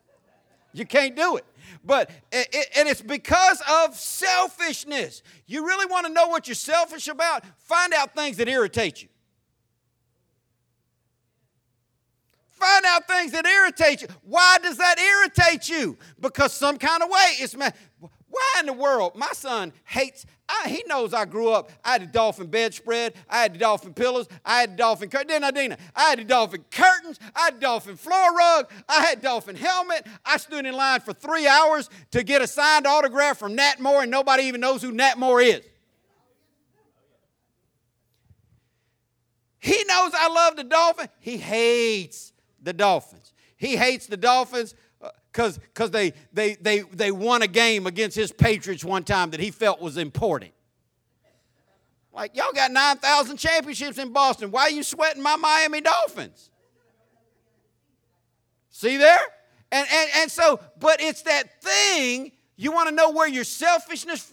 You 0.73 0.85
can't 0.85 1.15
do 1.15 1.37
it. 1.37 1.45
But 1.83 2.09
and 2.31 2.89
it's 2.89 3.01
because 3.01 3.61
of 3.69 3.95
selfishness. 3.95 5.21
You 5.45 5.65
really 5.65 5.85
want 5.85 6.07
to 6.07 6.11
know 6.11 6.27
what 6.27 6.47
you're 6.47 6.55
selfish 6.55 7.07
about? 7.07 7.43
Find 7.59 7.93
out 7.93 8.15
things 8.15 8.37
that 8.37 8.49
irritate 8.49 9.03
you. 9.03 9.09
Find 12.65 12.85
out 12.85 13.07
things 13.07 13.31
that 13.33 13.45
irritate 13.45 14.01
you. 14.01 14.07
Why 14.23 14.57
does 14.63 14.77
that 14.77 14.97
irritate 14.97 15.69
you? 15.69 15.97
Because 16.19 16.51
some 16.51 16.77
kind 16.79 17.03
of 17.03 17.09
way 17.09 17.33
it's 17.39 17.55
man. 17.55 17.71
why 17.99 18.55
in 18.59 18.65
the 18.65 18.73
world 18.73 19.15
my 19.15 19.29
son 19.33 19.71
hates 19.83 20.25
I, 20.49 20.69
he 20.69 20.83
knows 20.87 21.13
I 21.13 21.25
grew 21.25 21.49
up. 21.49 21.71
I 21.83 21.93
had 21.93 22.01
a 22.03 22.07
dolphin 22.07 22.47
bedspread. 22.47 23.13
I 23.29 23.41
had 23.41 23.55
the 23.55 23.59
dolphin 23.59 23.93
pillows. 23.93 24.27
I 24.43 24.61
had 24.61 24.73
the 24.73 24.77
dolphin 24.77 25.09
curtain. 25.09 25.27
Didn't 25.27 25.43
I, 25.43 25.51
Dina? 25.51 25.77
I 25.95 26.09
had 26.09 26.19
the 26.19 26.23
dolphin 26.23 26.63
curtains. 26.69 27.19
I 27.35 27.45
had 27.45 27.59
dolphin 27.59 27.97
floor 27.97 28.35
rug. 28.35 28.69
I 28.87 29.05
had 29.05 29.21
dolphin 29.21 29.55
helmet. 29.55 30.05
I 30.23 30.37
stood 30.37 30.67
in 30.67 30.75
line 30.75 31.01
for 31.01 31.13
three 31.13 31.47
hours 31.47 31.89
to 32.11 32.23
get 32.23 32.43
a 32.43 32.47
signed 32.47 32.85
autograph 32.85 33.37
from 33.39 33.55
Nat 33.55 33.79
Moore, 33.79 34.03
and 34.03 34.11
nobody 34.11 34.43
even 34.43 34.61
knows 34.61 34.83
who 34.83 34.91
Nat 34.91 35.17
Moore 35.17 35.41
is. 35.41 35.61
He 39.59 39.83
knows 39.87 40.11
I 40.13 40.29
love 40.29 40.55
the 40.57 40.63
dolphin. 40.63 41.09
He 41.19 41.37
hates 41.37 42.33
the 42.65 42.73
Dolphins. 42.73 43.31
He 43.55 43.77
hates 43.77 44.07
the 44.07 44.17
Dolphins 44.17 44.75
uh, 45.01 45.09
because 45.31 45.57
because 45.57 45.91
they, 45.91 46.13
they, 46.33 46.55
they, 46.55 46.81
they 46.81 47.11
won 47.11 47.41
a 47.41 47.47
game 47.47 47.87
against 47.87 48.17
his 48.17 48.31
Patriots 48.31 48.83
one 48.83 49.03
time 49.03 49.31
that 49.31 49.39
he 49.39 49.51
felt 49.51 49.81
was 49.81 49.95
important. 49.97 50.51
Like, 52.11 52.35
y'all 52.35 52.53
got 52.53 52.71
9,000 52.71 53.35
championships 53.35 53.97
in 53.97 54.13
Boston. 54.13 54.49
Why 54.49 54.63
are 54.63 54.69
you 54.69 54.83
sweating 54.83 55.21
my 55.21 55.35
Miami 55.35 55.81
Dolphins? 55.81 56.49
See 58.69 58.95
there? 58.95 59.19
And, 59.71 59.85
and, 59.91 60.09
and 60.17 60.31
so, 60.31 60.61
but 60.79 61.01
it's 61.01 61.23
that 61.23 61.61
thing, 61.61 62.31
you 62.55 62.71
want 62.71 62.87
to 62.87 62.95
know 62.95 63.11
where 63.11 63.27
your 63.27 63.43
selfishness 63.43 64.31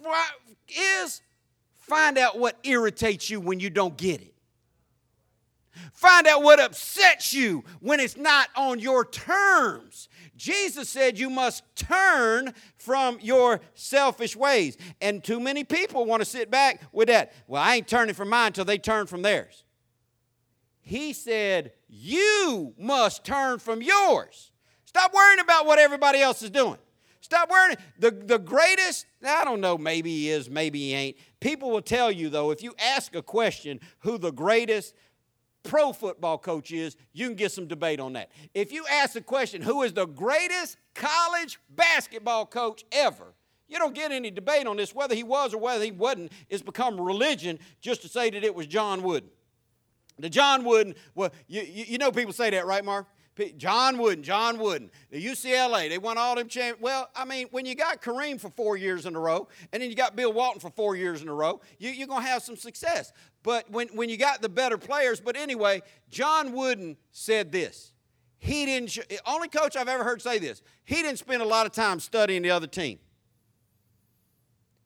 is? 0.69 1.23
Find 1.75 2.19
out 2.19 2.39
what 2.39 2.57
irritates 2.63 3.29
you 3.29 3.41
when 3.41 3.59
you 3.59 3.69
don't 3.69 3.97
get 3.97 4.21
it. 4.21 4.32
Find 5.93 6.27
out 6.27 6.43
what 6.43 6.61
upsets 6.61 7.33
you 7.33 7.65
when 7.81 8.01
it's 8.01 8.17
not 8.17 8.49
on 8.57 8.79
your 8.79 9.05
terms. 9.05 10.09
Jesus 10.37 10.89
said 10.89 11.19
you 11.19 11.31
must 11.31 11.63
turn 11.77 12.53
from 12.77 13.19
your 13.21 13.61
selfish 13.75 14.37
ways. 14.37 14.77
And 15.01 15.23
too 15.23 15.41
many 15.41 15.65
people 15.65 16.05
want 16.05 16.21
to 16.21 16.25
sit 16.25 16.51
back 16.51 16.81
with 16.93 17.09
that. 17.09 17.33
Well, 17.47 17.63
I 17.63 17.77
ain't 17.77 17.89
turning 17.89 18.15
from 18.15 18.29
mine 18.29 18.49
until 18.49 18.65
they 18.65 18.79
turn 18.79 19.07
from 19.07 19.23
theirs. 19.23 19.65
He 20.81 21.13
said, 21.13 21.73
You 21.89 22.75
must 22.77 23.25
turn 23.25 23.59
from 23.59 23.83
yours. 23.83 24.51
Stop 24.85 25.15
worrying 25.15 25.41
about 25.41 25.65
what 25.65 25.79
everybody 25.79 26.21
else 26.21 26.43
is 26.43 26.51
doing. 26.51 26.79
Stop 27.23 27.51
worrying. 27.51 27.79
The, 27.99 28.11
the 28.11 28.39
greatest, 28.39 29.07
I 29.25 29.45
don't 29.45 29.61
know, 29.61 29.79
maybe 29.79 30.11
he 30.11 30.29
is, 30.29 30.51
maybe 30.51 30.81
he 30.81 30.93
ain't. 30.93 31.17
People 31.41 31.71
will 31.71 31.81
tell 31.81 32.11
you, 32.11 32.29
though, 32.29 32.51
if 32.51 32.63
you 32.63 32.75
ask 32.79 33.15
a 33.15 33.23
question 33.23 33.81
who 34.01 34.19
the 34.19 34.33
greatest 34.33 34.95
pro 35.63 35.93
football 35.93 36.39
coach 36.39 36.73
is, 36.73 36.97
you 37.13 37.27
can 37.27 37.37
get 37.37 37.53
some 37.53 37.67
debate 37.67 38.01
on 38.01 38.15
that. 38.15 38.31
If 38.55 38.73
you 38.73 38.85
ask 38.91 39.13
the 39.13 39.21
question, 39.21 39.63
who 39.63 39.83
is 39.83 39.93
the 39.93 40.07
greatest 40.07 40.77
college 40.95 41.59
basketball 41.71 42.47
coach 42.47 42.85
ever? 42.93 43.35
You 43.69 43.79
don't 43.79 43.95
get 43.95 44.13
any 44.13 44.31
debate 44.31 44.67
on 44.67 44.77
this. 44.77 44.95
Whether 44.95 45.15
he 45.15 45.23
was 45.23 45.55
or 45.55 45.59
whether 45.59 45.83
he 45.83 45.93
wasn't, 45.93 46.33
it's 46.51 46.63
become 46.63 47.01
religion 47.01 47.59
just 47.81 48.03
to 48.03 48.09
say 48.09 48.29
that 48.31 48.45
it 48.45 48.55
was 48.55 48.67
John 48.67 49.03
Wooden. 49.03 49.31
The 50.19 50.29
John 50.29 50.65
Wooden, 50.65 50.95
well, 51.15 51.31
you, 51.49 51.63
you 51.63 51.99
know 51.99 52.13
people 52.13 52.35
say 52.35 52.51
that, 52.51 52.67
right, 52.67 52.85
Mark? 52.85 53.07
John 53.57 53.99
Wooden, 53.99 54.23
John 54.23 54.59
Wooden, 54.59 54.91
the 55.11 55.25
UCLA, 55.25 55.89
they 55.89 55.99
won 55.99 56.19
all 56.19 56.35
them 56.35 56.49
champions. 56.49 56.83
Well, 56.83 57.09
I 57.17 57.25
mean, 57.25 57.47
when 57.51 57.65
you 57.65 57.75
got 57.75 58.03
Kareem 58.03 58.39
for 58.39 58.51
four 58.51 58.77
years 58.77 59.07
in 59.07 59.17
a 59.17 59.21
row, 59.21 59.49
and 59.73 59.83
then 59.83 59.89
you 59.89 59.97
got 59.97 60.17
Bill 60.17 60.33
Walton 60.33 60.61
for 60.61 60.71
four 60.71 60.97
years 60.97 61.23
in 61.23 61.29
a 61.29 61.35
row, 61.35 61.61
you, 61.79 61.91
are 62.05 62.07
going 62.07 62.23
to 62.23 62.29
have 62.29 62.43
some 62.43 62.57
success. 62.57 63.13
But 63.43 63.71
when, 63.71 63.89
when 63.89 64.09
you 64.09 64.19
got 64.19 64.43
the 64.43 64.49
better 64.49 64.77
players, 64.77 65.21
but 65.21 65.37
anyway, 65.37 65.83
John 66.11 66.53
Wooden 66.53 66.97
said 67.11 67.53
this. 67.53 67.93
He 68.39 68.67
didn't, 68.67 68.99
only 69.25 69.49
coach 69.49 69.77
I've 69.77 69.89
ever 69.89 70.05
heard 70.05 70.21
say 70.21 70.39
this, 70.39 70.63
he 70.85 70.97
didn't 70.97 71.19
spend 71.19 71.43
a 71.43 71.47
lot 71.47 71.65
of 71.65 71.73
time 71.73 72.01
studying 72.01 72.43
the 72.43 72.51
other 72.51 72.67
team. 72.67 72.99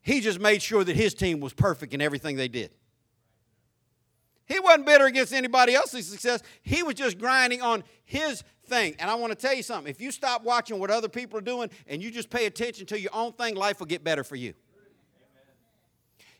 He 0.02 0.20
just 0.20 0.38
made 0.38 0.62
sure 0.62 0.84
that 0.84 0.94
his 0.94 1.14
team 1.14 1.40
was 1.40 1.52
perfect 1.52 1.92
in 1.92 2.00
everything 2.00 2.36
they 2.36 2.48
did. 2.48 2.70
He 4.46 4.60
wasn't 4.60 4.86
bitter 4.86 5.06
against 5.06 5.32
anybody 5.32 5.74
else's 5.74 6.06
success. 6.06 6.42
He 6.62 6.82
was 6.82 6.94
just 6.94 7.18
grinding 7.18 7.62
on 7.62 7.82
his 8.04 8.44
thing. 8.66 8.94
And 8.98 9.10
I 9.10 9.14
want 9.16 9.32
to 9.32 9.36
tell 9.36 9.54
you 9.54 9.62
something. 9.62 9.90
If 9.90 10.00
you 10.00 10.10
stop 10.10 10.44
watching 10.44 10.78
what 10.78 10.90
other 10.90 11.08
people 11.08 11.38
are 11.38 11.42
doing 11.42 11.68
and 11.86 12.02
you 12.02 12.10
just 12.10 12.30
pay 12.30 12.46
attention 12.46 12.86
to 12.86 13.00
your 13.00 13.10
own 13.12 13.32
thing, 13.32 13.56
life 13.56 13.80
will 13.80 13.86
get 13.86 14.04
better 14.04 14.24
for 14.24 14.36
you. 14.36 14.54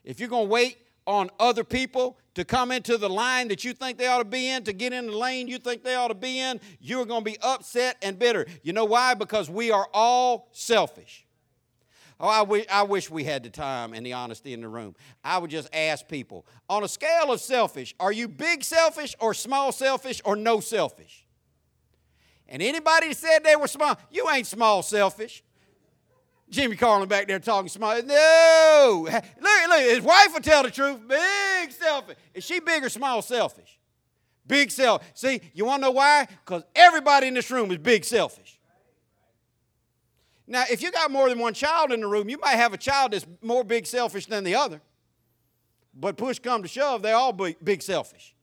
If 0.05 0.21
you're 0.21 0.29
going 0.29 0.47
to 0.47 0.51
wait 0.51 0.77
on 1.05 1.29
other 1.39 1.65
people 1.65 2.17
to 2.35 2.45
come 2.45 2.71
into 2.71 2.97
the 2.97 3.09
line 3.09 3.49
that 3.49 3.65
you 3.65 3.73
think 3.73 3.97
they 3.97 4.07
ought 4.07 4.19
to 4.19 4.25
be 4.25 4.47
in, 4.47 4.63
to 4.63 4.73
get 4.73 4.93
in 4.93 5.07
the 5.07 5.17
lane 5.17 5.47
you 5.47 5.57
think 5.57 5.83
they 5.83 5.95
ought 5.95 6.07
to 6.07 6.15
be 6.15 6.39
in, 6.39 6.61
you're 6.79 7.05
going 7.05 7.25
to 7.25 7.29
be 7.29 7.37
upset 7.41 7.97
and 8.01 8.17
bitter. 8.17 8.45
You 8.63 8.71
know 8.71 8.85
why? 8.85 9.15
Because 9.15 9.49
we 9.49 9.71
are 9.71 9.87
all 9.93 10.47
selfish. 10.53 11.26
Oh, 12.19 12.27
I, 12.27 12.41
wish, 12.41 12.65
I 12.71 12.83
wish 12.83 13.11
we 13.11 13.23
had 13.23 13.43
the 13.43 13.49
time 13.49 13.93
and 13.93 14.03
the 14.05 14.13
honesty 14.13 14.53
in 14.53 14.61
the 14.61 14.67
room. 14.67 14.95
I 15.23 15.37
would 15.37 15.51
just 15.51 15.69
ask 15.71 16.07
people 16.07 16.47
on 16.67 16.83
a 16.83 16.87
scale 16.87 17.31
of 17.31 17.39
selfish, 17.39 17.93
are 17.99 18.11
you 18.11 18.27
big 18.27 18.63
selfish 18.63 19.15
or 19.19 19.35
small 19.35 19.71
selfish 19.71 20.21
or 20.25 20.35
no 20.35 20.59
selfish? 20.59 21.25
And 22.49 22.61
anybody 22.61 23.09
that 23.09 23.17
said 23.17 23.43
they 23.43 23.55
were 23.55 23.67
small, 23.67 23.97
you 24.09 24.27
ain't 24.31 24.47
small 24.47 24.81
selfish. 24.81 25.43
Jimmy 26.49 26.75
Carlin 26.75 27.09
back 27.09 27.27
there 27.27 27.39
talking 27.39 27.69
small. 27.69 28.01
No. 28.01 29.07
Look, 29.07 29.69
look, 29.69 29.79
his 29.81 30.01
wife 30.01 30.33
will 30.33 30.41
tell 30.41 30.63
the 30.63 30.71
truth. 30.71 31.05
Big 31.07 31.71
selfish. 31.71 32.17
Is 32.33 32.43
she 32.45 32.59
big 32.61 32.83
or 32.83 32.89
small 32.89 33.21
selfish? 33.21 33.77
Big 34.47 34.71
self. 34.71 35.03
See, 35.13 35.41
you 35.53 35.65
want 35.65 35.81
to 35.81 35.87
know 35.87 35.91
why? 35.91 36.25
Because 36.45 36.63
everybody 36.73 37.27
in 37.27 37.33
this 37.33 37.51
room 37.51 37.69
is 37.71 37.77
big 37.79 38.05
selfish. 38.05 38.56
Now, 40.47 40.63
if 40.71 40.81
you 40.81 40.91
got 40.91 41.11
more 41.11 41.29
than 41.29 41.39
one 41.39 41.53
child 41.53 41.91
in 41.91 41.99
the 41.99 42.07
room, 42.07 42.29
you 42.29 42.37
might 42.37 42.55
have 42.55 42.73
a 42.73 42.77
child 42.77 43.11
that's 43.11 43.27
more 43.41 43.63
big 43.63 43.85
selfish 43.85 44.25
than 44.25 44.43
the 44.43 44.55
other. 44.55 44.81
But 45.93 46.15
push 46.15 46.39
come 46.39 46.61
to 46.61 46.67
shove, 46.67 47.01
they 47.01 47.11
all 47.11 47.33
big, 47.33 47.57
big 47.63 47.81
selfish. 47.81 48.33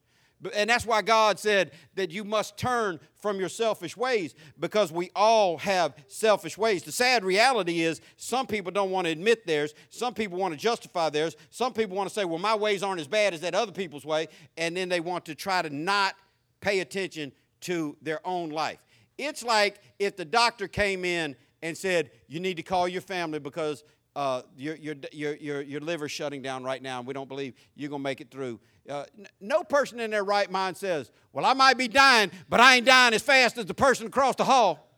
And 0.55 0.69
that's 0.69 0.85
why 0.85 1.01
God 1.01 1.39
said 1.39 1.71
that 1.95 2.11
you 2.11 2.25
must 2.25 2.59
turn 2.59 3.01
from 3.15 3.41
your 3.41 3.49
selfish 3.49 3.97
ways 3.97 4.35
because 4.61 4.93
we 4.93 5.11
all 5.17 5.57
have 5.59 5.95
selfish 6.07 6.59
ways. 6.59 6.83
The 6.83 6.93
sad 6.93 7.25
reality 7.25 7.81
is 7.81 8.03
some 8.17 8.47
people 8.47 8.71
don't 8.71 8.91
want 8.91 9.07
to 9.07 9.11
admit 9.11 9.47
theirs. 9.47 9.73
Some 9.89 10.13
people 10.13 10.37
want 10.37 10.53
to 10.53 10.61
justify 10.61 11.09
theirs. 11.09 11.37
Some 11.51 11.73
people 11.73 11.97
want 11.97 12.11
to 12.11 12.15
say, 12.15 12.27
well, 12.27 12.39
my 12.39 12.55
ways 12.55 12.83
aren't 12.83 13.01
as 13.01 13.09
bad 13.09 13.33
as 13.33 13.41
that 13.41 13.55
other 13.55 13.73
people's 13.73 14.05
way. 14.05 14.29
And 14.59 14.77
then 14.77 14.91
they 14.91 15.01
want 15.01 15.25
to 15.27 15.35
try 15.35 15.63
to 15.63 15.71
not 15.71 16.15
pay 16.61 16.81
attention 16.81 17.33
to 17.61 17.97
their 18.03 18.21
own 18.27 18.51
life. 18.51 18.79
It's 19.17 19.43
like 19.43 19.81
if 19.99 20.17
the 20.17 20.25
doctor 20.25 20.69
came 20.69 21.05
in 21.05 21.37
and 21.65 21.77
said, 21.77 22.11
You 22.29 22.39
need 22.39 22.59
to 22.59 22.62
call 22.62 22.87
your 22.87 23.01
family 23.01 23.41
because 23.41 23.83
uh, 24.15 24.43
your, 24.57 24.77
your, 24.77 24.95
your, 25.11 25.35
your, 25.37 25.62
your 25.62 25.81
liver's 25.81 26.12
shutting 26.12 26.43
down 26.43 26.62
right 26.62 26.81
now, 26.81 26.99
and 26.99 27.09
we 27.09 27.15
don't 27.15 27.29
believe 27.29 27.55
you're 27.75 27.89
going 27.89 28.03
to 28.03 28.05
make 28.05 28.21
it 28.21 28.31
through. 28.31 28.61
Uh, 28.89 29.05
n- 29.19 29.27
no 29.41 29.65
person 29.65 29.99
in 29.99 30.11
their 30.11 30.23
right 30.23 30.49
mind 30.51 30.77
says, 30.77 31.11
Well, 31.33 31.45
I 31.45 31.55
might 31.55 31.79
be 31.79 31.89
dying, 31.89 32.31
but 32.49 32.61
I 32.61 32.77
ain't 32.77 32.87
dying 32.87 33.15
as 33.15 33.23
fast 33.23 33.59
as 33.59 33.65
the 33.65 33.75
person 33.75 34.07
across 34.07 34.37
the 34.37 34.45
hall. 34.45 34.91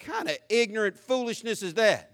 kind 0.00 0.28
of 0.28 0.36
ignorant 0.48 0.98
foolishness 0.98 1.62
is 1.62 1.74
that? 1.74 2.10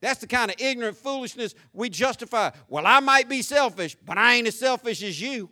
That's 0.00 0.20
the 0.20 0.26
kind 0.26 0.50
of 0.50 0.60
ignorant 0.60 0.96
foolishness 0.96 1.54
we 1.72 1.88
justify. 1.88 2.50
Well, 2.68 2.86
I 2.86 3.00
might 3.00 3.28
be 3.28 3.42
selfish, 3.42 3.96
but 4.06 4.16
I 4.18 4.34
ain't 4.34 4.46
as 4.46 4.58
selfish 4.58 5.02
as 5.02 5.20
you. 5.20 5.50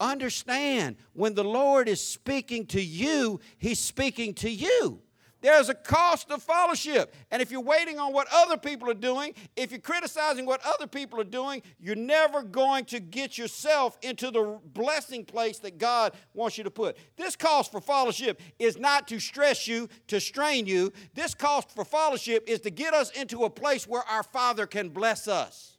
Understand, 0.00 0.96
when 1.12 1.34
the 1.34 1.44
Lord 1.44 1.88
is 1.88 2.02
speaking 2.02 2.66
to 2.68 2.80
you, 2.80 3.38
He's 3.58 3.78
speaking 3.78 4.34
to 4.34 4.50
you. 4.50 5.02
There's 5.42 5.70
a 5.70 5.74
cost 5.74 6.30
of 6.30 6.42
fellowship. 6.42 7.14
And 7.30 7.40
if 7.40 7.50
you're 7.50 7.60
waiting 7.62 7.98
on 7.98 8.12
what 8.12 8.28
other 8.32 8.56
people 8.56 8.90
are 8.90 8.94
doing, 8.94 9.34
if 9.56 9.70
you're 9.70 9.80
criticizing 9.80 10.44
what 10.44 10.60
other 10.66 10.86
people 10.86 11.20
are 11.20 11.24
doing, 11.24 11.62
you're 11.78 11.96
never 11.96 12.42
going 12.42 12.84
to 12.86 13.00
get 13.00 13.38
yourself 13.38 13.98
into 14.02 14.30
the 14.30 14.58
blessing 14.72 15.24
place 15.24 15.58
that 15.60 15.78
God 15.78 16.12
wants 16.34 16.58
you 16.58 16.64
to 16.64 16.70
put. 16.70 16.98
This 17.16 17.36
cost 17.36 17.72
for 17.72 17.80
fellowship 17.80 18.40
is 18.58 18.78
not 18.78 19.08
to 19.08 19.18
stress 19.18 19.66
you, 19.66 19.88
to 20.08 20.20
strain 20.20 20.66
you. 20.66 20.92
This 21.14 21.34
cost 21.34 21.74
for 21.74 21.84
fellowship 21.84 22.44
is 22.46 22.60
to 22.60 22.70
get 22.70 22.92
us 22.92 23.10
into 23.12 23.44
a 23.44 23.50
place 23.50 23.86
where 23.86 24.02
our 24.02 24.22
Father 24.22 24.66
can 24.66 24.90
bless 24.90 25.26
us. 25.26 25.78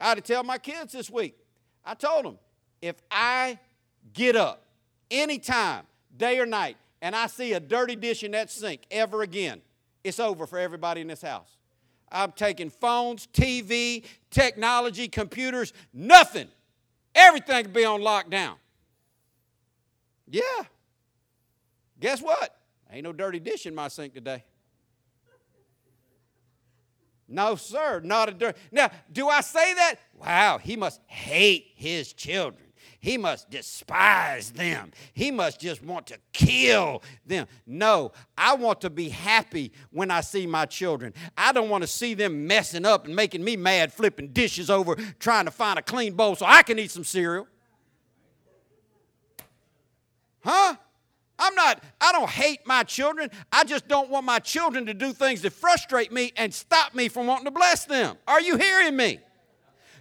I 0.00 0.08
had 0.08 0.14
to 0.16 0.20
tell 0.20 0.42
my 0.44 0.58
kids 0.58 0.92
this 0.92 1.10
week. 1.10 1.34
I 1.84 1.94
told 1.94 2.24
them, 2.24 2.38
if 2.80 2.96
I 3.10 3.58
get 4.12 4.36
up 4.36 4.64
anytime, 5.10 5.84
day 6.16 6.38
or 6.38 6.46
night, 6.46 6.76
and 7.00 7.14
I 7.14 7.26
see 7.26 7.52
a 7.52 7.60
dirty 7.60 7.96
dish 7.96 8.24
in 8.24 8.32
that 8.32 8.50
sink 8.50 8.82
ever 8.90 9.22
again, 9.22 9.60
it's 10.04 10.20
over 10.20 10.46
for 10.46 10.58
everybody 10.58 11.00
in 11.00 11.06
this 11.06 11.22
house. 11.22 11.56
I'm 12.10 12.32
taking 12.32 12.70
phones, 12.70 13.26
TV, 13.32 14.04
technology, 14.30 15.08
computers, 15.08 15.72
nothing. 15.92 16.48
Everything 17.14 17.64
can 17.64 17.72
be 17.72 17.84
on 17.84 18.00
lockdown. 18.00 18.54
Yeah. 20.26 20.42
Guess 22.00 22.22
what? 22.22 22.56
Ain't 22.90 23.04
no 23.04 23.12
dirty 23.12 23.40
dish 23.40 23.66
in 23.66 23.74
my 23.74 23.88
sink 23.88 24.14
today. 24.14 24.44
No, 27.28 27.56
sir, 27.56 28.00
not 28.02 28.30
a 28.30 28.32
dirt. 28.32 28.56
Now, 28.72 28.90
do 29.12 29.28
I 29.28 29.42
say 29.42 29.74
that? 29.74 29.96
Wow, 30.14 30.58
he 30.58 30.76
must 30.76 31.00
hate 31.06 31.72
his 31.74 32.12
children. 32.14 32.64
He 33.00 33.16
must 33.16 33.48
despise 33.48 34.50
them. 34.50 34.92
He 35.12 35.30
must 35.30 35.60
just 35.60 35.84
want 35.84 36.08
to 36.08 36.18
kill 36.32 37.02
them. 37.24 37.46
No, 37.64 38.12
I 38.36 38.54
want 38.54 38.80
to 38.80 38.90
be 38.90 39.08
happy 39.08 39.72
when 39.90 40.10
I 40.10 40.20
see 40.20 40.46
my 40.46 40.66
children. 40.66 41.14
I 41.36 41.52
don't 41.52 41.68
want 41.68 41.82
to 41.82 41.88
see 41.88 42.14
them 42.14 42.46
messing 42.46 42.84
up 42.84 43.06
and 43.06 43.14
making 43.14 43.44
me 43.44 43.56
mad, 43.56 43.92
flipping 43.92 44.28
dishes 44.28 44.68
over, 44.68 44.96
trying 45.20 45.44
to 45.44 45.52
find 45.52 45.78
a 45.78 45.82
clean 45.82 46.14
bowl 46.14 46.34
so 46.34 46.46
I 46.46 46.62
can 46.62 46.78
eat 46.78 46.90
some 46.90 47.04
cereal. 47.04 47.46
Huh? 50.42 50.74
I'm 51.38 51.54
not, 51.54 51.82
I 52.00 52.12
don't 52.12 52.28
hate 52.28 52.66
my 52.66 52.82
children. 52.82 53.30
I 53.52 53.64
just 53.64 53.86
don't 53.88 54.10
want 54.10 54.26
my 54.26 54.38
children 54.38 54.86
to 54.86 54.94
do 54.94 55.12
things 55.12 55.42
that 55.42 55.52
frustrate 55.52 56.12
me 56.12 56.32
and 56.36 56.52
stop 56.52 56.94
me 56.94 57.08
from 57.08 57.26
wanting 57.26 57.44
to 57.44 57.50
bless 57.50 57.84
them. 57.84 58.16
Are 58.26 58.40
you 58.40 58.56
hearing 58.56 58.96
me? 58.96 59.20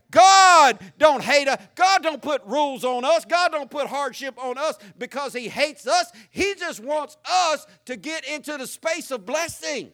God 0.10 0.80
don't 0.98 1.22
hate 1.22 1.48
us. 1.48 1.62
God 1.76 2.02
don't 2.02 2.22
put 2.22 2.44
rules 2.46 2.86
on 2.86 3.04
us. 3.04 3.26
God 3.26 3.52
don't 3.52 3.70
put 3.70 3.88
hardship 3.88 4.42
on 4.42 4.58
us 4.58 4.78
because 4.98 5.34
He 5.34 5.50
hates 5.50 5.86
us. 5.86 6.12
He 6.30 6.56
just 6.56 6.80
wants 6.80 7.18
us 7.30 7.68
to 7.86 7.98
get 7.98 8.26
into 8.26 8.58
the 8.58 8.68
space 8.68 9.12
of 9.12 9.26
blessing. 9.26 9.92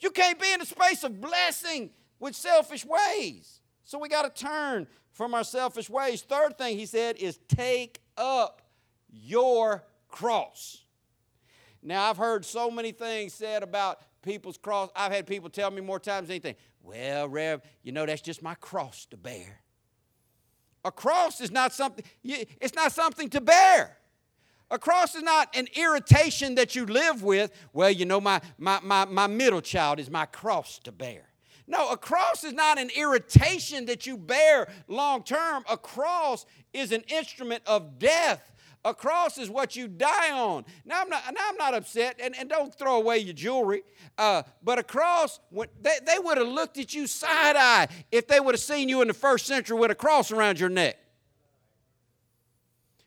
You 0.00 0.10
can't 0.10 0.40
be 0.40 0.52
in 0.52 0.60
the 0.60 0.66
space 0.66 1.04
of 1.04 1.20
blessing 1.20 1.90
with 2.18 2.34
selfish 2.34 2.84
ways. 2.84 3.60
So 3.84 3.98
we 3.98 4.08
got 4.08 4.22
to 4.34 4.44
turn 4.44 4.86
from 5.12 5.34
our 5.34 5.44
selfish 5.44 5.88
ways. 5.88 6.22
Third 6.22 6.58
thing 6.58 6.76
he 6.76 6.86
said 6.86 7.16
is 7.16 7.38
take 7.48 8.00
up 8.16 8.62
your 9.12 9.84
cross. 10.14 10.84
Now, 11.82 12.08
I've 12.08 12.16
heard 12.16 12.44
so 12.44 12.70
many 12.70 12.92
things 12.92 13.34
said 13.34 13.64
about 13.64 14.00
people's 14.22 14.56
cross. 14.56 14.88
I've 14.94 15.10
had 15.10 15.26
people 15.26 15.50
tell 15.50 15.72
me 15.72 15.80
more 15.80 15.98
times 15.98 16.28
than 16.28 16.36
anything, 16.36 16.54
well, 16.82 17.28
Rev, 17.28 17.60
you 17.82 17.90
know, 17.90 18.06
that's 18.06 18.22
just 18.22 18.40
my 18.40 18.54
cross 18.54 19.06
to 19.06 19.16
bear. 19.16 19.60
A 20.84 20.92
cross 20.92 21.40
is 21.40 21.50
not 21.50 21.72
something, 21.72 22.04
it's 22.22 22.74
not 22.74 22.92
something 22.92 23.28
to 23.30 23.40
bear. 23.40 23.96
A 24.70 24.78
cross 24.78 25.16
is 25.16 25.22
not 25.22 25.54
an 25.56 25.66
irritation 25.74 26.54
that 26.54 26.76
you 26.76 26.86
live 26.86 27.24
with. 27.24 27.50
Well, 27.72 27.90
you 27.90 28.04
know, 28.04 28.20
my, 28.20 28.40
my, 28.56 28.78
my, 28.82 29.04
my 29.06 29.26
middle 29.26 29.60
child 29.60 29.98
is 29.98 30.08
my 30.08 30.26
cross 30.26 30.78
to 30.84 30.92
bear. 30.92 31.24
No, 31.66 31.90
a 31.90 31.96
cross 31.96 32.44
is 32.44 32.52
not 32.52 32.78
an 32.78 32.90
irritation 32.94 33.86
that 33.86 34.06
you 34.06 34.16
bear 34.16 34.68
long 34.86 35.24
term. 35.24 35.64
A 35.68 35.76
cross 35.76 36.46
is 36.72 36.92
an 36.92 37.02
instrument 37.08 37.62
of 37.66 37.98
death. 37.98 38.52
A 38.84 38.92
cross 38.92 39.38
is 39.38 39.48
what 39.48 39.76
you 39.76 39.88
die 39.88 40.30
on. 40.30 40.64
Now 40.84 41.00
I'm 41.00 41.08
not, 41.08 41.22
now 41.32 41.40
I'm 41.48 41.56
not 41.56 41.72
upset, 41.72 42.20
and, 42.22 42.36
and 42.36 42.50
don't 42.50 42.74
throw 42.74 42.96
away 42.96 43.18
your 43.18 43.32
jewelry. 43.32 43.82
Uh, 44.18 44.42
but 44.62 44.78
a 44.78 44.82
cross, 44.82 45.40
when, 45.50 45.68
they, 45.80 45.96
they 46.06 46.18
would 46.18 46.36
have 46.36 46.48
looked 46.48 46.76
at 46.76 46.92
you 46.92 47.06
side 47.06 47.56
eye 47.56 47.88
if 48.12 48.28
they 48.28 48.40
would 48.40 48.54
have 48.54 48.60
seen 48.60 48.90
you 48.90 49.00
in 49.00 49.08
the 49.08 49.14
first 49.14 49.46
century 49.46 49.78
with 49.78 49.90
a 49.90 49.94
cross 49.94 50.30
around 50.30 50.60
your 50.60 50.68
neck. 50.68 50.98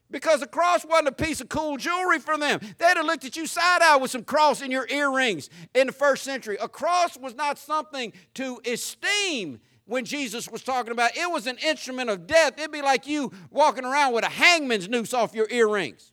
Because 0.10 0.42
a 0.42 0.48
cross 0.48 0.86
wasn't 0.86 1.10
a 1.10 1.12
piece 1.12 1.42
of 1.42 1.50
cool 1.50 1.78
jewelry 1.78 2.20
for 2.20 2.38
them. 2.38 2.60
They'd 2.78 2.98
have 2.98 3.06
looked 3.06 3.26
at 3.26 3.36
you 3.36 3.46
side 3.46 3.82
eye 3.82 3.98
with 3.98 4.10
some 4.10 4.24
cross 4.24 4.62
in 4.62 4.72
your 4.72 4.88
earrings 4.90 5.50
in 5.76 5.88
the 5.88 5.94
first 5.94 6.24
century. 6.24 6.58
A 6.60 6.70
cross 6.70 7.18
was 7.18 7.36
not 7.36 7.60
something 7.60 8.14
to 8.36 8.60
esteem 8.66 9.60
when 9.88 10.06
Jesus 10.06 10.50
was 10.50 10.62
talking 10.62 10.92
about. 10.92 11.18
It 11.18 11.30
was 11.32 11.48
an 11.48 11.58
instrument 11.66 12.10
of 12.10 12.28
death. 12.28 12.54
It'd 12.58 12.72
be 12.72 12.82
like 12.82 13.08
you 13.08 13.32
walking 13.50 13.86
around 13.86 14.14
with 14.14 14.24
a 14.24 14.30
hangman's 14.30 14.88
noose 14.88 15.14
off 15.14 15.34
your 15.34 15.48
earrings 15.50 16.12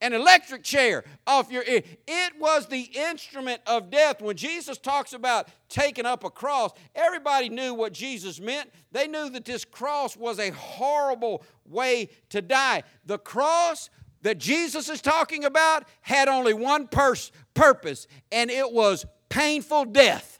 an 0.00 0.12
electric 0.12 0.62
chair 0.62 1.04
off 1.26 1.50
your 1.50 1.64
ear. 1.64 1.82
It 2.06 2.32
was 2.38 2.66
the 2.66 2.82
instrument 2.82 3.60
of 3.66 3.90
death. 3.90 4.20
When 4.20 4.36
Jesus 4.36 4.78
talks 4.78 5.12
about 5.12 5.48
taking 5.68 6.06
up 6.06 6.24
a 6.24 6.30
cross, 6.30 6.72
everybody 6.94 7.48
knew 7.48 7.74
what 7.74 7.92
Jesus 7.92 8.40
meant. 8.40 8.70
They 8.92 9.06
knew 9.06 9.30
that 9.30 9.44
this 9.44 9.64
cross 9.64 10.16
was 10.16 10.38
a 10.38 10.50
horrible 10.50 11.44
way 11.64 12.10
to 12.30 12.42
die. 12.42 12.82
The 13.06 13.18
cross 13.18 13.90
that 14.22 14.38
Jesus 14.38 14.88
is 14.88 15.00
talking 15.00 15.44
about 15.44 15.84
had 16.02 16.28
only 16.28 16.52
one 16.52 16.88
pers- 16.88 17.32
purpose, 17.54 18.06
and 18.30 18.50
it 18.50 18.72
was 18.72 19.06
painful 19.28 19.86
death. 19.86 20.35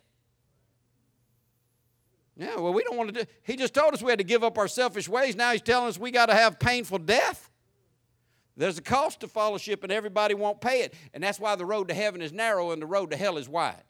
Yeah, 2.37 2.57
well, 2.57 2.73
we 2.73 2.85
don't 2.85 2.97
want 2.97 3.15
to 3.15 3.25
do. 3.25 3.31
He 3.45 3.57
just 3.57 3.73
told 3.73 3.95
us 3.95 4.03
we 4.03 4.11
had 4.11 4.19
to 4.19 4.25
give 4.25 4.45
up 4.45 4.59
our 4.59 4.69
selfish 4.69 5.09
ways. 5.09 5.35
Now 5.35 5.53
he's 5.53 5.63
telling 5.63 5.89
us 5.89 5.99
we 5.99 6.11
got 6.11 6.27
to 6.27 6.35
have 6.35 6.59
painful 6.59 6.99
death. 6.99 7.51
There's 8.59 8.79
a 8.79 8.83
cost 8.83 9.21
to 9.21 9.29
fellowship, 9.29 9.83
and 9.83 9.93
everybody 9.93 10.35
won't 10.35 10.61
pay 10.61 10.81
it. 10.81 10.95
And 11.13 11.23
that's 11.23 11.39
why 11.39 11.57
the 11.57 11.67
road 11.67 11.89
to 11.89 11.95
heaven 11.95 12.23
is 12.23 12.33
narrow 12.33 12.71
and 12.71 12.81
the 12.81 12.87
road 12.87 13.11
to 13.11 13.17
hell 13.17 13.37
is 13.37 13.49
wide. 13.49 13.83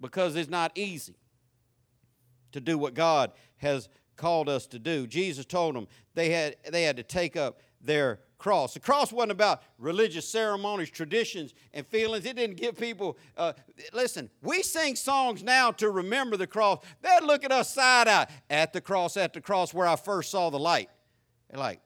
Because 0.00 0.36
it's 0.36 0.48
not 0.50 0.72
easy 0.76 1.16
to 2.52 2.60
do 2.60 2.78
what 2.78 2.94
God 2.94 3.32
has 3.58 3.88
called 4.16 4.48
us 4.48 4.66
to 4.68 4.78
do. 4.78 5.06
Jesus 5.06 5.44
told 5.44 5.74
them 5.74 5.88
they 6.14 6.30
had, 6.30 6.56
they 6.70 6.82
had 6.82 6.96
to 6.96 7.02
take 7.02 7.36
up 7.36 7.60
their 7.80 8.20
cross. 8.40 8.74
The 8.74 8.80
cross 8.80 9.12
wasn't 9.12 9.32
about 9.32 9.62
religious 9.78 10.28
ceremonies, 10.28 10.90
traditions, 10.90 11.54
and 11.72 11.86
feelings. 11.86 12.24
It 12.24 12.34
didn't 12.34 12.56
give 12.56 12.76
people, 12.76 13.16
uh, 13.36 13.52
listen, 13.92 14.28
we 14.42 14.62
sing 14.62 14.96
songs 14.96 15.44
now 15.44 15.70
to 15.72 15.90
remember 15.90 16.36
the 16.36 16.48
cross. 16.48 16.80
They'd 17.02 17.22
look 17.22 17.44
at 17.44 17.52
us 17.52 17.72
side 17.72 18.08
eye 18.08 18.26
at 18.48 18.72
the 18.72 18.80
cross, 18.80 19.16
at 19.16 19.32
the 19.32 19.40
cross 19.40 19.72
where 19.72 19.86
I 19.86 19.94
first 19.94 20.32
saw 20.32 20.50
the 20.50 20.58
light. 20.58 20.90
They're 21.48 21.60
like, 21.60 21.80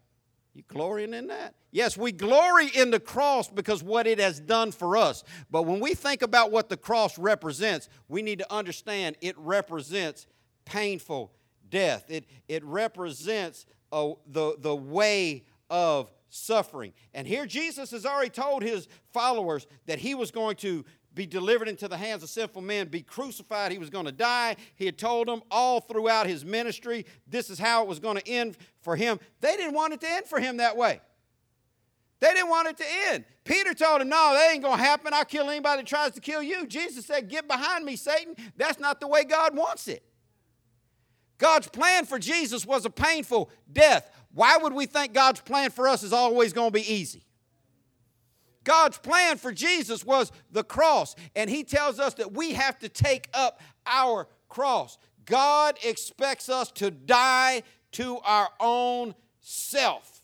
you 0.55 0.63
glorying 0.69 1.13
in 1.13 1.27
that? 1.27 1.55
Yes, 1.73 1.97
we 1.97 2.13
glory 2.13 2.69
in 2.69 2.93
the 2.93 3.01
cross 3.01 3.49
because 3.49 3.83
what 3.83 4.07
it 4.07 4.21
has 4.21 4.39
done 4.39 4.71
for 4.71 4.97
us. 4.97 5.25
But 5.51 5.65
when 5.65 5.81
we 5.81 5.95
think 5.95 6.23
about 6.23 6.53
what 6.53 6.69
the 6.69 6.77
cross 6.77 7.19
represents, 7.19 7.89
we 8.09 8.23
need 8.23 8.39
to 8.39 8.53
understand 8.53 9.17
it 9.21 9.37
represents 9.37 10.29
painful 10.65 11.33
death. 11.69 12.05
It, 12.09 12.27
it 12.47 12.63
represents 12.65 13.67
a, 13.91 14.13
the, 14.29 14.55
the 14.61 14.77
way 14.77 15.43
of 15.69 16.13
suffering. 16.35 16.93
And 17.13 17.27
here 17.27 17.47
Jesus 17.47 17.93
has 17.93 18.05
already 18.05 18.31
told 18.31 18.63
his 18.63 18.89
followers 19.13 19.67
that 19.87 19.99
he 19.99 20.15
was 20.15 20.31
going 20.31 20.57
to 20.57 20.85
be 21.15 21.27
delivered 21.27 21.69
into 21.69 21.87
the 21.87 21.97
hands 21.97 22.25
of 22.25 22.29
sinful 22.29 22.61
men, 22.61 22.89
be 22.89 23.03
crucified. 23.03 23.71
He 23.71 23.79
was 23.79 23.89
going 23.89 24.07
to 24.07 24.13
die. 24.13 24.57
He 24.75 24.85
had 24.85 24.99
told 24.99 25.29
them 25.29 25.43
all 25.49 25.81
throughout 25.81 26.27
his 26.27 26.45
ministry 26.45 27.07
this 27.29 27.51
is 27.51 27.59
how 27.59 27.83
it 27.83 27.89
was 27.89 28.01
going 28.01 28.17
to 28.17 28.29
end 28.29 28.57
for 28.83 28.97
him. 28.97 29.21
They 29.41 29.57
didn't 29.57 29.75
want 29.75 29.93
it 29.93 30.01
to 30.01 30.11
end 30.11 30.27
for 30.27 30.41
him 30.41 30.57
that 30.57 30.77
way. 30.77 31.01
They 32.19 32.33
didn't 32.33 32.49
want 32.49 32.69
it 32.69 32.77
to 32.79 32.85
end. 33.11 33.25
Peter 33.45 33.75
told 33.75 34.01
him, 34.01 34.09
No, 34.09 34.33
that 34.33 34.51
ain't 34.53 34.63
going 34.63 34.79
to 34.79 34.83
happen. 34.83 35.13
I'll 35.15 35.25
kill 35.25 35.49
anybody 35.51 35.83
that 35.83 35.87
tries 35.89 36.13
to 36.13 36.21
kill 36.21 36.43
you. 36.43 36.67
Jesus 36.67 37.07
said, 37.07 37.29
Get 37.29 37.47
behind 37.47 37.85
me, 37.85 37.97
Satan. 37.97 38.35
That's 38.57 38.81
not 38.81 38.99
the 38.99 39.07
way 39.07 39.25
God 39.25 39.57
wants 39.57 39.87
it. 39.87 40.03
God's 41.39 41.69
plan 41.69 42.07
for 42.07 42.19
Jesus 42.19 42.65
was 42.65 42.85
a 42.85 42.91
painful 42.91 43.51
death. 43.71 44.11
Why 44.35 44.57
would 44.57 44.73
we 44.73 44.87
think 44.87 45.13
God's 45.13 45.41
plan 45.41 45.71
for 45.71 45.89
us 45.89 46.03
is 46.03 46.13
always 46.13 46.53
going 46.53 46.69
to 46.69 46.75
be 46.75 46.93
easy? 46.93 47.25
God's 48.65 48.99
plan 48.99 49.37
for 49.37 49.53
Jesus 49.53 50.05
was 50.05 50.33
the 50.51 50.65
cross, 50.65 51.15
and 51.37 51.49
He 51.49 51.63
tells 51.63 52.01
us 52.01 52.15
that 52.15 52.33
we 52.33 52.55
have 52.55 52.79
to 52.81 52.89
take 52.89 53.29
up 53.33 53.61
our 53.87 54.27
cross. 54.49 54.99
God 55.25 55.79
expects 55.85 56.49
us 56.49 56.71
to 56.73 56.91
die 56.91 57.63
to 57.93 58.19
our 58.25 58.49
own 58.59 59.15
self. 59.41 60.23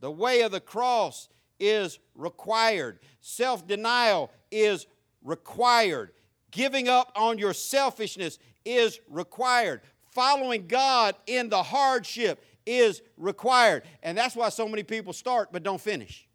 The 0.00 0.10
way 0.10 0.42
of 0.42 0.52
the 0.52 0.60
cross 0.60 1.28
is 1.60 1.98
required, 2.14 3.00
self 3.20 3.66
denial 3.66 4.30
is 4.50 4.86
required, 5.22 6.12
giving 6.50 6.88
up 6.88 7.12
on 7.16 7.38
your 7.38 7.52
selfishness 7.52 8.38
is 8.64 9.00
required, 9.10 9.82
following 10.10 10.66
God 10.68 11.16
in 11.26 11.48
the 11.48 11.62
hardship 11.62 12.42
is 12.66 13.02
required. 13.16 13.84
And 14.02 14.16
that's 14.16 14.36
why 14.36 14.48
so 14.48 14.68
many 14.68 14.82
people 14.82 15.12
start 15.12 15.50
but 15.52 15.62
don't 15.62 15.80
finish. 15.80 16.28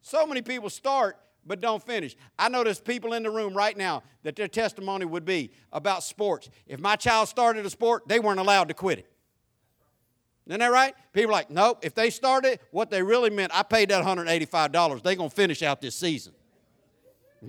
So 0.00 0.26
many 0.26 0.42
people 0.42 0.70
start 0.70 1.18
but 1.46 1.60
don't 1.60 1.82
finish. 1.82 2.16
I 2.38 2.48
know 2.48 2.62
there's 2.62 2.80
people 2.80 3.14
in 3.14 3.22
the 3.22 3.30
room 3.30 3.54
right 3.54 3.76
now 3.76 4.02
that 4.22 4.36
their 4.36 4.48
testimony 4.48 5.06
would 5.06 5.24
be 5.24 5.50
about 5.72 6.02
sports. 6.02 6.50
If 6.66 6.78
my 6.78 6.96
child 6.96 7.28
started 7.28 7.64
a 7.66 7.70
sport, 7.70 8.06
they 8.06 8.20
weren't 8.20 8.40
allowed 8.40 8.68
to 8.68 8.74
quit 8.74 9.00
it. 9.00 9.10
Isn't 10.46 10.60
that 10.60 10.70
right? 10.70 10.94
People 11.12 11.30
are 11.30 11.32
like, 11.32 11.50
nope, 11.50 11.80
if 11.82 11.94
they 11.94 12.08
started, 12.08 12.60
what 12.70 12.90
they 12.90 13.02
really 13.02 13.28
meant, 13.28 13.52
I 13.54 13.62
paid 13.62 13.90
that 13.90 14.02
$185. 14.02 15.02
They're 15.02 15.14
going 15.14 15.28
to 15.28 15.34
finish 15.34 15.62
out 15.62 15.80
this 15.80 15.94
season. 15.94 16.32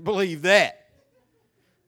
Believe 0.04 0.42
that. 0.42 0.88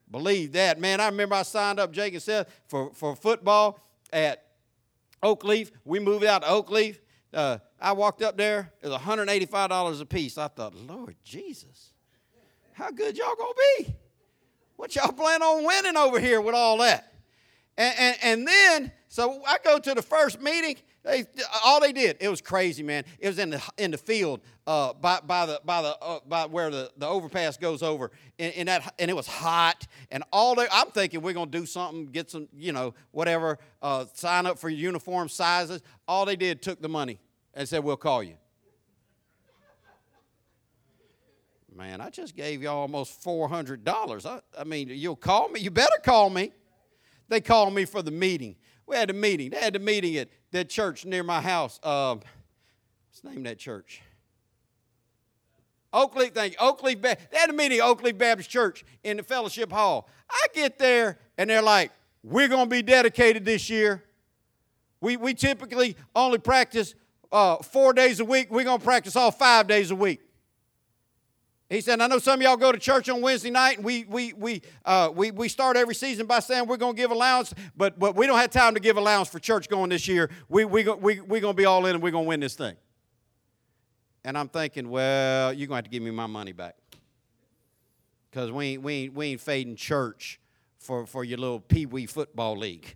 Believe 0.10 0.54
that. 0.54 0.80
Man, 0.80 1.02
I 1.02 1.08
remember 1.08 1.36
I 1.36 1.44
signed 1.44 1.80
up, 1.80 1.92
Jake 1.92 2.14
and 2.14 2.24
Seth, 2.24 2.48
for, 2.68 2.92
for 2.94 3.16
football 3.16 3.80
at 4.12 4.44
Oakleaf. 5.24 5.72
We 5.86 6.00
moved 6.00 6.26
out 6.26 6.44
to 6.44 6.48
Oakleaf. 6.48 6.98
Uh, 7.34 7.58
I 7.80 7.94
walked 7.94 8.22
up 8.22 8.38
there, 8.38 8.72
it 8.82 8.88
was 8.88 8.98
$185 9.00 10.02
a 10.02 10.06
piece. 10.06 10.38
I 10.38 10.48
thought, 10.50 10.76
Lord 10.76 11.16
Jesus, 11.24 11.92
how 12.74 12.92
good 12.92 13.18
y'all 13.18 13.36
gonna 13.36 13.54
be? 13.78 13.96
What 14.76 14.96
y'all 14.96 15.12
plan 15.14 15.42
on 15.42 15.66
winning 15.66 15.96
over 15.96 16.20
here 16.20 16.42
with 16.42 16.56
all 16.56 16.78
that? 16.80 17.14
And, 17.78 17.96
and, 17.98 18.18
and 18.24 18.48
then, 18.48 18.92
so 19.08 19.42
I 19.48 19.58
go 19.64 19.80
to 19.80 19.94
the 19.94 20.02
first 20.02 20.42
meeting, 20.42 20.76
they, 21.04 21.26
all 21.64 21.80
they 21.80 21.94
did, 21.94 22.18
it 22.20 22.30
was 22.30 22.42
crazy, 22.42 22.84
man. 22.84 23.06
It 23.18 23.28
was 23.28 23.40
in 23.40 23.50
the 23.50 23.62
in 23.78 23.92
the 23.92 23.98
field 23.98 24.42
uh, 24.72 24.94
by, 24.94 25.20
by 25.20 25.46
the 25.46 25.62
by 25.66 25.82
the 25.82 25.98
uh, 26.02 26.20
by 26.26 26.46
where 26.46 26.70
the, 26.70 26.90
the 26.96 27.06
overpass 27.06 27.58
goes 27.58 27.84
over, 27.84 28.10
and, 28.40 28.54
and, 28.54 28.68
that 28.70 28.94
and 29.00 29.12
it 29.12 29.14
was 29.14 29.28
hot, 29.28 29.86
and 30.12 30.24
all 30.32 30.56
day 30.56 30.66
I'm 30.72 30.88
thinking 30.92 31.22
we're 31.22 31.34
gonna 31.34 31.52
do 31.52 31.66
something, 31.66 32.06
get 32.06 32.32
some, 32.32 32.48
you 32.56 32.72
know, 32.72 32.94
whatever, 33.12 33.60
uh, 33.82 34.06
sign 34.14 34.46
up 34.46 34.58
for 34.58 34.70
uniform 34.70 35.28
sizes. 35.28 35.82
All 36.08 36.26
they 36.26 36.38
did 36.38 36.62
took 36.62 36.82
the 36.82 36.88
money 36.88 37.20
and 37.54 37.68
said 37.68 37.84
we'll 37.84 37.98
call 37.98 38.24
you. 38.24 38.36
Man, 41.76 42.00
I 42.00 42.10
just 42.10 42.38
gave 42.38 42.62
you 42.62 42.70
almost 42.70 43.22
four 43.22 43.50
hundred 43.50 43.84
dollars. 43.84 44.26
I, 44.26 44.40
I 44.58 44.64
mean, 44.64 44.88
you'll 44.88 45.18
call 45.18 45.50
me. 45.50 45.60
You 45.60 45.72
better 45.72 46.00
call 46.02 46.30
me. 46.30 46.54
They 47.28 47.42
called 47.42 47.74
me 47.74 47.84
for 47.84 48.02
the 48.02 48.12
meeting. 48.12 48.56
We 48.88 48.96
had 48.96 49.10
a 49.10 49.14
meeting. 49.14 49.50
They 49.50 49.60
had 49.60 49.76
a 49.76 49.80
meeting 49.80 50.16
at 50.16 50.30
that 50.52 50.70
church 50.70 51.04
near 51.04 51.24
my 51.24 51.42
house. 51.42 51.78
Uh, 51.84 52.16
what's 53.10 53.20
the 53.22 53.32
name 53.32 53.44
that 53.44 53.58
church? 53.58 54.02
Oakleaf, 55.94 56.34
thank 56.34 56.54
you. 56.54 56.60
Oakleaf, 56.60 57.02
they 57.02 57.16
had 57.34 57.50
a 57.50 57.54
meeting 57.54 57.80
at 57.80 57.86
Oakleaf 57.86 58.18
Baptist 58.18 58.50
Church 58.50 58.86
in 59.04 59.18
the 59.18 59.24
fellowship 59.24 59.72
hall. 59.72 60.08
I 60.30 60.48
get 60.54 60.78
there 60.78 61.20
and 61.38 61.50
they're 61.50 61.62
like, 61.62 61.92
we're 62.24 62.48
going 62.48 62.66
to 62.66 62.70
be 62.70 62.82
dedicated 62.82 63.46
this 63.46 63.70
year. 63.70 64.04
We, 65.02 65.18
we 65.18 65.34
typically 65.34 65.98
only 66.16 66.38
practice 66.38 66.96
uh, 67.32 67.58
four 67.58 67.94
days 67.94 68.20
a 68.20 68.26
week. 68.26 68.52
We're 68.52 68.64
going 68.64 68.80
to 68.80 68.84
practice 68.84 69.16
all 69.16 69.32
five 69.32 69.68
days 69.68 69.92
a 69.92 69.96
week. 69.96 70.22
He 71.70 71.80
said, 71.80 72.02
I 72.02 72.08
know 72.08 72.20
some 72.20 72.40
of 72.40 72.44
y'all 72.44 72.58
go 72.58 72.74
to 72.74 72.78
church 72.78 73.08
on 73.08 73.22
Wednesday 73.22 73.50
night, 73.50 73.78
and 73.78 73.86
we, 73.86 74.04
we, 74.04 74.34
we, 74.34 74.62
uh, 74.84 75.10
we, 75.14 75.32
we 75.32 75.48
start 75.48 75.78
every 75.78 75.96
season 75.96 76.26
by 76.26 76.40
saying 76.40 76.68
we're 76.68 76.76
going 76.76 76.96
to 76.96 77.02
give 77.02 77.12
allowance, 77.12 77.54
but, 77.78 77.98
but 77.98 78.14
we 78.14 78.28
don't 78.28 78.38
have 78.38 78.52
time 78.52 78.74
to 78.74 78.82
give 78.82 78.98
allowance 78.98 79.30
for 79.30 79.40
church 79.40 79.70
going 79.70 79.90
this 79.90 80.06
year. 80.06 80.30
We, 80.50 80.66
we, 80.66 80.84
we, 80.84 81.22
we're 81.22 81.40
going 81.40 81.54
to 81.54 81.58
be 81.58 81.64
all 81.64 81.86
in 81.86 81.96
and 81.96 82.04
we're 82.04 82.12
going 82.12 82.26
to 82.26 82.30
win 82.30 82.42
this 82.42 82.56
thing. 82.56 82.76
And 84.24 84.38
I'm 84.38 84.50
thinking, 84.50 84.90
well, 84.90 85.52
you're 85.54 85.68
going 85.68 85.82
to 85.82 85.84
have 85.84 85.84
to 85.86 85.90
give 85.90 86.04
me 86.04 86.12
my 86.12 86.28
money 86.28 86.52
back. 86.52 86.76
Because 88.30 88.52
we 88.52 88.68
ain't, 88.68 88.84
we, 88.84 88.94
ain't, 88.94 89.14
we 89.14 89.28
ain't 89.28 89.42
fading 89.42 89.76
church 89.76 90.40
for, 90.80 91.06
for 91.06 91.24
your 91.24 91.38
little 91.38 91.60
pee 91.60 91.86
wee 91.86 92.06
football 92.06 92.58
league. 92.58 92.96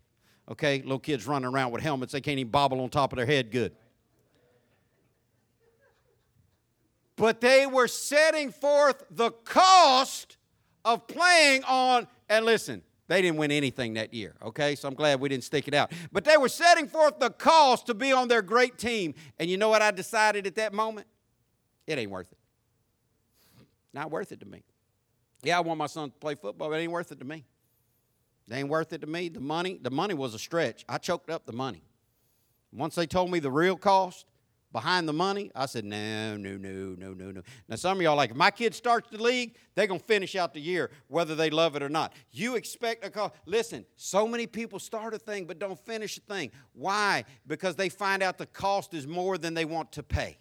Okay? 0.49 0.82
Little 0.82 0.99
kids 0.99 1.28
running 1.28 1.49
around 1.49 1.71
with 1.71 1.82
helmets, 1.82 2.13
they 2.13 2.21
can't 2.21 2.39
even 2.39 2.51
bobble 2.51 2.80
on 2.82 2.89
top 2.89 3.11
of 3.11 3.17
their 3.17 3.26
head 3.26 3.51
good. 3.51 3.73
but 7.15 7.41
they 7.41 7.65
were 7.65 7.88
setting 7.88 8.51
forth 8.51 9.03
the 9.09 9.32
cost 9.32 10.38
of 10.84 11.07
playing 11.07 11.63
on, 11.63 12.07
and 12.30 12.45
listen, 12.45 12.82
they 13.07 13.21
didn't 13.21 13.38
win 13.38 13.51
anything 13.51 13.93
that 13.93 14.13
year, 14.13 14.36
okay? 14.43 14.76
So 14.76 14.88
I'm 14.88 14.95
glad 14.95 15.19
we 15.19 15.30
didn't 15.30 15.43
stick 15.43 15.67
it 15.67 15.73
out. 15.73 15.91
But 16.11 16.26
they 16.26 16.38
were 16.38 16.49
setting 16.49 16.88
forth 16.88 17.19
the 17.19 17.30
cost 17.30 17.88
to 17.88 17.93
be 17.93 18.11
on 18.11 18.28
their 18.28 18.41
great 18.41 18.78
team. 18.78 19.13
And 19.39 19.49
you 19.49 19.57
know 19.57 19.69
what 19.69 19.82
I 19.82 19.91
decided 19.91 20.47
at 20.47 20.55
that 20.55 20.73
moment? 20.73 21.07
It 21.88 21.97
ain't 21.97 22.11
worth 22.11 22.31
it. 22.31 22.38
Not 23.93 24.11
worth 24.11 24.31
it 24.31 24.39
to 24.41 24.45
me. 24.45 24.63
Yeah, 25.43 25.57
I 25.57 25.61
want 25.61 25.77
my 25.77 25.88
son 25.88 26.09
to 26.09 26.17
play 26.17 26.36
football, 26.36 26.69
but 26.69 26.79
it 26.79 26.83
ain't 26.83 26.91
worth 26.91 27.11
it 27.11 27.19
to 27.19 27.25
me. 27.25 27.45
It 28.49 28.53
ain't 28.53 28.69
worth 28.69 28.93
it 28.93 29.01
to 29.01 29.07
me. 29.07 29.29
The 29.29 29.39
money, 29.39 29.79
the 29.81 29.91
money 29.91 30.13
was 30.13 30.33
a 30.33 30.39
stretch. 30.39 30.86
I 30.89 30.97
choked 30.97 31.29
up 31.29 31.45
the 31.45 31.53
money. 31.53 31.83
Once 32.71 32.95
they 32.95 33.07
told 33.07 33.31
me 33.31 33.39
the 33.39 33.51
real 33.51 33.77
cost, 33.77 34.25
behind 34.75 35.07
the 35.07 35.13
money? 35.13 35.49
I 35.55 35.67
said, 35.67 35.86
no, 35.86 36.36
no, 36.36 36.57
no, 36.57 36.95
no, 36.97 37.13
no, 37.13 37.31
no. 37.31 37.41
Now, 37.69 37.77
some 37.77 37.97
of 37.97 38.03
y'all 38.03 38.17
like, 38.17 38.31
if 38.31 38.36
my 38.36 38.51
kid 38.51 38.75
starts 38.75 39.09
the 39.09 39.23
league, 39.23 39.55
they're 39.73 39.88
going 39.88 40.01
to 40.01 40.05
finish 40.05 40.36
out 40.36 40.53
the 40.53 40.59
year, 40.59 40.91
whether 41.07 41.33
they 41.33 41.49
love 41.49 41.77
it 41.77 41.81
or 41.81 41.88
not. 41.88 42.11
You 42.31 42.57
expect 42.57 43.05
a 43.05 43.09
call. 43.09 43.33
Listen, 43.45 43.86
so 43.95 44.27
many 44.27 44.47
people 44.47 44.79
start 44.79 45.13
a 45.13 45.17
thing 45.17 45.45
but 45.45 45.59
don't 45.59 45.79
finish 45.86 46.17
a 46.17 46.19
thing. 46.19 46.51
Why? 46.73 47.23
Because 47.47 47.77
they 47.77 47.88
find 47.88 48.21
out 48.21 48.38
the 48.38 48.47
cost 48.47 48.93
is 48.93 49.07
more 49.07 49.38
than 49.38 49.53
they 49.53 49.63
want 49.63 49.93
to 49.93 50.03
pay. 50.03 50.38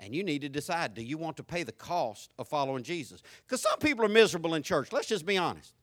And 0.00 0.14
you 0.14 0.22
need 0.22 0.42
to 0.42 0.48
decide 0.48 0.94
do 0.94 1.02
you 1.02 1.18
want 1.18 1.36
to 1.38 1.42
pay 1.42 1.64
the 1.64 1.72
cost 1.72 2.32
of 2.38 2.48
following 2.48 2.82
Jesus? 2.82 3.22
Because 3.44 3.60
some 3.62 3.78
people 3.78 4.04
are 4.04 4.08
miserable 4.08 4.54
in 4.54 4.62
church. 4.62 4.92
Let's 4.92 5.08
just 5.08 5.26
be 5.26 5.36
honest. 5.36 5.74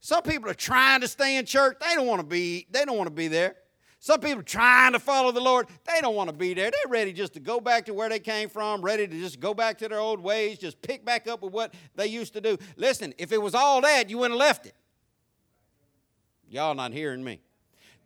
Some 0.00 0.22
people 0.22 0.50
are 0.50 0.54
trying 0.54 1.00
to 1.00 1.08
stay 1.08 1.36
in 1.36 1.46
church. 1.46 1.78
They 1.80 1.94
don't 1.94 2.06
want 2.06 2.20
to 2.20 2.26
be, 2.26 2.66
they 2.70 2.84
don't 2.84 2.96
want 2.96 3.08
to 3.08 3.14
be 3.14 3.28
there. 3.28 3.56
Some 3.98 4.20
people 4.20 4.40
are 4.40 4.42
trying 4.42 4.92
to 4.92 4.98
follow 4.98 5.32
the 5.32 5.40
Lord, 5.40 5.66
they 5.90 6.02
don't 6.02 6.14
want 6.14 6.28
to 6.28 6.36
be 6.36 6.52
there. 6.52 6.70
They're 6.70 6.90
ready 6.90 7.10
just 7.10 7.32
to 7.34 7.40
go 7.40 7.58
back 7.58 7.86
to 7.86 7.94
where 7.94 8.10
they 8.10 8.18
came 8.18 8.50
from, 8.50 8.82
ready 8.82 9.08
to 9.08 9.18
just 9.18 9.40
go 9.40 9.54
back 9.54 9.78
to 9.78 9.88
their 9.88 9.98
old 9.98 10.20
ways, 10.20 10.58
just 10.58 10.82
pick 10.82 11.06
back 11.06 11.26
up 11.26 11.40
with 11.40 11.54
what 11.54 11.72
they 11.96 12.06
used 12.06 12.34
to 12.34 12.42
do. 12.42 12.58
Listen, 12.76 13.14
if 13.16 13.32
it 13.32 13.40
was 13.40 13.54
all 13.54 13.80
that, 13.80 14.10
you 14.10 14.18
wouldn't 14.18 14.38
have 14.38 14.46
left 14.46 14.66
it. 14.66 14.74
Y'all 16.50 16.74
not 16.74 16.92
hearing 16.92 17.24
me. 17.24 17.40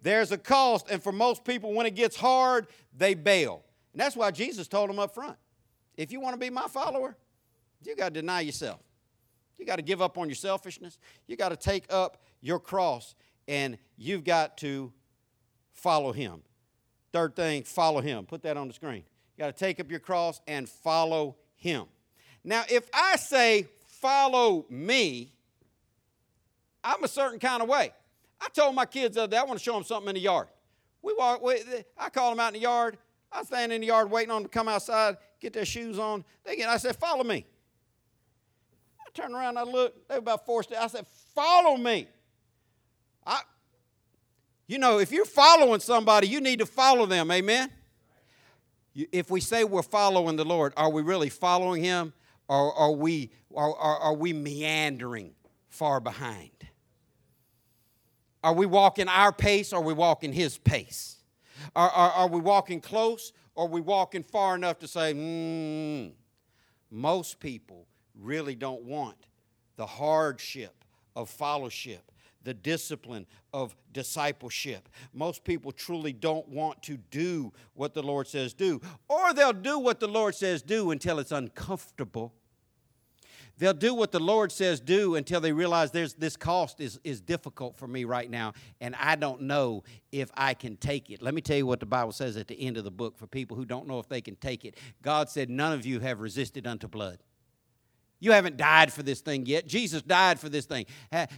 There's 0.01 0.31
a 0.31 0.39
cost, 0.39 0.89
and 0.89 1.03
for 1.03 1.11
most 1.11 1.45
people, 1.45 1.73
when 1.75 1.85
it 1.85 1.97
gets 1.97 2.15
hard, 2.15 2.69
they 2.97 3.15
bail. 3.15 3.65
And 3.93 4.01
that's 4.01 4.15
why 4.15 4.31
Jesus 4.31 4.69
told 4.69 4.91
them 4.91 5.01
up 5.01 5.13
front 5.13 5.37
if 5.99 6.13
you 6.13 6.21
want 6.21 6.35
to 6.35 6.39
be 6.39 6.49
my 6.49 6.69
follower, 6.69 7.17
you 7.85 7.95
got 7.97 8.15
to 8.15 8.21
deny 8.21 8.41
yourself. 8.41 8.81
You 9.59 9.67
got 9.67 9.77
to 9.77 9.83
give 9.83 10.01
up 10.01 10.17
on 10.17 10.29
your 10.29 10.37
selfishness. 10.37 10.97
You 11.27 11.37
got 11.37 11.49
to 11.51 11.57
take 11.57 11.93
up 11.93 12.23
your 12.41 12.61
cross, 12.61 13.17
and 13.49 13.77
you've 13.97 14.25
got 14.25 14.57
to 14.59 14.93
follow 15.73 16.13
him. 16.13 16.43
Third 17.13 17.35
thing, 17.35 17.65
follow 17.65 18.01
him. 18.01 18.25
Put 18.27 18.43
that 18.43 18.57
on 18.57 18.69
the 18.69 18.75
screen. 18.75 19.03
You 19.37 19.45
got 19.45 19.57
to 19.57 19.65
take 19.65 19.81
up 19.81 19.91
your 19.91 20.01
cross 20.01 20.41
and 20.47 20.69
follow 20.69 21.37
him. 21.57 21.87
Now, 22.45 22.63
if 22.71 22.89
I 22.95 23.17
say, 23.17 23.67
follow 23.87 24.67
me, 24.71 25.33
I'm 26.85 27.03
a 27.03 27.09
certain 27.09 27.41
kind 27.41 27.61
of 27.61 27.69
way. 27.69 27.93
I 28.41 28.49
told 28.51 28.77
my 28.77 28.87
kids 28.87 29.17
the 29.17 29.25
other 29.25 29.33
day, 29.33 29.37
I 29.37 29.43
want 29.43 29.59
to 29.59 29.65
show 29.65 29.75
them 29.75 29.83
something 29.83 30.11
in 30.11 30.15
the 30.15 30.21
yard. 30.21 30.47
We 31.03 31.15
walk, 31.19 31.43
we, 31.43 31.61
I 31.97 32.09
call 32.09 32.31
them 32.31 32.39
out 32.39 32.49
in 32.49 32.55
the 32.55 32.61
yard. 32.61 32.99
I 33.33 33.43
stand 33.43 33.73
in 33.73 33.81
the 33.81 33.89
yard 33.89 34.11
waiting 34.11 34.31
on 34.31 34.43
them 34.43 34.51
to 34.51 34.57
come 34.57 34.69
outside, 34.69 35.17
get 35.41 35.53
their 35.53 35.65
shoes 35.65 35.99
on. 35.99 36.25
They 36.45 36.57
get, 36.57 36.69
I 36.69 36.77
said, 36.77 36.97
follow 36.97 37.25
me. 37.25 37.47
I 39.01 39.11
turned 39.15 39.35
around, 39.35 39.57
I 39.57 39.63
looked, 39.63 40.09
they 40.09 40.15
were 40.15 40.21
about 40.21 40.47
four 40.47 40.63
steps. 40.63 40.83
I 40.83 40.87
said, 40.99 41.07
follow 41.35 41.77
me. 41.77 42.09
I, 43.27 43.41
you 44.67 44.79
know, 44.79 44.99
if 44.99 45.13
you're 45.13 45.25
following 45.25 45.81
somebody, 45.81 46.29
you 46.29 46.41
need 46.41 46.59
to 46.59 46.67
follow 46.67 47.07
them. 47.07 47.31
Amen? 47.31 47.71
If 48.95 49.31
we 49.31 49.41
say 49.41 49.65
we're 49.65 49.83
following 49.83 50.37
the 50.37 50.45
Lord, 50.45 50.73
are 50.77 50.91
we 50.91 51.03
really 51.03 51.29
following 51.29 51.83
Him 51.83 52.13
or 52.49 52.75
are 52.75 52.93
we, 52.93 53.31
are, 53.55 53.75
are, 53.75 53.99
are 53.99 54.15
we 54.15 54.33
meandering 54.33 55.33
far 55.69 56.01
behind? 56.01 56.51
Are 58.43 58.55
we 58.55 58.67
walking 58.67 59.09
our 59.09 59.33
pace 59.33 59.73
or 59.73 59.77
are 59.77 59.83
we 59.83 59.93
walking 59.95 60.33
His 60.33 60.59
pace? 60.59 61.17
Are, 61.75 61.89
are, 61.89 62.11
are 62.11 62.29
we 62.29 62.41
walking 62.41 62.81
close 62.81 63.33
are 63.59 63.67
we 63.67 63.83
walking 63.83 64.23
far 64.23 64.55
enough 64.55 64.79
to 64.79 64.89
say, 64.89 65.13
hmm? 65.13 66.13
Most 66.91 67.41
people 67.41 67.87
really 68.15 68.55
don't 68.55 68.85
want 68.85 69.17
the 69.77 69.85
hardship 69.85 70.85
of 71.15 71.29
fellowship 71.29 72.11
the 72.45 72.55
discipline 72.55 73.27
of 73.53 73.77
discipleship. 73.93 74.89
Most 75.13 75.45
people 75.45 75.71
truly 75.71 76.15
don't 76.15 76.49
want 76.49 76.83
to 76.85 76.97
do 76.97 77.53
what 77.75 77.93
the 77.93 78.03
Lord 78.03 78.27
says 78.27 78.55
do, 78.55 78.81
or 79.07 79.35
they'll 79.35 79.53
do 79.53 79.79
what 79.79 80.01
the 80.01 80.09
Lord 80.09 80.35
says 80.35 80.63
do 80.63 80.91
until 80.91 81.19
it's 81.19 81.33
uncomfortable. 81.33 82.33
They'll 83.59 83.75
do 83.75 83.93
what 83.93 84.13
the 84.13 84.21
Lord 84.21 84.53
says 84.53 84.81
do 84.81 85.17
until 85.17 85.41
they 85.41 85.53
realize 85.53 85.91
there's 85.91 86.15
this 86.15 86.37
cost 86.37 86.81
is, 86.81 86.99
is 87.03 87.21
difficult 87.21 87.77
for 87.77 87.89
me 87.89 88.05
right 88.05 88.31
now, 88.31 88.53
and 88.81 88.95
I 88.97 89.17
don't 89.17 89.43
know 89.43 89.83
if 90.13 90.31
I 90.37 90.55
can 90.55 90.77
take 90.77 91.11
it. 91.11 91.21
Let 91.21 91.35
me 91.35 91.41
tell 91.41 91.57
you 91.57 91.67
what 91.67 91.81
the 91.81 91.87
Bible 91.87 92.13
says 92.13 92.37
at 92.37 92.49
the 92.49 92.61
end 92.61 92.77
of 92.77 92.85
the 92.85 92.91
book 92.91 93.19
for 93.19 93.27
people 93.27 93.57
who 93.57 93.65
don't 93.65 93.89
know 93.89 93.99
if 93.99 94.09
they 94.09 94.21
can 94.21 94.37
take 94.37 94.65
it. 94.65 94.77
God 95.03 95.29
said, 95.29 95.51
None 95.51 95.73
of 95.73 95.85
you 95.85 96.01
have 96.01 96.21
resisted 96.21 96.67
unto 96.67 96.87
blood. 96.89 97.19
You 98.21 98.33
haven't 98.33 98.57
died 98.57 98.93
for 98.93 99.03
this 99.03 99.21
thing 99.21 99.47
yet. 99.47 99.67
Jesus 99.67 100.03
died 100.03 100.41
for 100.41 100.49
this 100.49 100.67
thing. 100.67 100.87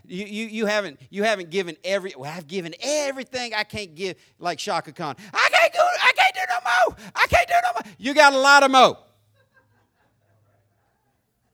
You, 0.07 0.25
you, 0.25 0.47
you, 0.47 0.67
haven't, 0.67 0.99
you 1.11 1.25
haven't 1.25 1.51
given 1.51 1.77
every, 1.85 2.15
well, 2.17 2.33
I've 2.35 2.47
given 2.47 2.75
everything 2.81 3.53
I 3.55 3.65
can't 3.65 3.95
give, 3.95 4.17
like 4.39 4.59
Chaka 4.59 4.93
Khan. 4.93 5.17
I 5.35 5.49
can't 5.53 5.73
do, 5.73 5.79
I 5.79 6.13
can't 6.17 6.35
do 6.35 6.41
no 6.49 6.55
more. 6.55 7.11
I 7.15 7.27
can't 7.27 7.49
do 7.49 7.55
no 7.63 7.73
more. 7.75 7.95
You 7.99 8.15
got 8.15 8.33
a 8.33 8.39
lot 8.39 8.63
of 8.63 8.71
more. 8.71 8.97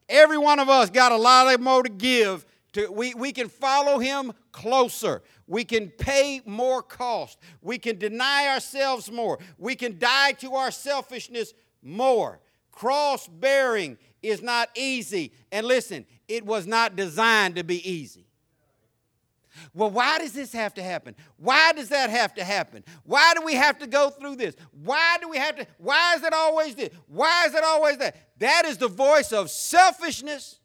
Every 0.08 0.38
one 0.38 0.58
of 0.58 0.68
us 0.68 0.90
got 0.90 1.12
a 1.12 1.16
lot 1.16 1.60
more 1.60 1.82
to 1.82 1.88
give. 1.88 2.46
To, 2.72 2.90
we, 2.90 3.14
we 3.14 3.32
can 3.32 3.48
follow 3.48 3.98
him 3.98 4.32
closer. 4.52 5.22
We 5.46 5.64
can 5.64 5.88
pay 5.88 6.42
more 6.44 6.82
cost. 6.82 7.38
We 7.62 7.78
can 7.78 7.98
deny 7.98 8.48
ourselves 8.48 9.10
more. 9.10 9.38
We 9.58 9.74
can 9.74 9.98
die 9.98 10.32
to 10.32 10.54
our 10.54 10.70
selfishness 10.70 11.54
more. 11.82 12.40
Cross 12.72 13.28
bearing 13.28 13.96
is 14.22 14.42
not 14.42 14.68
easy. 14.76 15.32
And 15.50 15.66
listen, 15.66 16.04
it 16.28 16.44
was 16.44 16.66
not 16.66 16.96
designed 16.96 17.56
to 17.56 17.64
be 17.64 17.88
easy. 17.88 18.26
Well, 19.74 19.90
why 19.90 20.18
does 20.18 20.32
this 20.32 20.52
have 20.52 20.74
to 20.74 20.82
happen? 20.82 21.14
Why 21.38 21.72
does 21.72 21.88
that 21.88 22.10
have 22.10 22.34
to 22.34 22.44
happen? 22.44 22.84
Why 23.04 23.32
do 23.34 23.42
we 23.42 23.54
have 23.54 23.78
to 23.78 23.86
go 23.86 24.10
through 24.10 24.36
this? 24.36 24.54
Why 24.84 25.16
do 25.20 25.28
we 25.28 25.38
have 25.38 25.56
to? 25.56 25.66
Why 25.78 26.14
is 26.14 26.22
it 26.22 26.32
always 26.32 26.74
this? 26.74 26.90
Why 27.06 27.46
is 27.46 27.54
it 27.54 27.64
always 27.64 27.96
that? 27.98 28.16
That 28.38 28.64
is 28.66 28.78
the 28.78 28.88
voice 28.88 29.32
of 29.32 29.50
selfishness 29.50 30.58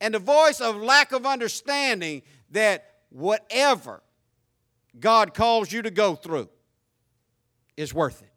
and 0.00 0.14
the 0.14 0.18
voice 0.18 0.60
of 0.60 0.76
lack 0.76 1.12
of 1.12 1.26
understanding 1.26 2.22
that 2.50 2.84
whatever 3.10 4.02
God 4.98 5.34
calls 5.34 5.72
you 5.72 5.82
to 5.82 5.90
go 5.90 6.14
through 6.14 6.48
is 7.76 7.94
worth 7.94 8.22
it. 8.22 8.32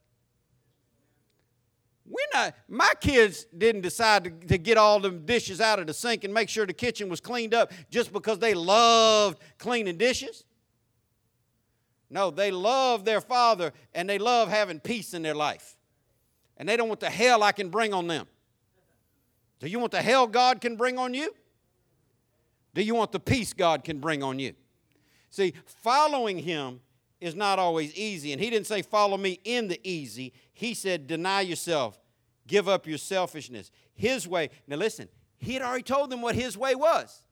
We're 2.06 2.20
not, 2.34 2.56
my 2.68 2.92
kids 3.00 3.46
didn't 3.58 3.82
decide 3.82 4.26
to, 4.26 4.30
to 4.48 4.58
get 4.58 4.78
all 4.78 5.00
the 5.00 5.12
dishes 5.12 5.62
out 5.62 5.80
of 5.80 5.88
the 5.88 5.94
sink 5.94 6.24
and 6.24 6.34
make 6.34 6.50
sure 6.50 6.66
the 6.66 6.74
kitchen 6.74 7.10
was 7.10 7.22
cleaned 7.22 7.54
up 7.54 7.72
just 7.89 8.12
because 8.12 8.39
they 8.39 8.54
loved 8.54 9.39
cleaning 9.58 9.98
dishes. 9.98 10.44
No, 12.10 12.30
they 12.30 12.52
love 12.52 13.06
their 13.06 13.22
father 13.22 13.72
and 13.94 14.10
they 14.10 14.18
love 14.18 14.50
having 14.50 14.82
peace 14.82 15.14
in 15.14 15.22
their 15.22 15.36
life. 15.36 15.78
And 16.62 16.70
they 16.70 16.78
don't 16.78 16.88
want 16.88 16.99
the 16.99 17.09
hell 17.09 17.41
I 17.41 17.53
can 17.53 17.70
bring 17.70 17.91
on 17.91 18.05
them. 18.05 18.28
Do 19.59 19.68
you 19.68 19.80
want 19.80 19.91
the 19.91 20.01
hell 20.03 20.28
God 20.28 20.62
can 20.62 20.76
bring 20.76 20.99
on 20.99 21.16
you? 21.16 21.34
Do 22.76 22.84
you 22.84 22.93
want 22.93 23.12
the 23.12 23.20
peace 23.20 23.51
God 23.51 23.84
can 23.84 23.99
bring 23.99 24.22
on 24.22 24.38
you? 24.38 24.53
See, 25.32 25.55
following 25.66 26.38
Him 26.38 26.82
is 27.20 27.34
not 27.34 27.57
always 27.57 27.95
easy. 27.95 28.32
And 28.32 28.39
He 28.39 28.51
didn't 28.51 28.68
say, 28.68 28.84
Follow 28.84 29.18
me 29.18 29.39
in 29.43 29.70
the 29.70 29.82
easy. 29.84 30.34
He 30.53 30.76
said, 30.76 31.07
Deny 31.07 31.41
yourself, 31.41 31.99
Give 32.45 32.70
up 32.70 32.86
your 32.86 32.99
selfishness. 32.99 33.72
His 33.95 34.28
way. 34.28 34.51
Now 34.68 34.76
listen, 34.76 35.09
he 35.39 35.55
had 35.55 35.64
already 35.64 35.82
told 35.82 36.12
them 36.12 36.22
what 36.22 36.36
his 36.36 36.55
way 36.55 36.76
was. 36.76 37.24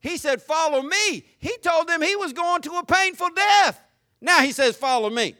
He 0.00 0.16
said, 0.16 0.42
Follow 0.42 0.82
me. 0.82 1.24
He 1.38 1.56
told 1.58 1.86
them 1.86 2.02
he 2.02 2.16
was 2.16 2.32
going 2.32 2.62
to 2.62 2.72
a 2.72 2.84
painful 2.84 3.30
death. 3.36 3.80
Now 4.20 4.40
he 4.40 4.50
says, 4.50 4.76
Follow 4.76 5.10
me. 5.10 5.36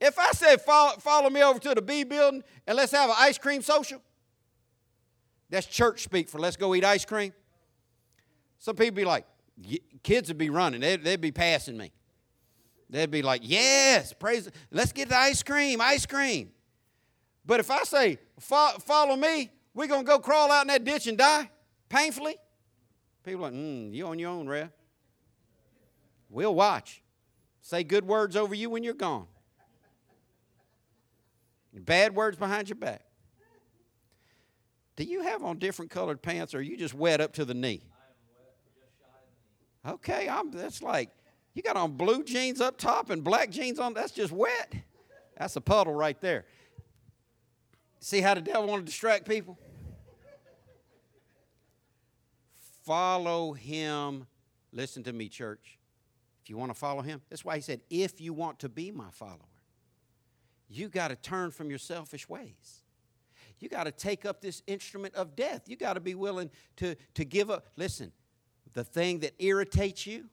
If 0.00 0.18
I 0.18 0.32
said, 0.32 0.60
Follow, 0.62 0.98
follow 0.98 1.30
me 1.30 1.42
over 1.42 1.58
to 1.58 1.74
the 1.74 1.82
B 1.82 2.04
building 2.04 2.42
and 2.66 2.76
let's 2.76 2.92
have 2.92 3.10
an 3.10 3.16
ice 3.18 3.38
cream 3.38 3.62
social, 3.62 4.00
that's 5.50 5.66
church 5.66 6.02
speak 6.02 6.28
for 6.28 6.38
let's 6.38 6.56
go 6.56 6.74
eat 6.74 6.84
ice 6.84 7.04
cream. 7.04 7.32
Some 8.58 8.76
people 8.76 8.96
be 8.96 9.04
like, 9.04 9.26
kids 10.02 10.28
would 10.28 10.38
be 10.38 10.50
running, 10.50 10.80
they'd, 10.80 11.02
they'd 11.02 11.20
be 11.20 11.32
passing 11.32 11.76
me. 11.76 11.92
They'd 12.88 13.10
be 13.10 13.22
like, 13.22 13.42
Yes, 13.44 14.12
praise, 14.12 14.50
let's 14.70 14.92
get 14.92 15.08
the 15.10 15.16
ice 15.16 15.42
cream, 15.42 15.80
ice 15.80 16.06
cream. 16.06 16.50
But 17.44 17.60
if 17.60 17.70
I 17.70 17.82
say, 17.84 18.18
Follow 18.38 19.16
me, 19.16 19.50
we're 19.74 19.86
going 19.86 20.04
to 20.04 20.06
go 20.06 20.18
crawl 20.18 20.50
out 20.50 20.62
in 20.62 20.68
that 20.68 20.84
ditch 20.84 21.06
and 21.06 21.18
die 21.18 21.50
painfully, 21.88 22.36
people 23.24 23.42
like, 23.42 23.52
mm, 23.52 23.92
You 23.94 24.06
on 24.06 24.18
your 24.18 24.30
own, 24.30 24.48
Rev. 24.48 24.70
We'll 26.30 26.54
watch. 26.54 27.02
Say 27.60 27.84
good 27.84 28.06
words 28.06 28.36
over 28.36 28.54
you 28.54 28.70
when 28.70 28.82
you're 28.82 28.94
gone. 28.94 29.26
Bad 31.72 32.14
words 32.14 32.36
behind 32.36 32.68
your 32.68 32.76
back. 32.76 33.02
Do 34.96 35.04
you 35.04 35.22
have 35.22 35.42
on 35.44 35.58
different 35.58 35.90
colored 35.90 36.20
pants 36.20 36.54
or 36.54 36.58
are 36.58 36.62
you 36.62 36.76
just 36.76 36.94
wet 36.94 37.20
up 37.20 37.32
to 37.34 37.44
the 37.44 37.54
knee? 37.54 37.82
Okay, 39.86 40.28
I'm 40.28 40.50
that's 40.50 40.82
like 40.82 41.10
you 41.54 41.62
got 41.62 41.76
on 41.76 41.92
blue 41.92 42.22
jeans 42.22 42.60
up 42.60 42.76
top 42.76 43.10
and 43.10 43.24
black 43.24 43.50
jeans 43.50 43.78
on, 43.78 43.94
that's 43.94 44.12
just 44.12 44.32
wet. 44.32 44.74
That's 45.38 45.56
a 45.56 45.60
puddle 45.60 45.94
right 45.94 46.20
there. 46.20 46.44
See 47.98 48.20
how 48.20 48.34
the 48.34 48.40
devil 48.40 48.66
want 48.66 48.82
to 48.82 48.86
distract 48.86 49.26
people? 49.26 49.58
Follow 52.84 53.52
him. 53.52 54.26
Listen 54.72 55.02
to 55.04 55.12
me, 55.12 55.28
church. 55.28 55.78
If 56.42 56.50
you 56.50 56.56
want 56.56 56.72
to 56.72 56.78
follow 56.78 57.02
him, 57.02 57.20
that's 57.28 57.44
why 57.44 57.56
he 57.56 57.62
said, 57.62 57.80
if 57.90 58.20
you 58.20 58.32
want 58.32 58.58
to 58.60 58.68
be 58.68 58.90
my 58.90 59.10
follower, 59.10 59.49
you 60.70 60.88
got 60.88 61.08
to 61.08 61.16
turn 61.16 61.50
from 61.50 61.68
your 61.68 61.78
selfish 61.78 62.28
ways. 62.28 62.84
You 63.58 63.68
got 63.68 63.84
to 63.84 63.90
take 63.90 64.24
up 64.24 64.40
this 64.40 64.62
instrument 64.66 65.14
of 65.14 65.36
death. 65.36 65.62
You 65.66 65.76
got 65.76 65.94
to 65.94 66.00
be 66.00 66.14
willing 66.14 66.50
to, 66.76 66.94
to 67.14 67.24
give 67.24 67.50
up. 67.50 67.66
Listen, 67.76 68.12
the 68.72 68.84
thing 68.84 69.18
that 69.20 69.34
irritates 69.38 70.06
you, 70.06 70.26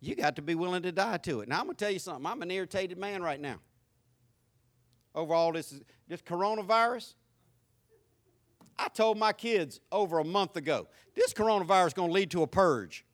you 0.00 0.14
got 0.14 0.36
to 0.36 0.42
be 0.42 0.54
willing 0.54 0.82
to 0.82 0.92
die 0.92 1.18
to 1.18 1.40
it. 1.40 1.48
Now, 1.48 1.58
I'm 1.58 1.66
going 1.66 1.76
to 1.76 1.84
tell 1.84 1.92
you 1.92 1.98
something. 1.98 2.24
I'm 2.24 2.40
an 2.40 2.50
irritated 2.50 2.98
man 2.98 3.22
right 3.22 3.40
now 3.40 3.56
over 5.14 5.34
all 5.34 5.52
this, 5.52 5.78
this 6.08 6.22
coronavirus. 6.22 7.14
I 8.78 8.88
told 8.88 9.18
my 9.18 9.32
kids 9.32 9.80
over 9.90 10.18
a 10.18 10.24
month 10.24 10.56
ago 10.56 10.88
this 11.14 11.34
coronavirus 11.34 11.88
is 11.88 11.94
going 11.94 12.08
to 12.08 12.14
lead 12.14 12.30
to 12.30 12.42
a 12.42 12.46
purge. 12.46 13.04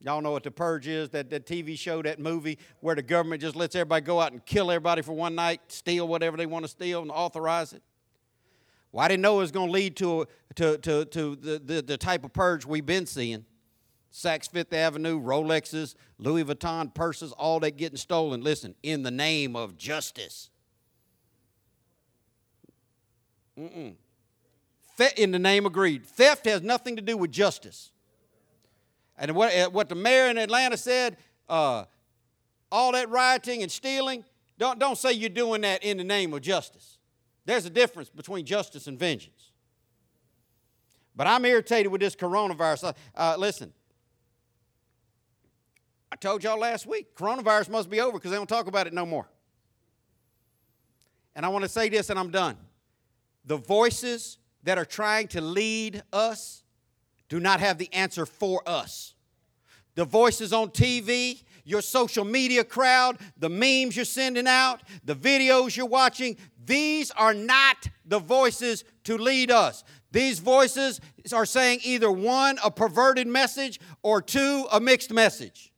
Y'all 0.00 0.20
know 0.20 0.32
what 0.32 0.42
the 0.42 0.50
purge 0.50 0.86
is 0.86 1.08
that, 1.10 1.30
that 1.30 1.46
TV 1.46 1.78
show, 1.78 2.02
that 2.02 2.18
movie 2.18 2.58
where 2.80 2.94
the 2.94 3.02
government 3.02 3.40
just 3.40 3.56
lets 3.56 3.74
everybody 3.74 4.04
go 4.04 4.20
out 4.20 4.32
and 4.32 4.44
kill 4.44 4.70
everybody 4.70 5.00
for 5.00 5.12
one 5.12 5.34
night, 5.34 5.60
steal 5.68 6.06
whatever 6.06 6.36
they 6.36 6.46
want 6.46 6.64
to 6.64 6.68
steal, 6.68 7.00
and 7.00 7.10
authorize 7.10 7.72
it. 7.72 7.82
Well, 8.92 9.04
I 9.04 9.08
didn't 9.08 9.22
know 9.22 9.36
it 9.36 9.40
was 9.40 9.50
going 9.50 9.68
to 9.68 9.72
lead 9.72 9.96
to, 9.96 10.26
to, 10.56 10.78
to, 10.78 11.04
to 11.06 11.36
the, 11.36 11.58
the, 11.58 11.82
the 11.82 11.96
type 11.96 12.24
of 12.24 12.32
purge 12.32 12.64
we've 12.64 12.86
been 12.86 13.06
seeing. 13.06 13.44
Saks 14.12 14.48
Fifth 14.48 14.72
Avenue, 14.72 15.20
Rolexes, 15.20 15.96
Louis 16.18 16.44
Vuitton 16.44 16.94
purses, 16.94 17.32
all 17.32 17.58
that 17.60 17.76
getting 17.76 17.96
stolen. 17.96 18.42
Listen, 18.42 18.76
in 18.84 19.02
the 19.02 19.10
name 19.10 19.56
of 19.56 19.76
justice. 19.76 20.50
Mm-mm. 23.58 23.94
In 25.16 25.32
the 25.32 25.38
name 25.40 25.66
of 25.66 25.72
greed. 25.72 26.06
Theft 26.06 26.44
has 26.44 26.62
nothing 26.62 26.94
to 26.94 27.02
do 27.02 27.16
with 27.16 27.32
justice. 27.32 27.90
And 29.16 29.34
what, 29.34 29.54
uh, 29.54 29.70
what 29.70 29.88
the 29.88 29.94
mayor 29.94 30.28
in 30.28 30.38
Atlanta 30.38 30.76
said, 30.76 31.16
uh, 31.48 31.84
all 32.72 32.92
that 32.92 33.08
rioting 33.08 33.62
and 33.62 33.70
stealing, 33.70 34.24
don't, 34.58 34.78
don't 34.78 34.98
say 34.98 35.12
you're 35.12 35.28
doing 35.28 35.60
that 35.60 35.82
in 35.84 35.96
the 35.96 36.04
name 36.04 36.32
of 36.32 36.42
justice. 36.42 36.98
There's 37.44 37.66
a 37.66 37.70
difference 37.70 38.08
between 38.08 38.46
justice 38.46 38.86
and 38.86 38.98
vengeance. 38.98 39.52
But 41.14 41.26
I'm 41.26 41.44
irritated 41.44 41.92
with 41.92 42.00
this 42.00 42.16
coronavirus. 42.16 42.84
Uh, 42.84 42.92
uh, 43.14 43.36
listen, 43.38 43.72
I 46.10 46.16
told 46.16 46.42
y'all 46.42 46.58
last 46.58 46.86
week, 46.86 47.14
coronavirus 47.16 47.70
must 47.70 47.90
be 47.90 48.00
over 48.00 48.12
because 48.12 48.30
they 48.30 48.36
don't 48.36 48.48
talk 48.48 48.66
about 48.66 48.86
it 48.86 48.92
no 48.92 49.06
more. 49.06 49.28
And 51.36 51.44
I 51.44 51.48
want 51.48 51.64
to 51.64 51.68
say 51.68 51.88
this 51.88 52.10
and 52.10 52.18
I'm 52.18 52.30
done. 52.30 52.56
The 53.44 53.56
voices 53.56 54.38
that 54.62 54.78
are 54.78 54.84
trying 54.84 55.28
to 55.28 55.40
lead 55.40 56.02
us 56.12 56.63
do 57.34 57.40
not 57.40 57.58
have 57.58 57.78
the 57.78 57.92
answer 57.92 58.26
for 58.26 58.62
us. 58.64 59.12
The 59.96 60.04
voices 60.04 60.52
on 60.52 60.68
TV, 60.68 61.42
your 61.64 61.82
social 61.82 62.24
media 62.24 62.62
crowd, 62.62 63.18
the 63.36 63.48
memes 63.48 63.96
you're 63.96 64.04
sending 64.04 64.46
out, 64.46 64.82
the 65.04 65.16
videos 65.16 65.76
you're 65.76 65.84
watching, 65.84 66.36
these 66.64 67.10
are 67.10 67.34
not 67.34 67.88
the 68.04 68.20
voices 68.20 68.84
to 69.02 69.18
lead 69.18 69.50
us. 69.50 69.82
These 70.12 70.38
voices 70.38 71.00
are 71.32 71.44
saying 71.44 71.80
either 71.82 72.08
one, 72.08 72.56
a 72.62 72.70
perverted 72.70 73.26
message, 73.26 73.80
or 74.04 74.22
two, 74.22 74.68
a 74.70 74.78
mixed 74.78 75.12
message. 75.12 75.72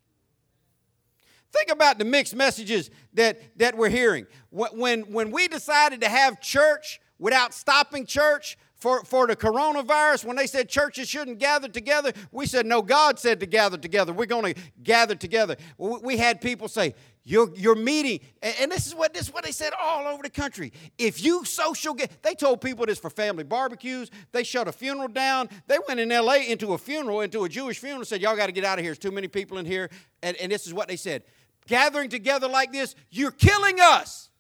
Think 1.52 1.70
about 1.70 1.98
the 1.98 2.04
mixed 2.04 2.36
messages 2.36 2.90
that, 3.14 3.40
that 3.58 3.78
we're 3.78 3.88
hearing. 3.88 4.26
When, 4.50 5.10
when 5.10 5.30
we 5.30 5.48
decided 5.48 6.02
to 6.02 6.08
have 6.10 6.38
church 6.38 7.00
without 7.18 7.54
stopping 7.54 8.04
church, 8.04 8.58
for, 8.86 9.02
for 9.02 9.26
the 9.26 9.34
coronavirus, 9.34 10.24
when 10.24 10.36
they 10.36 10.46
said 10.46 10.68
churches 10.68 11.08
shouldn't 11.08 11.40
gather 11.40 11.66
together, 11.66 12.12
we 12.30 12.46
said, 12.46 12.66
no, 12.66 12.82
God 12.82 13.18
said 13.18 13.40
to 13.40 13.46
gather 13.46 13.76
together. 13.76 14.12
We're 14.12 14.26
going 14.26 14.54
to 14.54 14.60
gather 14.80 15.16
together. 15.16 15.56
We 15.76 16.16
had 16.18 16.40
people 16.40 16.68
say, 16.68 16.94
you're, 17.24 17.74
meeting, 17.74 18.20
and 18.40 18.70
this 18.70 18.86
is 18.86 18.94
what 18.94 19.12
this 19.12 19.22
is 19.22 19.34
what 19.34 19.42
they 19.42 19.50
said 19.50 19.72
all 19.82 20.06
over 20.06 20.22
the 20.22 20.30
country. 20.30 20.72
If 20.98 21.24
you 21.24 21.44
social 21.44 21.94
get, 21.94 22.22
they 22.22 22.36
told 22.36 22.60
people 22.60 22.86
this 22.86 23.00
for 23.00 23.10
family 23.10 23.42
barbecues. 23.42 24.12
They 24.30 24.44
shut 24.44 24.68
a 24.68 24.72
funeral 24.72 25.08
down. 25.08 25.48
They 25.66 25.78
went 25.88 25.98
in 25.98 26.12
L.A. 26.12 26.48
into 26.48 26.72
a 26.74 26.78
funeral, 26.78 27.22
into 27.22 27.42
a 27.42 27.48
Jewish 27.48 27.80
funeral, 27.80 28.04
said, 28.04 28.20
"Y'all 28.20 28.36
got 28.36 28.46
to 28.46 28.52
get 28.52 28.64
out 28.64 28.78
of 28.78 28.84
here. 28.84 28.90
There's 28.90 28.98
too 28.98 29.10
many 29.10 29.26
people 29.26 29.58
in 29.58 29.66
here." 29.66 29.90
And, 30.22 30.36
and 30.36 30.52
this 30.52 30.68
is 30.68 30.72
what 30.72 30.86
they 30.86 30.94
said: 30.94 31.24
Gathering 31.66 32.10
together 32.10 32.46
like 32.46 32.70
this, 32.70 32.94
you're 33.10 33.32
killing 33.32 33.80
us. 33.80 34.30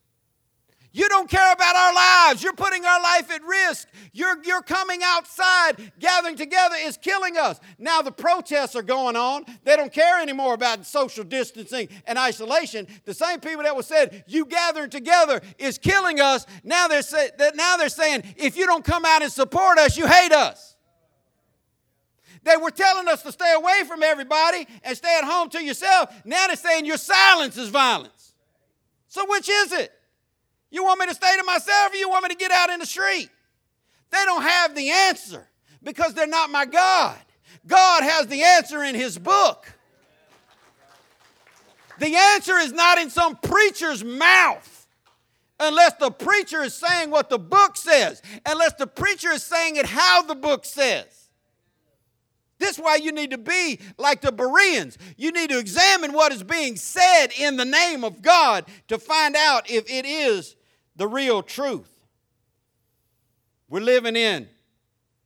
You 0.96 1.10
don't 1.10 1.28
care 1.28 1.52
about 1.52 1.76
our 1.76 1.94
lives. 1.94 2.42
You're 2.42 2.54
putting 2.54 2.86
our 2.86 3.02
life 3.02 3.30
at 3.30 3.44
risk. 3.44 3.86
You're, 4.14 4.42
you're 4.42 4.62
coming 4.62 5.00
outside, 5.04 5.92
gathering 5.98 6.36
together 6.36 6.74
is 6.78 6.96
killing 6.96 7.36
us. 7.36 7.60
Now 7.78 8.00
the 8.00 8.10
protests 8.10 8.74
are 8.74 8.82
going 8.82 9.14
on. 9.14 9.44
They 9.64 9.76
don't 9.76 9.92
care 9.92 10.22
anymore 10.22 10.54
about 10.54 10.86
social 10.86 11.22
distancing 11.22 11.90
and 12.06 12.18
isolation. 12.18 12.86
The 13.04 13.12
same 13.12 13.40
people 13.40 13.64
that 13.64 13.76
were 13.76 13.82
said, 13.82 14.24
you 14.26 14.46
gathering 14.46 14.88
together 14.88 15.42
is 15.58 15.76
killing 15.76 16.18
us. 16.18 16.46
Now 16.64 16.88
they're, 16.88 17.02
say, 17.02 17.28
now 17.54 17.76
they're 17.76 17.90
saying, 17.90 18.34
if 18.38 18.56
you 18.56 18.64
don't 18.64 18.82
come 18.82 19.04
out 19.04 19.20
and 19.20 19.30
support 19.30 19.76
us, 19.78 19.98
you 19.98 20.06
hate 20.06 20.32
us. 20.32 20.76
They 22.42 22.56
were 22.56 22.70
telling 22.70 23.06
us 23.06 23.20
to 23.24 23.32
stay 23.32 23.52
away 23.54 23.82
from 23.86 24.02
everybody 24.02 24.66
and 24.82 24.96
stay 24.96 25.18
at 25.18 25.24
home 25.24 25.50
to 25.50 25.62
yourself. 25.62 26.22
Now 26.24 26.46
they're 26.46 26.56
saying 26.56 26.86
your 26.86 26.96
silence 26.96 27.58
is 27.58 27.68
violence. 27.68 28.32
So 29.08 29.26
which 29.28 29.50
is 29.50 29.72
it? 29.72 29.92
You 30.70 30.84
want 30.84 31.00
me 31.00 31.06
to 31.06 31.14
stay 31.14 31.36
to 31.36 31.44
myself 31.44 31.92
or 31.92 31.96
you 31.96 32.08
want 32.08 32.24
me 32.24 32.30
to 32.30 32.36
get 32.36 32.50
out 32.50 32.70
in 32.70 32.80
the 32.80 32.86
street? 32.86 33.30
They 34.10 34.24
don't 34.24 34.42
have 34.42 34.74
the 34.74 34.90
answer 34.90 35.46
because 35.82 36.14
they're 36.14 36.26
not 36.26 36.50
my 36.50 36.64
God. 36.66 37.16
God 37.66 38.02
has 38.02 38.26
the 38.26 38.42
answer 38.42 38.82
in 38.82 38.94
His 38.94 39.18
book. 39.18 39.72
The 41.98 42.14
answer 42.14 42.58
is 42.58 42.72
not 42.72 42.98
in 42.98 43.10
some 43.10 43.36
preacher's 43.36 44.04
mouth 44.04 44.86
unless 45.58 45.94
the 45.94 46.10
preacher 46.10 46.62
is 46.62 46.74
saying 46.74 47.10
what 47.10 47.30
the 47.30 47.38
book 47.38 47.76
says, 47.76 48.20
unless 48.44 48.74
the 48.74 48.86
preacher 48.86 49.30
is 49.30 49.42
saying 49.42 49.76
it 49.76 49.86
how 49.86 50.22
the 50.22 50.34
book 50.34 50.64
says. 50.64 51.25
This 52.58 52.78
is 52.78 52.82
why 52.82 52.96
you 52.96 53.12
need 53.12 53.30
to 53.32 53.38
be 53.38 53.80
like 53.98 54.22
the 54.22 54.32
Bereans. 54.32 54.96
You 55.16 55.30
need 55.32 55.50
to 55.50 55.58
examine 55.58 56.12
what 56.12 56.32
is 56.32 56.42
being 56.42 56.76
said 56.76 57.28
in 57.38 57.56
the 57.56 57.64
name 57.64 58.04
of 58.04 58.22
God 58.22 58.64
to 58.88 58.98
find 58.98 59.36
out 59.36 59.70
if 59.70 59.90
it 59.90 60.06
is 60.06 60.56
the 60.96 61.06
real 61.06 61.42
truth. 61.42 61.90
We're 63.68 63.80
living 63.80 64.16
in 64.16 64.48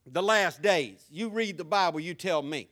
the 0.07 0.23
last 0.23 0.63
days. 0.63 1.05
You 1.11 1.29
read 1.29 1.57
the 1.59 1.65
Bible, 1.65 2.01
you 2.01 2.15
tell 2.15 2.43
me. 2.43 2.69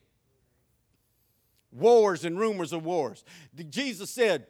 Wars 1.70 2.24
and 2.24 2.38
rumors 2.38 2.72
of 2.72 2.84
wars. 2.84 3.24
Jesus 3.70 4.10
said, 4.10 4.46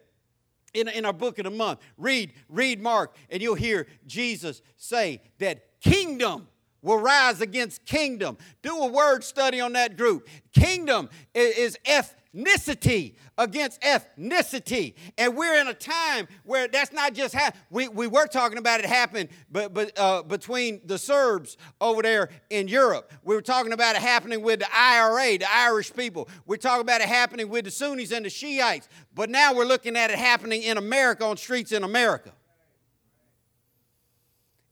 in, 0.73 0.87
in 0.87 1.05
our 1.05 1.13
book 1.13 1.39
of 1.39 1.43
the 1.45 1.51
month, 1.51 1.79
read, 1.97 2.33
read 2.47 2.81
Mark, 2.81 3.15
and 3.29 3.41
you'll 3.41 3.55
hear 3.55 3.87
Jesus 4.05 4.61
say 4.77 5.21
that 5.39 5.79
kingdom 5.81 6.47
will 6.81 6.97
rise 6.99 7.41
against 7.41 7.85
kingdom. 7.85 8.37
Do 8.61 8.77
a 8.77 8.87
word 8.87 9.23
study 9.23 9.59
on 9.59 9.73
that 9.73 9.97
group. 9.97 10.27
Kingdom 10.53 11.09
is 11.33 11.77
ethnicity 11.85 13.15
against 13.37 13.81
ethnicity. 13.81 14.93
And 15.17 15.35
we're 15.35 15.59
in 15.59 15.67
a 15.67 15.73
time 15.73 16.27
where 16.43 16.67
that's 16.67 16.91
not 16.91 17.13
just 17.13 17.33
ha- 17.33 17.51
we, 17.69 17.87
we 17.87 18.05
were 18.05 18.27
talking 18.27 18.57
about 18.57 18.79
it 18.81 18.85
happening 18.85 19.29
but, 19.49 19.73
but, 19.73 19.97
uh, 19.97 20.23
between 20.23 20.81
the 20.85 20.97
Serbs 20.97 21.57
over 21.79 22.01
there 22.01 22.29
in 22.49 22.67
Europe. 22.67 23.11
We 23.23 23.35
were 23.35 23.41
talking 23.41 23.71
about 23.71 23.95
it 23.95 24.01
happening 24.01 24.41
with 24.41 24.59
the 24.59 24.67
IRA, 24.75 25.37
the 25.37 25.51
Irish 25.51 25.93
people. 25.93 26.27
We're 26.45 26.57
talking 26.57 26.81
about 26.81 27.01
it 27.01 27.07
happening 27.07 27.49
with 27.49 27.65
the 27.65 27.71
Sunnis 27.71 28.11
and 28.11 28.25
the 28.25 28.29
Shiites. 28.29 28.89
But 29.15 29.29
now 29.29 29.53
we're 29.53 29.65
looking 29.65 29.95
at 29.95 30.11
it 30.11 30.17
happening 30.17 30.63
in 30.63 30.77
America 30.77 31.25
on 31.25 31.37
streets 31.37 31.71
in 31.71 31.83
America. 31.83 32.33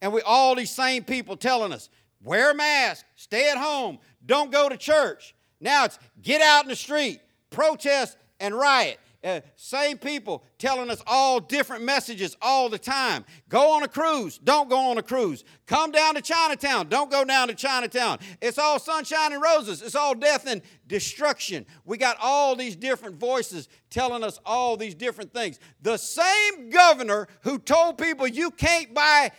And 0.01 0.13
we 0.13 0.21
all 0.21 0.55
these 0.55 0.71
same 0.71 1.03
people 1.03 1.37
telling 1.37 1.73
us, 1.73 1.89
wear 2.23 2.51
a 2.51 2.55
mask, 2.55 3.05
stay 3.15 3.49
at 3.49 3.57
home, 3.57 3.99
don't 4.25 4.51
go 4.51 4.69
to 4.69 4.77
church. 4.77 5.35
Now 5.59 5.85
it's 5.85 5.97
get 6.21 6.41
out 6.41 6.63
in 6.63 6.69
the 6.69 6.75
street, 6.75 7.21
protest 7.49 8.17
and 8.39 8.53
riot. 8.55 8.99
Uh, 9.23 9.41
same 9.55 9.97
people 9.97 10.43
telling 10.59 10.91
us 10.91 11.01
all 11.07 11.39
different 11.39 11.83
messages 11.83 12.37
all 12.39 12.69
the 12.69 12.77
time. 12.77 13.25
Go 13.49 13.71
on 13.71 13.81
a 13.81 13.87
cruise, 13.87 14.37
don't 14.37 14.69
go 14.69 14.77
on 14.77 14.99
a 14.99 15.01
cruise. 15.01 15.43
Come 15.65 15.91
down 15.91 16.15
to 16.15 16.21
Chinatown, 16.21 16.87
don't 16.87 17.09
go 17.09 17.25
down 17.25 17.47
to 17.47 17.55
Chinatown. 17.55 18.19
It's 18.41 18.59
all 18.59 18.77
sunshine 18.77 19.33
and 19.33 19.41
roses, 19.41 19.81
it's 19.81 19.95
all 19.95 20.13
death 20.13 20.45
and 20.47 20.61
destruction. 20.85 21.65
We 21.83 21.97
got 21.97 22.17
all 22.21 22.55
these 22.55 22.75
different 22.75 23.19
voices 23.19 23.69
telling 23.89 24.23
us 24.23 24.39
all 24.45 24.77
these 24.77 24.93
different 24.93 25.33
things. 25.33 25.59
The 25.81 25.97
same 25.97 26.69
governor 26.69 27.27
who 27.41 27.57
told 27.57 27.97
people 27.97 28.27
you 28.27 28.51
can't 28.51 28.93
buy 28.93 29.31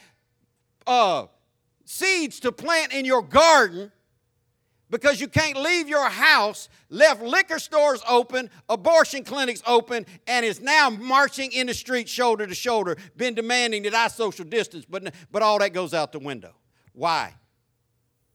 uh, 0.88 1.26
seeds 1.84 2.40
to 2.40 2.50
plant 2.50 2.92
in 2.92 3.04
your 3.04 3.22
garden 3.22 3.92
because 4.90 5.20
you 5.20 5.28
can't 5.28 5.58
leave 5.60 5.88
your 5.88 6.08
house, 6.08 6.68
left 6.88 7.22
liquor 7.22 7.58
stores 7.58 8.02
open, 8.08 8.50
abortion 8.68 9.22
clinics 9.22 9.62
open, 9.66 10.06
and 10.26 10.44
is 10.46 10.60
now 10.60 10.88
marching 10.88 11.52
in 11.52 11.66
the 11.66 11.74
street 11.74 12.08
shoulder 12.08 12.46
to 12.46 12.54
shoulder, 12.54 12.96
been 13.16 13.34
demanding 13.34 13.82
that 13.82 13.94
I 13.94 14.08
social 14.08 14.44
distance, 14.44 14.86
but, 14.88 15.14
but 15.30 15.42
all 15.42 15.58
that 15.58 15.72
goes 15.72 15.92
out 15.92 16.12
the 16.12 16.18
window. 16.18 16.54
Why? 16.92 17.34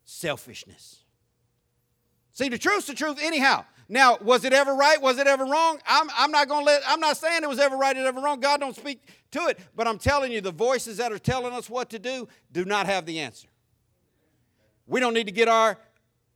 Selfishness. 0.05 0.99
See, 2.33 2.49
the 2.49 2.57
truth's 2.57 2.87
the 2.87 2.93
truth 2.93 3.19
anyhow. 3.21 3.65
Now, 3.89 4.17
was 4.21 4.45
it 4.45 4.53
ever 4.53 4.73
right? 4.73 5.01
Was 5.01 5.17
it 5.17 5.27
ever 5.27 5.45
wrong? 5.45 5.79
I'm, 5.85 6.09
I'm 6.17 6.31
not 6.31 6.47
going 6.47 6.61
to 6.61 6.65
let, 6.65 6.81
I'm 6.87 6.99
not 6.99 7.17
saying 7.17 7.43
it 7.43 7.49
was 7.49 7.59
ever 7.59 7.75
right 7.75 7.95
or 7.95 8.05
ever 8.05 8.21
wrong. 8.21 8.39
God 8.39 8.59
don't 8.59 8.75
speak 8.75 9.01
to 9.31 9.47
it. 9.47 9.59
But 9.75 9.87
I'm 9.87 9.97
telling 9.97 10.31
you, 10.31 10.41
the 10.41 10.51
voices 10.51 10.97
that 10.97 11.11
are 11.11 11.19
telling 11.19 11.53
us 11.53 11.69
what 11.69 11.89
to 11.91 11.99
do 11.99 12.27
do 12.51 12.65
not 12.65 12.85
have 12.85 13.05
the 13.05 13.19
answer. 13.19 13.47
We 14.87 14.99
don't 14.99 15.13
need 15.13 15.27
to 15.27 15.31
get 15.31 15.47
our 15.47 15.77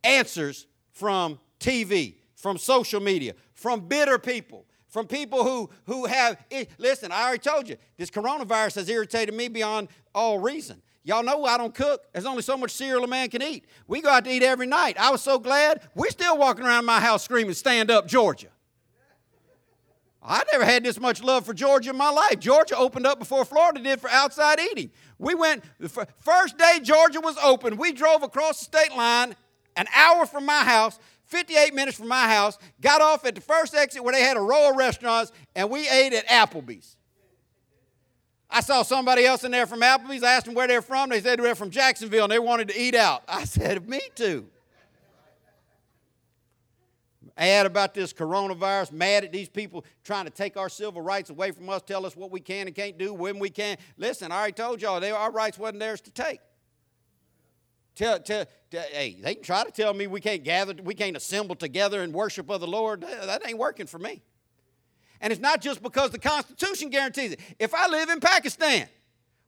answers 0.04 0.66
from 0.92 1.38
TV, 1.60 2.16
from 2.36 2.58
social 2.58 3.00
media, 3.00 3.34
from 3.54 3.88
bitter 3.88 4.18
people, 4.18 4.66
from 4.88 5.06
people 5.06 5.44
who, 5.44 5.70
who 5.84 6.06
have. 6.06 6.38
Listen, 6.78 7.12
I 7.12 7.24
already 7.24 7.38
told 7.38 7.68
you, 7.68 7.76
this 7.96 8.10
coronavirus 8.10 8.76
has 8.76 8.88
irritated 8.88 9.34
me 9.34 9.48
beyond 9.48 9.88
all 10.14 10.38
reason. 10.38 10.82
Y'all 11.08 11.22
know 11.22 11.46
I 11.46 11.56
don't 11.56 11.74
cook. 11.74 12.04
There's 12.12 12.26
only 12.26 12.42
so 12.42 12.54
much 12.54 12.70
cereal 12.70 13.02
a 13.02 13.06
man 13.06 13.30
can 13.30 13.42
eat. 13.42 13.64
We 13.86 14.02
go 14.02 14.10
out 14.10 14.26
to 14.26 14.30
eat 14.30 14.42
every 14.42 14.66
night. 14.66 14.98
I 15.00 15.10
was 15.10 15.22
so 15.22 15.38
glad. 15.38 15.80
We're 15.94 16.10
still 16.10 16.36
walking 16.36 16.66
around 16.66 16.84
my 16.84 17.00
house 17.00 17.24
screaming, 17.24 17.54
Stand 17.54 17.90
up, 17.90 18.06
Georgia. 18.06 18.48
I 20.22 20.44
never 20.52 20.66
had 20.66 20.84
this 20.84 21.00
much 21.00 21.22
love 21.22 21.46
for 21.46 21.54
Georgia 21.54 21.90
in 21.90 21.96
my 21.96 22.10
life. 22.10 22.38
Georgia 22.38 22.76
opened 22.76 23.06
up 23.06 23.18
before 23.18 23.46
Florida 23.46 23.80
did 23.80 24.02
for 24.02 24.10
outside 24.10 24.60
eating. 24.60 24.90
We 25.18 25.34
went, 25.34 25.64
the 25.80 25.88
first 25.88 26.58
day 26.58 26.78
Georgia 26.82 27.20
was 27.20 27.38
open, 27.42 27.78
we 27.78 27.92
drove 27.92 28.22
across 28.22 28.58
the 28.58 28.66
state 28.66 28.94
line 28.94 29.34
an 29.76 29.86
hour 29.96 30.26
from 30.26 30.44
my 30.44 30.62
house, 30.62 30.98
58 31.24 31.72
minutes 31.72 31.96
from 31.96 32.08
my 32.08 32.28
house, 32.28 32.58
got 32.82 33.00
off 33.00 33.24
at 33.24 33.34
the 33.34 33.40
first 33.40 33.74
exit 33.74 34.04
where 34.04 34.12
they 34.12 34.20
had 34.20 34.36
a 34.36 34.40
row 34.40 34.68
of 34.68 34.76
restaurants, 34.76 35.32
and 35.56 35.70
we 35.70 35.88
ate 35.88 36.12
at 36.12 36.26
Applebee's. 36.26 36.97
I 38.50 38.60
saw 38.60 38.82
somebody 38.82 39.26
else 39.26 39.44
in 39.44 39.50
there 39.50 39.66
from 39.66 39.80
Applebee's. 39.80 40.22
I 40.22 40.32
asked 40.32 40.46
them 40.46 40.54
where 40.54 40.66
they're 40.66 40.82
from. 40.82 41.10
They 41.10 41.20
said 41.20 41.38
they're 41.38 41.54
from 41.54 41.70
Jacksonville 41.70 42.24
and 42.24 42.32
they 42.32 42.38
wanted 42.38 42.68
to 42.68 42.80
eat 42.80 42.94
out. 42.94 43.22
I 43.28 43.44
said, 43.44 43.88
Me 43.88 44.00
too. 44.14 44.48
Mad 47.38 47.66
about 47.66 47.94
this 47.94 48.12
coronavirus, 48.12 48.90
mad 48.90 49.24
at 49.24 49.30
these 49.30 49.48
people 49.48 49.84
trying 50.02 50.24
to 50.24 50.30
take 50.30 50.56
our 50.56 50.68
civil 50.68 51.00
rights 51.00 51.30
away 51.30 51.52
from 51.52 51.68
us, 51.68 51.82
tell 51.82 52.04
us 52.04 52.16
what 52.16 52.32
we 52.32 52.40
can 52.40 52.66
and 52.66 52.74
can't 52.74 52.98
do, 52.98 53.14
when 53.14 53.38
we 53.38 53.48
can. 53.48 53.76
Listen, 53.96 54.32
I 54.32 54.38
already 54.38 54.54
told 54.54 54.82
y'all 54.82 54.98
they, 54.98 55.12
our 55.12 55.30
rights 55.30 55.56
wasn't 55.56 55.78
theirs 55.78 56.00
to 56.00 56.10
take. 56.10 56.40
Tell, 57.94 58.18
tell, 58.18 58.44
tell, 58.72 58.84
hey, 58.90 59.16
they 59.20 59.36
can 59.36 59.44
try 59.44 59.62
to 59.62 59.70
tell 59.70 59.94
me 59.94 60.08
we 60.08 60.20
can't 60.20 60.42
gather, 60.42 60.74
we 60.82 60.94
can't 60.94 61.16
assemble 61.16 61.54
together 61.54 62.02
and 62.02 62.12
worship 62.12 62.50
of 62.50 62.60
the 62.60 62.66
Lord. 62.66 63.02
That 63.02 63.46
ain't 63.46 63.58
working 63.58 63.86
for 63.86 64.00
me. 64.00 64.22
And 65.20 65.32
it's 65.32 65.42
not 65.42 65.60
just 65.60 65.82
because 65.82 66.10
the 66.10 66.18
Constitution 66.18 66.90
guarantees 66.90 67.32
it. 67.32 67.40
If 67.58 67.74
I 67.74 67.88
live 67.88 68.08
in 68.08 68.20
Pakistan, 68.20 68.88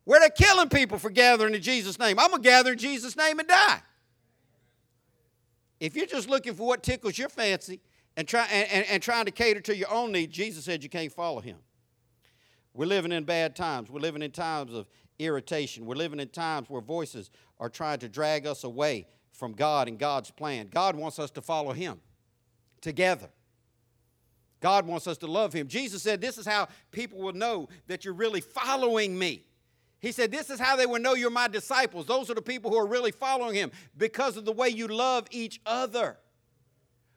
where 0.04 0.20
they're 0.20 0.30
killing 0.30 0.68
people 0.68 0.98
for 0.98 1.10
gathering 1.10 1.54
in 1.54 1.62
Jesus' 1.62 1.98
name, 1.98 2.18
I'm 2.18 2.30
going 2.30 2.42
to 2.42 2.48
gather 2.48 2.72
in 2.72 2.78
Jesus' 2.78 3.16
name 3.16 3.38
and 3.38 3.48
die. 3.48 3.82
If 5.78 5.96
you're 5.96 6.06
just 6.06 6.28
looking 6.28 6.54
for 6.54 6.66
what 6.66 6.82
tickles 6.82 7.16
your 7.16 7.28
fancy 7.28 7.80
and, 8.16 8.26
try, 8.26 8.46
and, 8.52 8.68
and, 8.70 8.86
and 8.86 9.02
trying 9.02 9.24
to 9.26 9.30
cater 9.30 9.60
to 9.60 9.76
your 9.76 9.90
own 9.90 10.12
needs, 10.12 10.34
Jesus 10.34 10.64
said 10.64 10.82
you 10.82 10.90
can't 10.90 11.12
follow 11.12 11.40
him. 11.40 11.56
We're 12.74 12.86
living 12.86 13.12
in 13.12 13.24
bad 13.24 13.56
times. 13.56 13.90
We're 13.90 14.00
living 14.00 14.22
in 14.22 14.30
times 14.30 14.74
of 14.74 14.86
irritation. 15.18 15.86
We're 15.86 15.96
living 15.96 16.20
in 16.20 16.28
times 16.28 16.68
where 16.68 16.80
voices 16.80 17.30
are 17.58 17.68
trying 17.68 17.98
to 18.00 18.08
drag 18.08 18.46
us 18.46 18.64
away 18.64 19.06
from 19.32 19.52
God 19.52 19.88
and 19.88 19.98
God's 19.98 20.30
plan. 20.30 20.68
God 20.70 20.96
wants 20.96 21.18
us 21.18 21.30
to 21.32 21.42
follow 21.42 21.72
him 21.72 22.00
together. 22.80 23.28
God 24.60 24.86
wants 24.86 25.06
us 25.06 25.18
to 25.18 25.26
love 25.26 25.52
him. 25.52 25.68
Jesus 25.68 26.02
said, 26.02 26.20
This 26.20 26.38
is 26.38 26.46
how 26.46 26.68
people 26.90 27.18
will 27.18 27.32
know 27.32 27.68
that 27.86 28.04
you're 28.04 28.14
really 28.14 28.40
following 28.40 29.18
me. 29.18 29.44
He 30.00 30.12
said, 30.12 30.30
This 30.30 30.50
is 30.50 30.60
how 30.60 30.76
they 30.76 30.86
will 30.86 31.00
know 31.00 31.14
you're 31.14 31.30
my 31.30 31.48
disciples. 31.48 32.06
Those 32.06 32.30
are 32.30 32.34
the 32.34 32.42
people 32.42 32.70
who 32.70 32.76
are 32.76 32.86
really 32.86 33.10
following 33.10 33.54
him 33.54 33.70
because 33.96 34.36
of 34.36 34.44
the 34.44 34.52
way 34.52 34.68
you 34.68 34.86
love 34.86 35.26
each 35.30 35.60
other. 35.64 36.18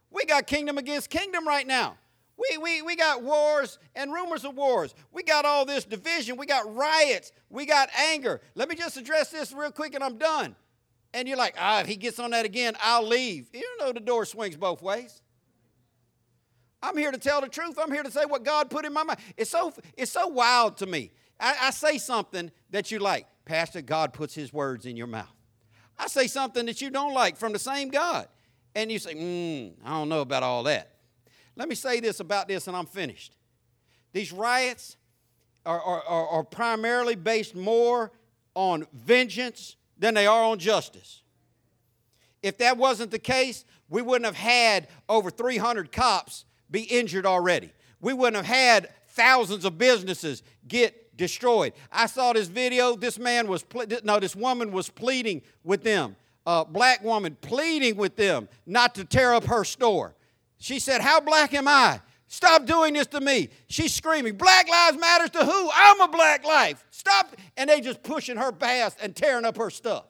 We 0.09 0.25
got 0.25 0.47
kingdom 0.47 0.77
against 0.77 1.09
kingdom 1.09 1.47
right 1.47 1.67
now. 1.67 1.97
We, 2.37 2.57
we, 2.57 2.81
we 2.81 2.95
got 2.95 3.23
wars 3.23 3.77
and 3.95 4.11
rumors 4.11 4.43
of 4.43 4.55
wars. 4.55 4.95
We 5.11 5.23
got 5.23 5.45
all 5.45 5.65
this 5.65 5.85
division. 5.85 6.37
We 6.37 6.45
got 6.45 6.73
riots. 6.73 7.31
We 7.49 7.65
got 7.65 7.89
anger. 8.09 8.41
Let 8.55 8.69
me 8.69 8.75
just 8.75 8.97
address 8.97 9.29
this 9.29 9.53
real 9.53 9.71
quick 9.71 9.93
and 9.93 10.03
I'm 10.03 10.17
done. 10.17 10.55
And 11.13 11.27
you're 11.27 11.37
like, 11.37 11.55
ah, 11.59 11.81
if 11.81 11.87
he 11.87 11.95
gets 11.95 12.19
on 12.19 12.31
that 12.31 12.45
again, 12.45 12.75
I'll 12.81 13.05
leave. 13.05 13.49
You 13.53 13.77
know 13.79 13.91
the 13.91 13.99
door 13.99 14.25
swings 14.25 14.55
both 14.55 14.81
ways. 14.81 15.21
I'm 16.83 16.97
here 16.97 17.11
to 17.11 17.17
tell 17.17 17.39
the 17.39 17.47
truth. 17.47 17.79
I'm 17.81 17.91
here 17.91 18.03
to 18.03 18.11
say 18.11 18.25
what 18.25 18.43
God 18.43 18.69
put 18.69 18.83
in 18.85 18.93
my 18.93 19.03
mind. 19.03 19.19
It's 19.37 19.49
so, 19.49 19.73
it's 19.95 20.11
so 20.11 20.27
wild 20.27 20.77
to 20.77 20.85
me. 20.85 21.11
I, 21.39 21.55
I 21.61 21.71
say 21.71 21.97
something 21.97 22.51
that 22.71 22.91
you 22.91 22.99
like. 22.99 23.25
Pastor, 23.45 23.81
God 23.81 24.13
puts 24.13 24.35
his 24.35 24.51
words 24.51 24.85
in 24.85 24.97
your 24.97 25.07
mouth. 25.07 25.33
I 25.97 26.07
say 26.07 26.27
something 26.27 26.65
that 26.65 26.81
you 26.81 26.89
don't 26.89 27.13
like 27.13 27.37
from 27.37 27.53
the 27.53 27.59
same 27.59 27.89
God. 27.89 28.27
And 28.75 28.91
you 28.91 28.99
say, 28.99 29.15
mm, 29.15 29.73
I 29.85 29.91
don't 29.91 30.09
know 30.09 30.21
about 30.21 30.43
all 30.43 30.63
that. 30.63 30.95
Let 31.55 31.69
me 31.69 31.75
say 31.75 32.01
this 32.01 32.19
about 32.19 32.49
this 32.49 32.67
and 32.67 32.75
I'm 32.75 32.85
finished. 32.85 33.37
These 34.11 34.33
riots 34.33 34.97
are, 35.65 35.81
are, 35.81 36.03
are, 36.03 36.27
are 36.27 36.43
primarily 36.43 37.15
based 37.15 37.55
more 37.55 38.11
on 38.55 38.87
vengeance 38.91 39.77
than 39.97 40.15
they 40.15 40.27
are 40.27 40.43
on 40.43 40.59
justice. 40.59 41.21
If 42.41 42.57
that 42.57 42.77
wasn't 42.77 43.11
the 43.11 43.19
case, 43.19 43.63
we 43.87 44.01
wouldn't 44.01 44.25
have 44.25 44.35
had 44.35 44.89
over 45.07 45.29
300 45.29 45.91
cops 45.91 46.43
be 46.73 46.81
injured 46.81 47.25
already. 47.25 47.71
We 48.01 48.11
wouldn't 48.11 48.43
have 48.43 48.53
had 48.53 48.89
thousands 49.09 49.63
of 49.63 49.77
businesses 49.77 50.43
get 50.67 51.15
destroyed. 51.15 51.71
I 51.91 52.07
saw 52.07 52.33
this 52.33 52.47
video. 52.47 52.95
This 52.97 53.17
man 53.19 53.47
was, 53.47 53.63
no, 54.03 54.19
this 54.19 54.35
woman 54.35 54.71
was 54.71 54.89
pleading 54.89 55.43
with 55.63 55.83
them. 55.83 56.17
A 56.45 56.65
black 56.65 57.01
woman 57.03 57.37
pleading 57.39 57.95
with 57.95 58.17
them 58.17 58.49
not 58.65 58.95
to 58.95 59.05
tear 59.05 59.33
up 59.33 59.45
her 59.45 59.63
store. 59.63 60.15
She 60.57 60.79
said, 60.79 60.99
How 60.99 61.21
black 61.21 61.53
am 61.53 61.67
I? 61.67 62.01
Stop 62.27 62.65
doing 62.65 62.95
this 62.95 63.07
to 63.07 63.21
me. 63.21 63.49
She's 63.67 63.93
screaming, 63.93 64.35
Black 64.35 64.67
Lives 64.67 64.97
Matters 64.97 65.29
to 65.29 65.45
who? 65.45 65.69
I'm 65.73 66.01
a 66.01 66.07
black 66.07 66.43
life. 66.43 66.83
Stop. 66.89 67.35
And 67.55 67.69
they 67.69 67.79
just 67.79 68.01
pushing 68.01 68.37
her 68.37 68.51
past 68.51 68.97
and 68.99 69.15
tearing 69.15 69.45
up 69.45 69.57
her 69.57 69.69
stuff. 69.69 70.05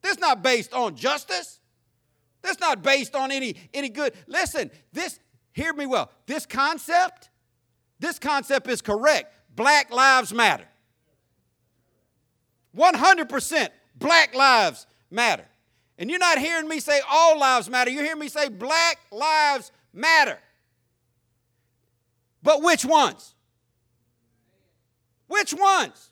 This 0.00 0.18
not 0.18 0.42
based 0.42 0.72
on 0.72 0.96
justice. 0.96 1.60
This 2.42 2.58
not 2.58 2.82
based 2.82 3.14
on 3.14 3.30
any, 3.30 3.54
any 3.74 3.90
good. 3.90 4.14
Listen, 4.26 4.70
this 4.92 5.20
hear 5.52 5.72
me 5.72 5.86
well. 5.86 6.10
This 6.26 6.46
concept, 6.46 7.30
this 7.98 8.18
concept 8.18 8.68
is 8.68 8.80
correct. 8.80 9.34
Black 9.54 9.90
lives 9.90 10.32
matter. 10.32 10.66
100% 12.76 13.68
black 13.96 14.34
lives 14.34 14.86
matter. 15.10 15.44
And 15.98 16.08
you're 16.08 16.18
not 16.18 16.38
hearing 16.38 16.68
me 16.68 16.80
say 16.80 17.00
all 17.10 17.38
lives 17.38 17.68
matter. 17.68 17.90
You're 17.90 18.04
hearing 18.04 18.20
me 18.20 18.28
say 18.28 18.48
black 18.48 18.98
lives 19.12 19.70
matter. 19.92 20.38
But 22.42 22.62
which 22.62 22.84
ones? 22.84 23.34
Which 25.26 25.52
ones? 25.52 26.10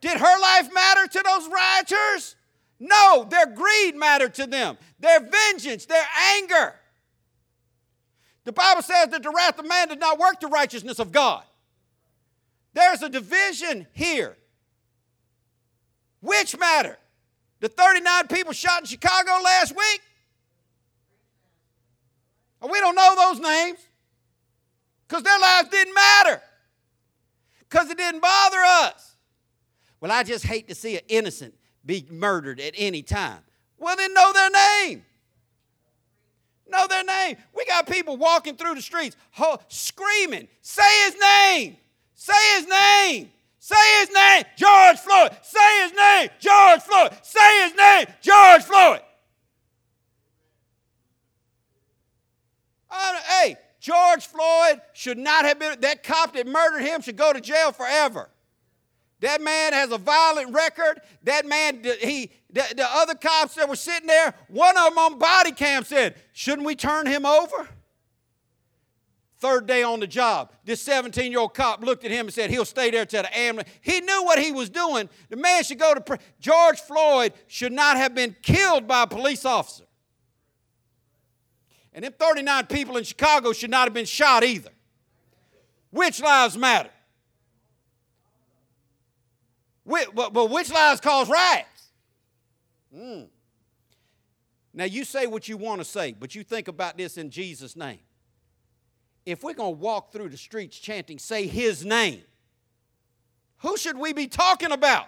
Did 0.00 0.18
her 0.18 0.40
life 0.40 0.68
matter 0.72 1.06
to 1.06 1.22
those 1.24 1.48
rioters? 1.48 2.36
No, 2.78 3.26
their 3.28 3.46
greed 3.46 3.96
mattered 3.96 4.34
to 4.34 4.46
them, 4.46 4.76
their 5.00 5.20
vengeance, 5.20 5.86
their 5.86 6.04
anger. 6.34 6.74
The 8.46 8.52
Bible 8.52 8.82
says 8.82 9.08
that 9.08 9.24
the 9.24 9.30
wrath 9.30 9.58
of 9.58 9.66
man 9.66 9.88
did 9.88 9.98
not 9.98 10.20
work 10.20 10.38
the 10.38 10.46
righteousness 10.46 11.00
of 11.00 11.10
God. 11.10 11.42
There's 12.74 13.02
a 13.02 13.08
division 13.08 13.88
here. 13.92 14.36
Which 16.20 16.56
matter? 16.56 16.96
The 17.58 17.68
39 17.68 18.28
people 18.28 18.52
shot 18.52 18.82
in 18.82 18.86
Chicago 18.86 19.32
last 19.42 19.76
week? 19.76 20.00
We 22.70 22.80
don't 22.80 22.94
know 22.94 23.14
those 23.16 23.40
names 23.40 23.78
because 25.06 25.22
their 25.22 25.38
lives 25.38 25.68
didn't 25.68 25.94
matter 25.94 26.42
because 27.60 27.90
it 27.90 27.98
didn't 27.98 28.20
bother 28.20 28.58
us. 28.58 29.16
Well, 30.00 30.12
I 30.12 30.22
just 30.22 30.44
hate 30.44 30.68
to 30.68 30.74
see 30.74 30.96
an 30.96 31.02
innocent 31.08 31.54
be 31.84 32.06
murdered 32.10 32.60
at 32.60 32.74
any 32.76 33.02
time. 33.02 33.40
Well, 33.78 33.96
then 33.96 34.14
know 34.14 34.32
their 34.32 34.50
name. 34.50 35.04
Know 36.68 36.86
their 36.86 37.04
name. 37.04 37.36
We 37.54 37.64
got 37.64 37.86
people 37.86 38.16
walking 38.16 38.56
through 38.56 38.74
the 38.74 38.82
streets 38.82 39.16
ho- 39.30 39.58
screaming, 39.68 40.48
say 40.62 41.04
his 41.04 41.16
name, 41.20 41.76
say 42.14 42.56
his 42.56 42.68
name. 42.68 43.30
Say 43.58 43.98
his 43.98 44.14
name, 44.14 44.44
George 44.56 44.96
Floyd. 44.98 45.36
Say 45.42 45.82
his 45.82 45.92
name, 45.92 46.28
George 46.38 46.82
Floyd. 46.82 47.10
Say 47.22 47.64
his 47.64 47.74
name, 47.74 48.06
George 48.20 48.62
Floyd. 48.62 49.00
Uh, 52.88 53.14
hey, 53.28 53.56
George 53.80 54.24
Floyd 54.26 54.80
should 54.92 55.18
not 55.18 55.44
have 55.44 55.58
been, 55.58 55.80
that 55.80 56.04
cop 56.04 56.34
that 56.34 56.46
murdered 56.46 56.82
him 56.82 57.00
should 57.00 57.16
go 57.16 57.32
to 57.32 57.40
jail 57.40 57.72
forever. 57.72 58.28
That 59.26 59.42
man 59.42 59.72
has 59.72 59.90
a 59.90 59.98
violent 59.98 60.54
record. 60.54 61.00
That 61.24 61.46
man, 61.46 61.82
he, 62.00 62.30
the, 62.48 62.62
the 62.76 62.86
other 62.88 63.16
cops 63.16 63.56
that 63.56 63.68
were 63.68 63.74
sitting 63.74 64.06
there, 64.06 64.32
one 64.46 64.78
of 64.78 64.84
them 64.84 64.98
on 64.98 65.18
body 65.18 65.50
cam 65.50 65.82
said, 65.82 66.14
Shouldn't 66.32 66.64
we 66.64 66.76
turn 66.76 67.06
him 67.06 67.26
over? 67.26 67.68
Third 69.38 69.66
day 69.66 69.82
on 69.82 69.98
the 69.98 70.06
job, 70.06 70.52
this 70.64 70.80
17 70.82 71.32
year 71.32 71.40
old 71.40 71.54
cop 71.54 71.82
looked 71.82 72.04
at 72.04 72.12
him 72.12 72.26
and 72.26 72.32
said, 72.32 72.50
He'll 72.50 72.64
stay 72.64 72.92
there 72.92 73.04
till 73.04 73.22
the 73.24 73.36
ambulance. 73.36 73.68
He 73.80 74.00
knew 74.00 74.22
what 74.22 74.38
he 74.38 74.52
was 74.52 74.70
doing. 74.70 75.08
The 75.28 75.34
man 75.34 75.64
should 75.64 75.80
go 75.80 75.92
to. 75.92 76.00
Pre- 76.00 76.18
George 76.38 76.78
Floyd 76.78 77.32
should 77.48 77.72
not 77.72 77.96
have 77.96 78.14
been 78.14 78.36
killed 78.42 78.86
by 78.86 79.02
a 79.02 79.06
police 79.08 79.44
officer. 79.44 79.86
And 81.92 82.04
them 82.04 82.14
39 82.16 82.66
people 82.66 82.96
in 82.96 83.02
Chicago 83.02 83.52
should 83.52 83.70
not 83.70 83.88
have 83.88 83.94
been 83.94 84.06
shot 84.06 84.44
either. 84.44 84.70
Which 85.90 86.20
lives 86.20 86.56
matter? 86.56 86.90
But 89.86 90.50
which 90.50 90.70
lies 90.70 91.00
cause 91.00 91.28
riots? 91.28 91.90
Mm. 92.94 93.28
Now, 94.74 94.84
you 94.84 95.04
say 95.04 95.26
what 95.26 95.48
you 95.48 95.56
want 95.56 95.80
to 95.80 95.84
say, 95.84 96.12
but 96.12 96.34
you 96.34 96.42
think 96.42 96.68
about 96.68 96.98
this 96.98 97.16
in 97.16 97.30
Jesus' 97.30 97.76
name. 97.76 98.00
If 99.24 99.42
we're 99.42 99.54
going 99.54 99.74
to 99.74 99.80
walk 99.80 100.12
through 100.12 100.28
the 100.28 100.36
streets 100.36 100.78
chanting, 100.78 101.18
say 101.18 101.46
his 101.46 101.84
name, 101.84 102.20
who 103.58 103.76
should 103.76 103.96
we 103.96 104.12
be 104.12 104.26
talking 104.26 104.72
about? 104.72 105.06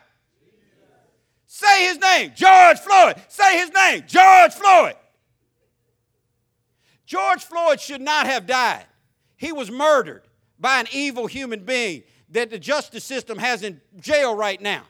Say 1.47 1.85
his 1.87 1.99
name, 1.99 2.33
George 2.35 2.79
Floyd. 2.79 3.17
Say 3.29 3.59
his 3.59 3.71
name, 3.73 4.05
George 4.07 4.53
Floyd. 4.53 4.95
George 7.07 7.45
Floyd 7.45 7.81
should 7.81 8.03
not 8.03 8.27
have 8.27 8.47
died. 8.47 8.85
He 9.37 9.53
was 9.53 9.71
murdered 9.71 10.23
by 10.59 10.81
an 10.81 10.87
evil 10.93 11.27
human 11.27 11.61
being 11.65 12.03
that 12.31 12.51
the 12.51 12.59
justice 12.59 13.05
system 13.05 13.39
has 13.39 13.63
in 13.63 13.81
jail 14.01 14.35
right 14.35 14.61
now. 14.61 14.83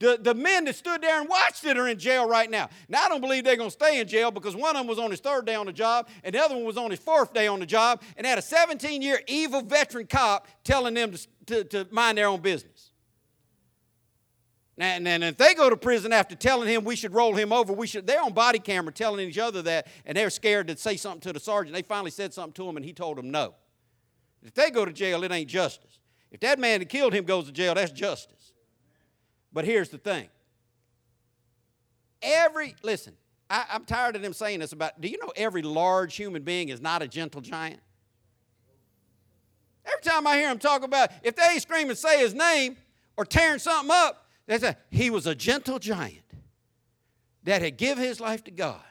The, 0.00 0.18
the 0.20 0.34
men 0.34 0.64
that 0.64 0.74
stood 0.74 1.02
there 1.02 1.20
and 1.20 1.28
watched 1.28 1.64
it 1.64 1.78
are 1.78 1.88
in 1.88 1.98
jail 1.98 2.28
right 2.28 2.50
now. 2.50 2.68
Now, 2.88 3.04
I 3.04 3.08
don't 3.08 3.20
believe 3.20 3.44
they're 3.44 3.56
going 3.56 3.70
to 3.70 3.74
stay 3.74 4.00
in 4.00 4.08
jail 4.08 4.30
because 4.30 4.56
one 4.56 4.74
of 4.74 4.80
them 4.80 4.86
was 4.86 4.98
on 4.98 5.10
his 5.10 5.20
third 5.20 5.46
day 5.46 5.54
on 5.54 5.66
the 5.66 5.72
job 5.72 6.08
and 6.24 6.34
the 6.34 6.40
other 6.40 6.54
one 6.54 6.64
was 6.64 6.76
on 6.76 6.90
his 6.90 6.98
fourth 6.98 7.32
day 7.32 7.46
on 7.46 7.60
the 7.60 7.66
job 7.66 8.02
and 8.16 8.26
had 8.26 8.36
a 8.36 8.42
17 8.42 9.02
year 9.02 9.20
evil 9.28 9.62
veteran 9.62 10.06
cop 10.06 10.48
telling 10.64 10.94
them 10.94 11.12
to, 11.12 11.28
to, 11.46 11.64
to 11.64 11.88
mind 11.90 12.18
their 12.18 12.26
own 12.26 12.40
business. 12.40 12.90
Now, 14.76 14.86
And, 14.86 15.06
and 15.06 15.22
if 15.22 15.36
they 15.36 15.54
go 15.54 15.70
to 15.70 15.76
prison 15.76 16.12
after 16.12 16.34
telling 16.34 16.68
him 16.68 16.84
we 16.84 16.96
should 16.96 17.14
roll 17.14 17.34
him 17.34 17.52
over, 17.52 17.72
we 17.72 17.86
should, 17.86 18.06
they're 18.06 18.22
on 18.22 18.32
body 18.32 18.58
camera 18.58 18.92
telling 18.92 19.28
each 19.28 19.38
other 19.38 19.62
that, 19.62 19.86
and 20.04 20.16
they're 20.16 20.30
scared 20.30 20.66
to 20.66 20.76
say 20.76 20.96
something 20.96 21.20
to 21.20 21.32
the 21.32 21.40
sergeant. 21.40 21.74
They 21.74 21.82
finally 21.82 22.10
said 22.10 22.34
something 22.34 22.54
to 22.54 22.68
him, 22.68 22.76
and 22.76 22.84
he 22.84 22.92
told 22.92 23.16
them 23.16 23.30
no. 23.30 23.54
If 24.42 24.54
they 24.54 24.70
go 24.70 24.84
to 24.84 24.92
jail, 24.92 25.22
it 25.22 25.30
ain't 25.30 25.48
justice. 25.48 26.00
If 26.34 26.40
that 26.40 26.58
man 26.58 26.80
that 26.80 26.88
killed 26.88 27.14
him 27.14 27.24
goes 27.24 27.46
to 27.46 27.52
jail, 27.52 27.76
that's 27.76 27.92
justice. 27.92 28.54
But 29.52 29.64
here's 29.64 29.88
the 29.88 29.98
thing. 29.98 30.28
Every, 32.20 32.74
listen, 32.82 33.14
I, 33.48 33.64
I'm 33.70 33.84
tired 33.84 34.16
of 34.16 34.22
them 34.22 34.32
saying 34.32 34.58
this 34.58 34.72
about, 34.72 35.00
do 35.00 35.06
you 35.06 35.16
know 35.18 35.32
every 35.36 35.62
large 35.62 36.16
human 36.16 36.42
being 36.42 36.70
is 36.70 36.80
not 36.80 37.02
a 37.02 37.06
gentle 37.06 37.40
giant? 37.40 37.78
Every 39.86 40.02
time 40.02 40.26
I 40.26 40.38
hear 40.38 40.48
them 40.48 40.58
talk 40.58 40.82
about, 40.82 41.10
if 41.22 41.36
they 41.36 41.44
ain't 41.52 41.62
screaming, 41.62 41.94
say 41.94 42.18
his 42.18 42.34
name, 42.34 42.78
or 43.16 43.24
tearing 43.24 43.60
something 43.60 43.94
up, 43.94 44.26
they 44.48 44.58
say 44.58 44.74
he 44.90 45.10
was 45.10 45.28
a 45.28 45.36
gentle 45.36 45.78
giant 45.78 46.24
that 47.44 47.62
had 47.62 47.76
given 47.76 48.02
his 48.02 48.18
life 48.18 48.42
to 48.44 48.50
God. 48.50 48.82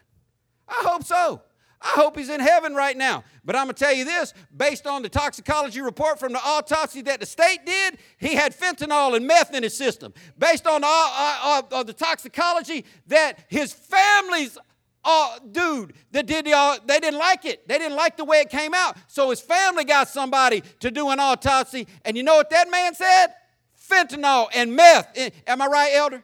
I 0.66 0.82
hope 0.88 1.04
so. 1.04 1.42
I 1.84 1.90
hope 1.90 2.18
he's 2.18 2.30
in 2.30 2.40
heaven 2.40 2.74
right 2.74 2.96
now. 2.96 3.24
But 3.44 3.56
I'm 3.56 3.66
going 3.66 3.76
to 3.76 3.84
tell 3.84 3.94
you 3.94 4.06
this 4.06 4.34
based 4.56 4.88
on 4.88 5.02
the 5.04 5.10
toxicology 5.10 5.82
report 5.82 6.20
from 6.20 6.32
the 6.32 6.40
autopsy 6.40 7.02
that 7.02 7.20
the 7.20 7.26
state 7.26 7.66
did, 7.66 7.98
he 8.18 8.36
had 8.36 8.58
fentanyl 8.58 9.16
and 9.16 9.28
meth 9.28 9.54
in 9.54 9.64
his 9.64 9.76
system. 9.76 10.14
Based 10.38 10.66
on 10.66 10.82
the, 10.82 10.88
uh, 10.88 11.62
uh, 11.72 11.84
the 11.84 11.94
toxicology 11.94 12.86
that 13.08 13.40
his 13.50 13.74
family's 13.74 14.58
uh, 15.04 15.40
dude 15.52 15.94
that 16.12 16.26
did 16.26 16.46
the, 16.46 16.54
uh, 16.54 16.78
they 16.86 17.00
didn't 17.00 17.20
like 17.20 17.44
it. 17.44 17.68
They 17.68 17.78
didn't 17.78 17.98
like 17.98 18.16
the 18.16 18.24
way 18.24 18.38
it 18.38 18.50
came 18.50 18.74
out. 18.74 18.96
So 19.08 19.30
his 19.30 19.42
family 19.42 19.84
got 19.84 20.08
somebody 20.08 20.64
to 20.80 20.90
do 20.90 21.10
an 21.10 21.20
autopsy. 21.20 21.88
And 22.06 22.16
you 22.16 22.24
know 22.24 22.36
what 22.36 22.50
that 22.52 22.72
man 22.72 22.96
said? 22.96 23.34
fentanyl 23.90 24.48
and 24.54 24.76
meth. 24.76 25.18
Am 25.48 25.62
I 25.62 25.68
right, 25.68 25.92
elder? 25.94 26.24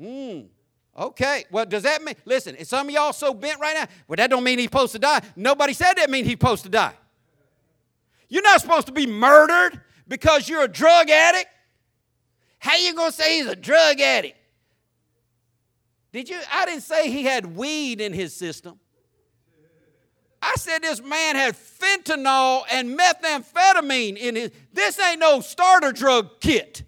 Mm. 0.00 0.48
Okay. 0.96 1.44
Well, 1.50 1.66
does 1.66 1.82
that 1.82 2.02
mean? 2.02 2.14
Listen, 2.24 2.54
is 2.54 2.68
some 2.68 2.88
of 2.88 2.94
y'all 2.94 3.12
so 3.12 3.34
bent 3.34 3.60
right 3.60 3.74
now? 3.74 3.86
Well, 4.06 4.16
that 4.16 4.30
don't 4.30 4.44
mean 4.44 4.58
he's 4.58 4.66
supposed 4.66 4.92
to 4.92 4.98
die. 4.98 5.20
Nobody 5.34 5.72
said 5.72 5.94
that 5.94 6.08
mean 6.08 6.24
he's 6.24 6.34
supposed 6.34 6.62
to 6.64 6.68
die. 6.68 6.94
You're 8.28 8.42
not 8.42 8.60
supposed 8.60 8.86
to 8.86 8.92
be 8.92 9.06
murdered 9.06 9.80
because 10.06 10.48
you're 10.48 10.62
a 10.62 10.68
drug 10.68 11.10
addict. 11.10 11.48
How 12.58 12.76
you 12.76 12.94
gonna 12.94 13.12
say 13.12 13.38
he's 13.38 13.46
a 13.46 13.56
drug 13.56 14.00
addict? 14.00 14.36
Did 16.12 16.28
you? 16.28 16.38
I 16.52 16.64
didn't 16.64 16.82
say 16.82 17.10
he 17.10 17.24
had 17.24 17.56
weed 17.56 18.00
in 18.00 18.12
his 18.12 18.34
system. 18.34 18.78
I 20.40 20.54
said 20.56 20.82
this 20.82 21.02
man 21.02 21.36
had 21.36 21.56
fentanyl 21.56 22.64
and 22.70 22.98
methamphetamine 22.98 24.16
in 24.16 24.36
his. 24.36 24.50
This 24.72 25.00
ain't 25.00 25.18
no 25.18 25.40
starter 25.40 25.90
drug 25.90 26.40
kit. 26.40 26.84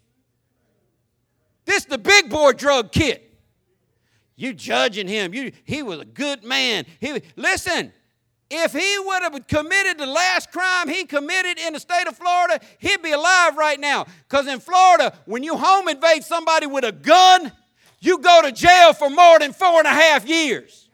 This 1.65 1.87
the 1.87 1.99
big 1.99 2.31
boy 2.31 2.53
drug 2.53 2.93
kit. 2.93 3.26
You 4.37 4.53
judging 4.53 5.09
him. 5.09 5.35
You, 5.35 5.53
he 5.65 5.83
was 5.83 6.01
a 6.01 6.05
good 6.05 6.45
man. 6.45 6.85
He, 7.01 7.23
listen, 7.37 7.93
if 8.51 8.73
he 8.73 8.99
would 9.05 9.23
have 9.23 9.47
committed 9.49 9.99
the 9.99 10.07
last 10.07 10.53
crime 10.53 10.89
he 10.89 11.05
committed 11.05 11.59
in 11.59 11.73
the 11.73 11.81
state 11.81 12.07
of 12.07 12.17
Florida, 12.17 12.61
he'd 12.79 13.03
be 13.03 13.13
alive 13.13 13.57
right 13.57 13.81
now. 13.81 14.07
Because 14.29 14.47
in 14.47 14.61
Florida, 14.61 15.17
when 15.25 15.43
you 15.43 15.57
home 15.57 15.89
invade 15.89 16.23
somebody 16.23 16.67
with 16.67 16.85
a 16.85 16.93
gun, 16.93 17.51
you 18.01 18.19
go 18.19 18.43
to 18.43 18.53
jail 18.53 18.93
for 18.93 19.09
more 19.09 19.39
than 19.39 19.53
four 19.53 19.79
and 19.79 19.87
a 19.87 19.91
half 19.91 20.29
years. 20.29 20.89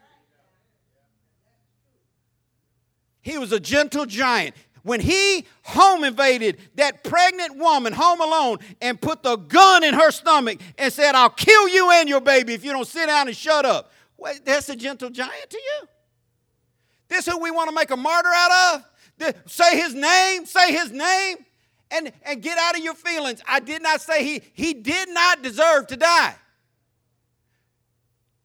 He 3.20 3.38
was 3.38 3.52
a 3.52 3.60
gentle 3.60 4.06
giant. 4.06 4.54
When 4.82 5.00
he 5.00 5.46
home 5.62 6.02
invaded 6.02 6.58
that 6.74 7.04
pregnant 7.04 7.56
woman 7.56 7.92
home 7.92 8.20
alone 8.20 8.58
and 8.80 9.00
put 9.00 9.22
the 9.22 9.36
gun 9.36 9.84
in 9.84 9.94
her 9.94 10.10
stomach 10.10 10.60
and 10.76 10.92
said, 10.92 11.14
I'll 11.14 11.30
kill 11.30 11.68
you 11.68 11.90
and 11.92 12.08
your 12.08 12.20
baby 12.20 12.54
if 12.54 12.64
you 12.64 12.72
don't 12.72 12.86
sit 12.86 13.06
down 13.06 13.28
and 13.28 13.36
shut 13.36 13.64
up. 13.64 13.92
That's 14.44 14.68
a 14.68 14.76
gentle 14.76 15.10
giant 15.10 15.50
to 15.50 15.56
you? 15.56 15.88
This 17.08 17.26
who 17.26 17.38
we 17.38 17.50
want 17.50 17.68
to 17.68 17.74
make 17.74 17.90
a 17.90 17.96
martyr 17.96 18.28
out 18.28 18.82
of? 19.20 19.34
Say 19.46 19.76
his 19.76 19.94
name, 19.94 20.46
say 20.46 20.72
his 20.72 20.90
name, 20.90 21.36
and, 21.90 22.12
and 22.24 22.42
get 22.42 22.58
out 22.58 22.76
of 22.76 22.82
your 22.82 22.94
feelings. 22.94 23.40
I 23.46 23.60
did 23.60 23.82
not 23.82 24.00
say 24.00 24.24
he, 24.24 24.42
he 24.52 24.74
did 24.74 25.10
not 25.10 25.42
deserve 25.42 25.86
to 25.88 25.96
die. 25.96 26.34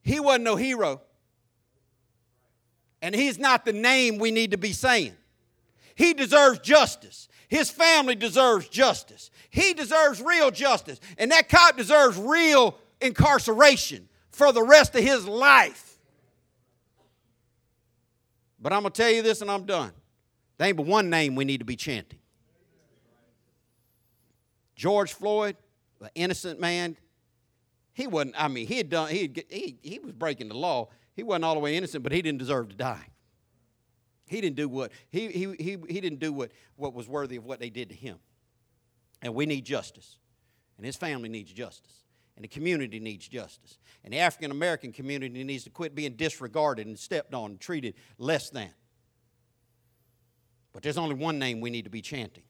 He 0.04 0.20
wasn't 0.20 0.44
no 0.44 0.56
hero. 0.56 1.02
And 3.02 3.14
he's 3.16 3.38
not 3.40 3.66
the 3.66 3.74
name 3.74 4.18
we 4.18 4.32
need 4.32 4.52
to 4.52 4.58
be 4.58 4.72
saying. 4.72 5.17
He 5.98 6.14
deserves 6.14 6.60
justice. 6.60 7.28
His 7.48 7.72
family 7.72 8.14
deserves 8.14 8.70
justice. 8.70 9.32
He 9.50 9.74
deserves 9.74 10.22
real 10.22 10.52
justice. 10.52 11.00
And 11.18 11.32
that 11.32 11.50
cop 11.50 11.76
deserves 11.76 12.20
real 12.20 12.78
incarceration 13.02 14.08
for 14.30 14.52
the 14.52 14.62
rest 14.62 14.94
of 14.94 15.04
his 15.04 15.28
life. 15.28 15.98
But 18.60 18.74
I'm 18.74 18.84
going 18.84 18.92
to 18.92 19.02
tell 19.02 19.12
you 19.12 19.24
this 19.24 19.42
and 19.42 19.50
I'm 19.50 19.66
done. 19.66 19.92
There 20.60 20.68
ain't 20.68 20.78
but 20.78 20.86
one 20.86 21.10
name 21.10 21.34
we 21.36 21.46
need 21.46 21.60
to 21.60 21.66
be 21.66 21.76
chanting 21.76 22.20
George 24.76 25.14
Floyd, 25.14 25.56
an 26.02 26.10
innocent 26.14 26.60
man, 26.60 26.96
He 27.94 28.06
wasn't, 28.06 28.36
I 28.38 28.48
mean, 28.48 28.68
he 28.68 28.78
had 28.78 28.92
done, 28.92 29.10
he, 29.10 29.22
had, 29.24 29.44
he, 29.50 29.80
he 29.82 29.98
was 29.98 30.12
breaking 30.12 30.50
the 30.50 30.56
law. 30.58 30.90
He 31.16 31.24
wasn't 31.24 31.46
all 31.46 31.56
the 31.56 31.60
way 31.60 31.76
innocent, 31.76 32.04
but 32.04 32.12
he 32.12 32.22
didn't 32.22 32.38
deserve 32.38 32.70
to 32.70 32.76
die. 32.76 33.08
He 34.28 34.42
didn't 34.42 34.58
do 34.58 34.68
what, 34.68 34.92
he, 35.10 35.30
he, 35.30 35.56
he, 35.58 35.78
he 35.88 36.02
didn't 36.02 36.20
do 36.20 36.34
what, 36.34 36.52
what 36.76 36.94
was 36.94 37.08
worthy 37.08 37.38
of 37.38 37.46
what 37.46 37.60
they 37.60 37.70
did 37.70 37.90
to 37.90 37.96
him. 37.96 38.18
And 39.22 39.34
we 39.34 39.46
need 39.46 39.66
justice. 39.66 40.18
And 40.78 40.86
his 40.86 40.96
family 40.96 41.30
needs 41.30 41.52
justice. 41.52 42.04
And 42.36 42.44
the 42.44 42.50
community 42.50 43.00
needs 43.00 43.28
justice. 43.28 43.80
And 44.04 44.14
the 44.14 44.20
African 44.20 44.52
American 44.52 44.92
community 44.92 45.44
needs 45.44 45.64
to 45.64 45.70
quit 45.70 45.96
being 45.96 46.14
disregarded 46.14 46.86
and 46.86 47.00
stepped 47.00 47.34
on 47.34 47.52
and 47.52 47.60
treated 47.60 47.96
less 48.20 48.50
than. 48.50 48.70
But 50.72 50.84
there's 50.84 50.98
only 51.00 51.16
one 51.16 51.40
name 51.40 51.62
we 51.62 51.72
need 51.72 51.86
to 51.86 51.90
be 51.90 52.02
chanting. 52.02 52.44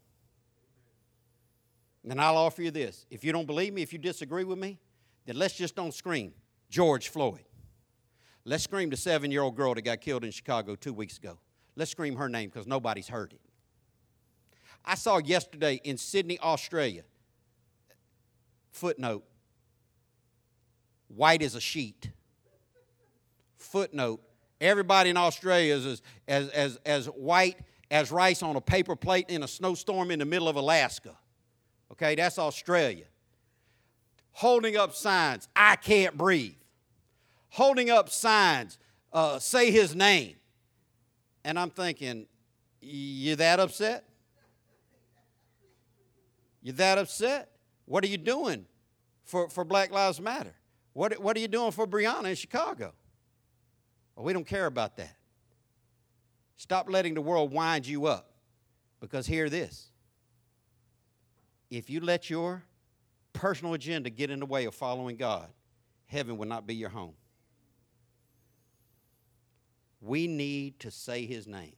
And 2.10 2.20
I'll 2.20 2.38
offer 2.38 2.62
you 2.62 2.72
this. 2.72 3.06
If 3.10 3.24
you 3.24 3.32
don't 3.32 3.46
believe 3.46 3.74
me, 3.74 3.82
if 3.82 3.94
you 3.94 4.00
disagree 4.00 4.44
with 4.44 4.58
me, 4.58 4.80
then 5.26 5.38
let's 5.38 5.56
just 5.56 5.76
don't 5.76 5.94
scream 5.94 6.34
George 6.70 7.10
Floyd. 7.10 7.44
Let's 8.44 8.64
scream 8.64 8.90
the 8.90 8.98
seven 8.98 9.30
year 9.30 9.42
old 9.42 9.56
girl 9.56 9.76
that 9.76 9.82
got 9.84 10.02
killed 10.02 10.24
in 10.24 10.32
Chicago 10.32 10.76
two 10.76 10.94
weeks 10.94 11.18
ago. 11.18 11.38
Let's 11.78 11.92
scream 11.92 12.16
her 12.16 12.28
name 12.28 12.50
because 12.50 12.66
nobody's 12.66 13.08
heard 13.08 13.34
it. 13.34 13.40
I 14.84 14.96
saw 14.96 15.20
yesterday 15.20 15.80
in 15.84 15.98
Sydney, 15.98 16.40
Australia, 16.40 17.04
footnote, 18.72 19.24
white 21.08 21.44
as 21.44 21.54
a 21.54 21.62
sheet. 21.62 22.10
Footnote, 23.58 24.22
everybody 24.60 25.12
in 25.12 25.18
Australia 25.18 25.76
is 25.76 25.86
as, 26.28 26.50
as, 26.50 26.80
as, 26.84 27.06
white 27.08 27.58
as 27.92 28.12
rice 28.12 28.42
on 28.42 28.56
a 28.56 28.62
paper 28.62 28.96
plate 28.96 29.26
in 29.30 29.44
a 29.44 29.48
snowstorm 29.48 30.10
in 30.10 30.18
the 30.18 30.26
middle 30.26 30.48
of 30.48 30.56
Alaska. 30.56 31.16
Okay, 31.92 32.16
that's 32.16 32.40
Australia. 32.40 33.06
Holding 34.32 34.78
up 34.78 34.96
signs, 34.96 35.48
I 35.56 35.76
can't 35.76 36.18
breathe. 36.18 36.56
Holding 37.50 37.92
up 37.92 38.10
signs, 38.10 38.80
uh, 39.14 39.38
say 39.38 39.70
his 39.70 39.96
name. 39.96 40.38
And 41.48 41.58
I'm 41.58 41.70
thinking, 41.70 42.26
you 42.82 43.38
that 43.38 43.62
upset? 43.62 44.04
You 46.62 46.74
that 46.74 46.98
upset? 46.98 47.50
What 47.86 48.04
are 48.04 48.08
you 48.08 48.18
doing 48.18 48.66
for, 49.24 49.48
for 49.48 49.64
Black 49.64 49.90
Lives 49.90 50.20
Matter? 50.20 50.54
What, 50.92 51.18
what 51.22 51.38
are 51.38 51.40
you 51.40 51.48
doing 51.48 51.72
for 51.72 51.88
Breonna 51.88 52.26
in 52.26 52.36
Chicago? 52.36 52.92
Well, 54.14 54.26
we 54.26 54.34
don't 54.34 54.46
care 54.46 54.66
about 54.66 54.98
that. 54.98 55.16
Stop 56.58 56.90
letting 56.90 57.14
the 57.14 57.22
world 57.22 57.54
wind 57.54 57.88
you 57.88 58.08
up. 58.08 58.30
Because 59.00 59.26
hear 59.26 59.50
this 59.50 59.90
if 61.70 61.90
you 61.90 62.02
let 62.02 62.30
your 62.30 62.62
personal 63.32 63.74
agenda 63.74 64.10
get 64.10 64.32
in 64.32 64.42
the 64.42 64.46
way 64.46 64.66
of 64.66 64.76
following 64.76 65.16
God, 65.16 65.48
heaven 66.08 66.38
will 66.38 66.48
not 66.50 66.68
be 66.68 66.76
your 66.76 66.90
home. 66.90 67.14
We 70.02 70.28
need 70.28 70.80
to 70.82 70.92
say 70.92 71.26
his 71.26 71.48
name. 71.48 71.74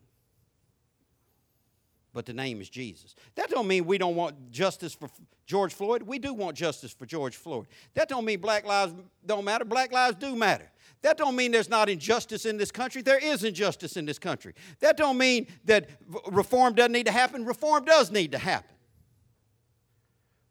But 2.14 2.26
the 2.26 2.34
name 2.34 2.60
is 2.60 2.70
Jesus. 2.70 3.16
That 3.36 3.50
don't 3.50 3.68
mean 3.68 3.86
we 3.86 3.98
don't 3.98 4.16
want 4.16 4.52
justice 4.52 4.94
for 4.94 5.10
George 5.46 5.74
Floyd. 5.74 6.02
We 6.04 6.18
do 6.20 6.34
want 6.34 6.58
justice 6.58 6.92
for 6.92 7.06
George 7.06 7.36
Floyd. 7.36 7.68
That 7.94 8.10
don't 8.10 8.26
mean 8.26 8.40
black 8.40 8.66
lives 8.66 8.94
don't 9.26 9.46
matter. 9.46 9.64
Black 9.64 9.92
lives 9.92 10.18
do 10.20 10.36
matter. 10.36 10.70
That 11.02 11.18
don't 11.18 11.36
mean 11.36 11.52
there's 11.52 11.70
not 11.70 11.88
injustice 11.88 12.46
in 12.46 12.58
this 12.58 12.72
country. 12.72 13.02
There 13.02 13.20
is 13.20 13.44
injustice 13.44 13.96
in 13.96 14.06
this 14.06 14.20
country. 14.20 14.54
That 14.80 14.98
don't 14.98 15.18
mean 15.18 15.48
that 15.66 15.88
reform 16.32 16.74
doesn't 16.74 16.92
need 16.92 17.06
to 17.06 17.12
happen. 17.12 17.46
Reform 17.46 17.86
does 17.86 18.12
need 18.12 18.32
to 18.34 18.38
happen. 18.38 18.76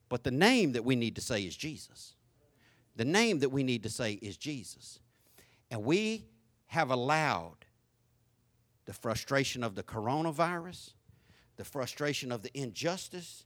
But 0.08 0.24
the 0.24 0.30
name 0.30 0.72
that 0.72 0.84
we 0.84 0.96
need 0.96 1.16
to 1.16 1.20
say 1.20 1.42
is 1.42 1.54
Jesus. 1.54 2.14
The 2.96 3.04
name 3.04 3.40
that 3.40 3.50
we 3.50 3.62
need 3.62 3.82
to 3.82 3.90
say 3.90 4.12
is 4.14 4.36
Jesus. 4.36 5.00
And 5.70 5.84
we 5.84 6.24
have 6.68 6.90
allowed 6.90 7.57
the 8.88 8.94
frustration 8.94 9.62
of 9.62 9.74
the 9.74 9.82
coronavirus, 9.82 10.94
the 11.58 11.64
frustration 11.64 12.32
of 12.32 12.40
the 12.40 12.50
injustice, 12.58 13.44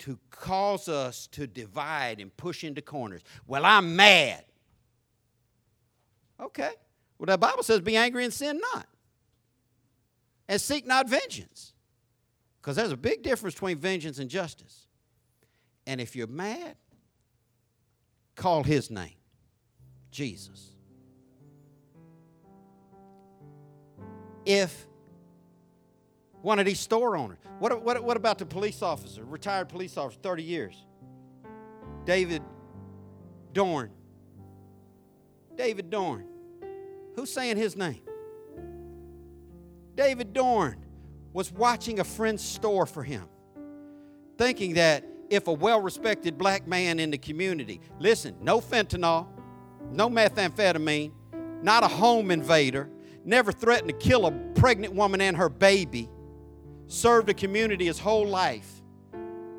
to 0.00 0.18
cause 0.30 0.86
us 0.86 1.28
to 1.28 1.46
divide 1.46 2.20
and 2.20 2.36
push 2.36 2.62
into 2.62 2.82
corners. 2.82 3.22
Well, 3.46 3.64
I'm 3.64 3.96
mad. 3.96 4.44
Okay. 6.38 6.72
Well, 7.18 7.24
the 7.24 7.38
Bible 7.38 7.62
says, 7.62 7.80
be 7.80 7.96
angry 7.96 8.22
and 8.22 8.34
sin 8.34 8.60
not. 8.74 8.86
And 10.46 10.60
seek 10.60 10.86
not 10.86 11.08
vengeance. 11.08 11.72
Because 12.60 12.76
there's 12.76 12.92
a 12.92 12.98
big 12.98 13.22
difference 13.22 13.54
between 13.54 13.78
vengeance 13.78 14.18
and 14.18 14.28
justice. 14.28 14.88
And 15.86 16.02
if 16.02 16.14
you're 16.14 16.26
mad, 16.26 16.76
call 18.36 18.62
his 18.62 18.90
name 18.90 19.16
Jesus. 20.10 20.73
If 24.46 24.86
one 26.42 26.58
of 26.58 26.66
these 26.66 26.80
store 26.80 27.16
owners, 27.16 27.38
what, 27.58 27.82
what, 27.82 28.02
what 28.02 28.16
about 28.16 28.38
the 28.38 28.46
police 28.46 28.82
officer, 28.82 29.24
retired 29.24 29.68
police 29.68 29.96
officer, 29.96 30.18
30 30.22 30.42
years? 30.42 30.84
David 32.04 32.42
Dorn. 33.52 33.90
David 35.56 35.90
Dorn. 35.90 36.26
Who's 37.14 37.32
saying 37.32 37.56
his 37.56 37.76
name? 37.76 38.00
David 39.94 40.32
Dorn 40.32 40.84
was 41.32 41.52
watching 41.52 42.00
a 42.00 42.04
friend's 42.04 42.42
store 42.42 42.86
for 42.86 43.02
him, 43.02 43.28
thinking 44.36 44.74
that 44.74 45.04
if 45.30 45.46
a 45.46 45.52
well 45.52 45.80
respected 45.80 46.36
black 46.36 46.66
man 46.66 46.98
in 46.98 47.10
the 47.10 47.18
community, 47.18 47.80
listen, 47.98 48.36
no 48.40 48.60
fentanyl, 48.60 49.28
no 49.90 50.08
methamphetamine, 50.08 51.12
not 51.62 51.84
a 51.84 51.88
home 51.88 52.30
invader, 52.30 52.88
never 53.24 53.52
threatened 53.52 53.88
to 53.88 53.96
kill 53.96 54.26
a 54.26 54.30
pregnant 54.54 54.94
woman 54.94 55.20
and 55.20 55.36
her 55.36 55.48
baby, 55.48 56.08
served 56.86 57.28
a 57.28 57.34
community 57.34 57.86
his 57.86 57.98
whole 57.98 58.26
life. 58.26 58.82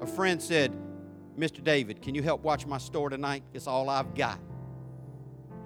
A 0.01 0.07
friend 0.07 0.41
said, 0.41 0.71
Mr. 1.37 1.63
David, 1.63 2.01
can 2.01 2.15
you 2.15 2.23
help 2.23 2.43
watch 2.43 2.65
my 2.65 2.77
store 2.77 3.09
tonight? 3.09 3.43
It's 3.53 3.67
all 3.67 3.89
I've 3.89 4.13
got. 4.15 4.39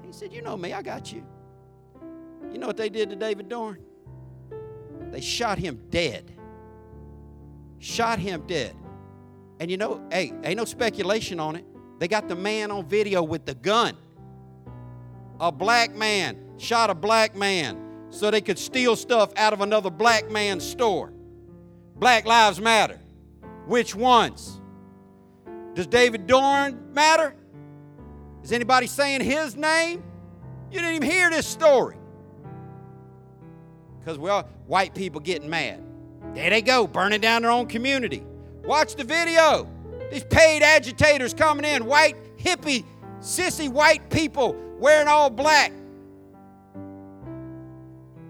He 0.03 0.11
said, 0.11 0.33
You 0.33 0.41
know 0.41 0.57
me, 0.57 0.73
I 0.73 0.81
got 0.81 1.11
you. 1.11 1.23
You 2.51 2.57
know 2.57 2.67
what 2.67 2.77
they 2.77 2.89
did 2.89 3.09
to 3.11 3.15
David 3.15 3.49
Dorn? 3.49 3.79
They 5.11 5.21
shot 5.21 5.59
him 5.59 5.83
dead. 5.89 6.33
Shot 7.79 8.19
him 8.19 8.43
dead. 8.47 8.75
And 9.59 9.69
you 9.69 9.77
know, 9.77 10.01
hey, 10.11 10.33
ain't 10.43 10.57
no 10.57 10.65
speculation 10.65 11.39
on 11.39 11.55
it. 11.55 11.65
They 11.99 12.07
got 12.07 12.27
the 12.27 12.35
man 12.35 12.71
on 12.71 12.85
video 12.85 13.21
with 13.21 13.45
the 13.45 13.53
gun. 13.53 13.95
A 15.39 15.51
black 15.51 15.93
man 15.93 16.37
shot 16.57 16.89
a 16.89 16.95
black 16.95 17.35
man 17.35 17.88
so 18.09 18.31
they 18.31 18.41
could 18.41 18.59
steal 18.59 18.95
stuff 18.95 19.31
out 19.37 19.53
of 19.53 19.61
another 19.61 19.89
black 19.89 20.29
man's 20.29 20.65
store. 20.65 21.13
Black 21.95 22.25
Lives 22.25 22.59
Matter. 22.59 22.99
Which 23.65 23.93
ones? 23.93 24.59
Does 25.75 25.87
David 25.87 26.27
Dorn 26.27 26.93
matter? 26.93 27.35
Is 28.43 28.51
anybody 28.51 28.87
saying 28.87 29.21
his 29.21 29.55
name? 29.55 30.03
You 30.71 30.79
didn't 30.79 30.95
even 30.95 31.09
hear 31.09 31.29
this 31.29 31.45
story. 31.45 31.97
Because, 33.99 34.17
well, 34.17 34.43
white 34.65 34.95
people 34.95 35.19
getting 35.19 35.49
mad. 35.49 35.83
There 36.33 36.49
they 36.49 36.61
go, 36.61 36.87
burning 36.87 37.21
down 37.21 37.41
their 37.41 37.51
own 37.51 37.67
community. 37.67 38.23
Watch 38.63 38.95
the 38.95 39.03
video. 39.03 39.69
These 40.11 40.23
paid 40.25 40.63
agitators 40.63 41.33
coming 41.33 41.65
in, 41.65 41.85
white, 41.85 42.15
hippie, 42.37 42.85
sissy 43.19 43.69
white 43.69 44.09
people 44.09 44.55
wearing 44.79 45.07
all 45.07 45.29
black, 45.29 45.71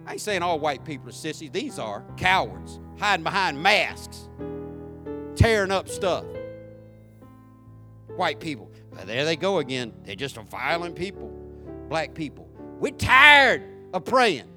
I 0.10 0.14
ain't 0.14 0.22
saying 0.22 0.41
all 0.41 0.60
white 0.60 0.84
people 0.84 1.07
are 1.07 1.12
sissies. 1.12 1.51
These 1.51 1.78
are 1.78 2.03
cowards, 2.18 2.80
hiding 2.97 3.24
behind 3.24 3.62
masks, 3.62 4.28
tearing 5.36 5.70
up 5.70 5.88
stuff. 5.88 6.26
White 8.16 8.39
people, 8.39 8.72
there 9.05 9.24
they 9.24 9.36
go 9.36 9.60
again. 9.60 9.93
They're 10.03 10.16
just 10.16 10.38
a 10.38 10.41
violent 10.41 10.95
people. 10.95 11.32
Black 11.89 12.16
people, 12.16 12.49
we're 12.80 12.91
tired 12.91 13.62
of 13.93 14.03
praying. 14.03 14.49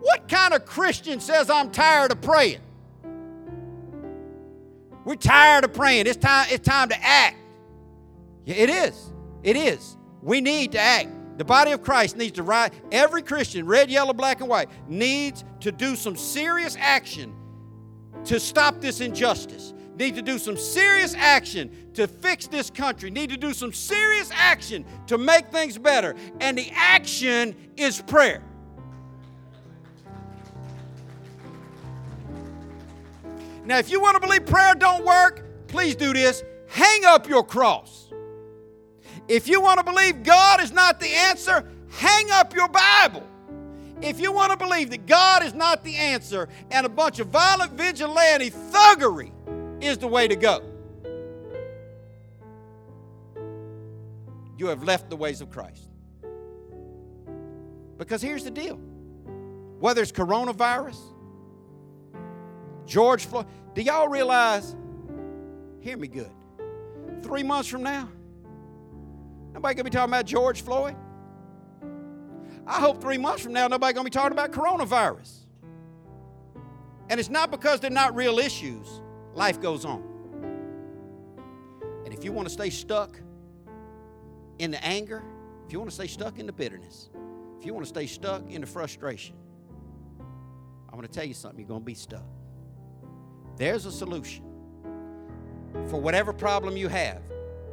What 0.00 0.28
kind 0.28 0.54
of 0.54 0.66
Christian 0.66 1.20
says 1.20 1.50
I'm 1.50 1.70
tired 1.70 2.10
of 2.10 2.20
praying? 2.20 2.58
We're 5.04 5.14
tired 5.14 5.62
of 5.62 5.72
praying. 5.72 6.08
It's 6.08 6.16
time, 6.16 6.48
it's 6.50 6.66
time 6.66 6.88
to 6.88 7.00
act. 7.00 7.36
It 8.44 8.68
is. 8.68 9.12
It 9.44 9.56
is. 9.56 9.96
We 10.20 10.40
need 10.40 10.72
to 10.72 10.80
act. 10.80 11.10
The 11.40 11.44
body 11.46 11.72
of 11.72 11.80
Christ 11.80 12.18
needs 12.18 12.32
to 12.32 12.42
rise. 12.42 12.70
Every 12.92 13.22
Christian, 13.22 13.64
red, 13.64 13.90
yellow, 13.90 14.12
black, 14.12 14.40
and 14.40 14.50
white, 14.50 14.68
needs 14.86 15.42
to 15.60 15.72
do 15.72 15.96
some 15.96 16.14
serious 16.14 16.76
action 16.78 17.34
to 18.26 18.38
stop 18.38 18.82
this 18.82 19.00
injustice. 19.00 19.72
Need 19.96 20.16
to 20.16 20.20
do 20.20 20.38
some 20.38 20.58
serious 20.58 21.14
action 21.14 21.90
to 21.94 22.06
fix 22.06 22.46
this 22.46 22.68
country. 22.68 23.10
Need 23.10 23.30
to 23.30 23.38
do 23.38 23.54
some 23.54 23.72
serious 23.72 24.30
action 24.34 24.84
to 25.06 25.16
make 25.16 25.48
things 25.48 25.78
better. 25.78 26.14
And 26.40 26.58
the 26.58 26.70
action 26.74 27.56
is 27.74 28.02
prayer. 28.02 28.42
Now, 33.64 33.78
if 33.78 33.90
you 33.90 34.02
want 34.02 34.16
to 34.16 34.20
believe 34.20 34.44
prayer 34.44 34.74
don't 34.74 35.06
work, 35.06 35.68
please 35.68 35.96
do 35.96 36.12
this. 36.12 36.44
Hang 36.68 37.06
up 37.06 37.26
your 37.26 37.42
cross. 37.42 38.10
If 39.30 39.46
you 39.46 39.60
want 39.60 39.78
to 39.78 39.84
believe 39.84 40.24
God 40.24 40.60
is 40.60 40.72
not 40.72 40.98
the 40.98 41.06
answer, 41.06 41.64
hang 41.92 42.32
up 42.32 42.52
your 42.52 42.66
Bible. 42.66 43.24
If 44.02 44.18
you 44.18 44.32
want 44.32 44.50
to 44.50 44.56
believe 44.56 44.90
that 44.90 45.06
God 45.06 45.44
is 45.44 45.54
not 45.54 45.84
the 45.84 45.94
answer 45.94 46.48
and 46.72 46.84
a 46.84 46.88
bunch 46.88 47.20
of 47.20 47.28
violent 47.28 47.70
vigilante 47.74 48.50
thuggery 48.50 49.30
is 49.80 49.98
the 49.98 50.08
way 50.08 50.26
to 50.26 50.34
go, 50.34 50.64
you 54.58 54.66
have 54.66 54.82
left 54.82 55.08
the 55.10 55.16
ways 55.16 55.40
of 55.40 55.48
Christ. 55.48 55.88
Because 57.98 58.20
here's 58.20 58.42
the 58.42 58.50
deal 58.50 58.80
whether 59.78 60.02
it's 60.02 60.10
coronavirus, 60.10 60.98
George 62.84 63.26
Floyd, 63.26 63.46
do 63.74 63.82
y'all 63.82 64.08
realize? 64.08 64.74
Hear 65.78 65.96
me 65.96 66.08
good. 66.08 66.32
Three 67.22 67.44
months 67.44 67.68
from 67.68 67.84
now, 67.84 68.08
nobody 69.52 69.74
gonna 69.74 69.84
be 69.84 69.90
talking 69.90 70.10
about 70.10 70.26
George 70.26 70.62
Floyd. 70.62 70.96
I 72.66 72.80
hope 72.80 73.00
three 73.00 73.18
months 73.18 73.42
from 73.42 73.52
now, 73.52 73.68
nobody 73.68 73.92
gonna 73.92 74.04
be 74.04 74.10
talking 74.10 74.32
about 74.32 74.52
coronavirus. 74.52 75.40
And 77.10 77.18
it's 77.18 77.28
not 77.28 77.50
because 77.50 77.80
they're 77.80 77.90
not 77.90 78.14
real 78.14 78.38
issues. 78.38 78.86
Life 79.34 79.60
goes 79.60 79.84
on. 79.84 80.04
And 82.04 82.14
if 82.14 82.24
you 82.24 82.32
want 82.32 82.46
to 82.46 82.52
stay 82.52 82.70
stuck 82.70 83.20
in 84.60 84.70
the 84.70 84.84
anger, 84.84 85.22
if 85.66 85.72
you 85.72 85.80
want 85.80 85.90
to 85.90 85.94
stay 85.94 86.06
stuck 86.06 86.38
in 86.38 86.46
the 86.46 86.52
bitterness, 86.52 87.10
if 87.58 87.66
you 87.66 87.74
want 87.74 87.84
to 87.84 87.88
stay 87.88 88.06
stuck 88.06 88.48
in 88.48 88.60
the 88.60 88.66
frustration, 88.66 89.34
I'm 90.88 90.96
going 90.96 91.06
to 91.06 91.12
tell 91.12 91.24
you 91.24 91.34
something. 91.34 91.60
You're 91.60 91.68
going 91.68 91.82
to 91.82 91.84
be 91.84 91.94
stuck. 91.94 92.24
There's 93.56 93.86
a 93.86 93.92
solution 93.92 94.44
for 95.88 96.00
whatever 96.00 96.32
problem 96.32 96.76
you 96.76 96.88
have. 96.88 97.22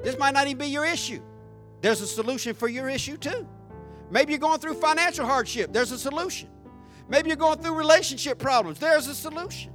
This 0.04 0.18
might 0.18 0.34
not 0.34 0.48
even 0.48 0.58
be 0.58 0.68
your 0.68 0.86
issue. 0.86 1.22
There's 1.82 2.02
a 2.02 2.08
solution 2.08 2.54
for 2.54 2.68
your 2.68 2.90
issue 2.90 3.18
too. 3.18 3.48
Maybe 4.10 4.34
you're 4.34 4.40
going 4.40 4.60
through 4.60 4.76
financial 4.76 5.26
hardship. 5.26 5.74
There's 5.74 5.92
a 5.92 5.98
solution. 5.98 6.50
Maybe 7.10 7.30
you're 7.30 7.38
going 7.38 7.60
through 7.60 7.76
relationship 7.76 8.40
problems. 8.40 8.80
There's 8.80 9.08
a 9.08 9.16
solution. 9.16 9.74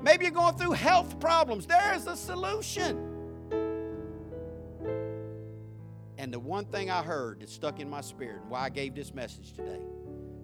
Maybe 0.00 0.24
you're 0.24 0.34
going 0.34 0.56
through 0.56 0.72
health 0.72 1.18
problems. 1.20 1.66
There 1.66 1.94
is 1.94 2.06
a 2.06 2.16
solution. 2.16 3.10
And 6.18 6.32
the 6.32 6.38
one 6.38 6.64
thing 6.66 6.90
I 6.90 7.02
heard 7.02 7.40
that 7.40 7.48
stuck 7.48 7.80
in 7.80 7.90
my 7.90 8.00
spirit, 8.00 8.40
and 8.42 8.50
why 8.50 8.60
I 8.60 8.68
gave 8.70 8.94
this 8.94 9.12
message 9.12 9.52
today, 9.52 9.80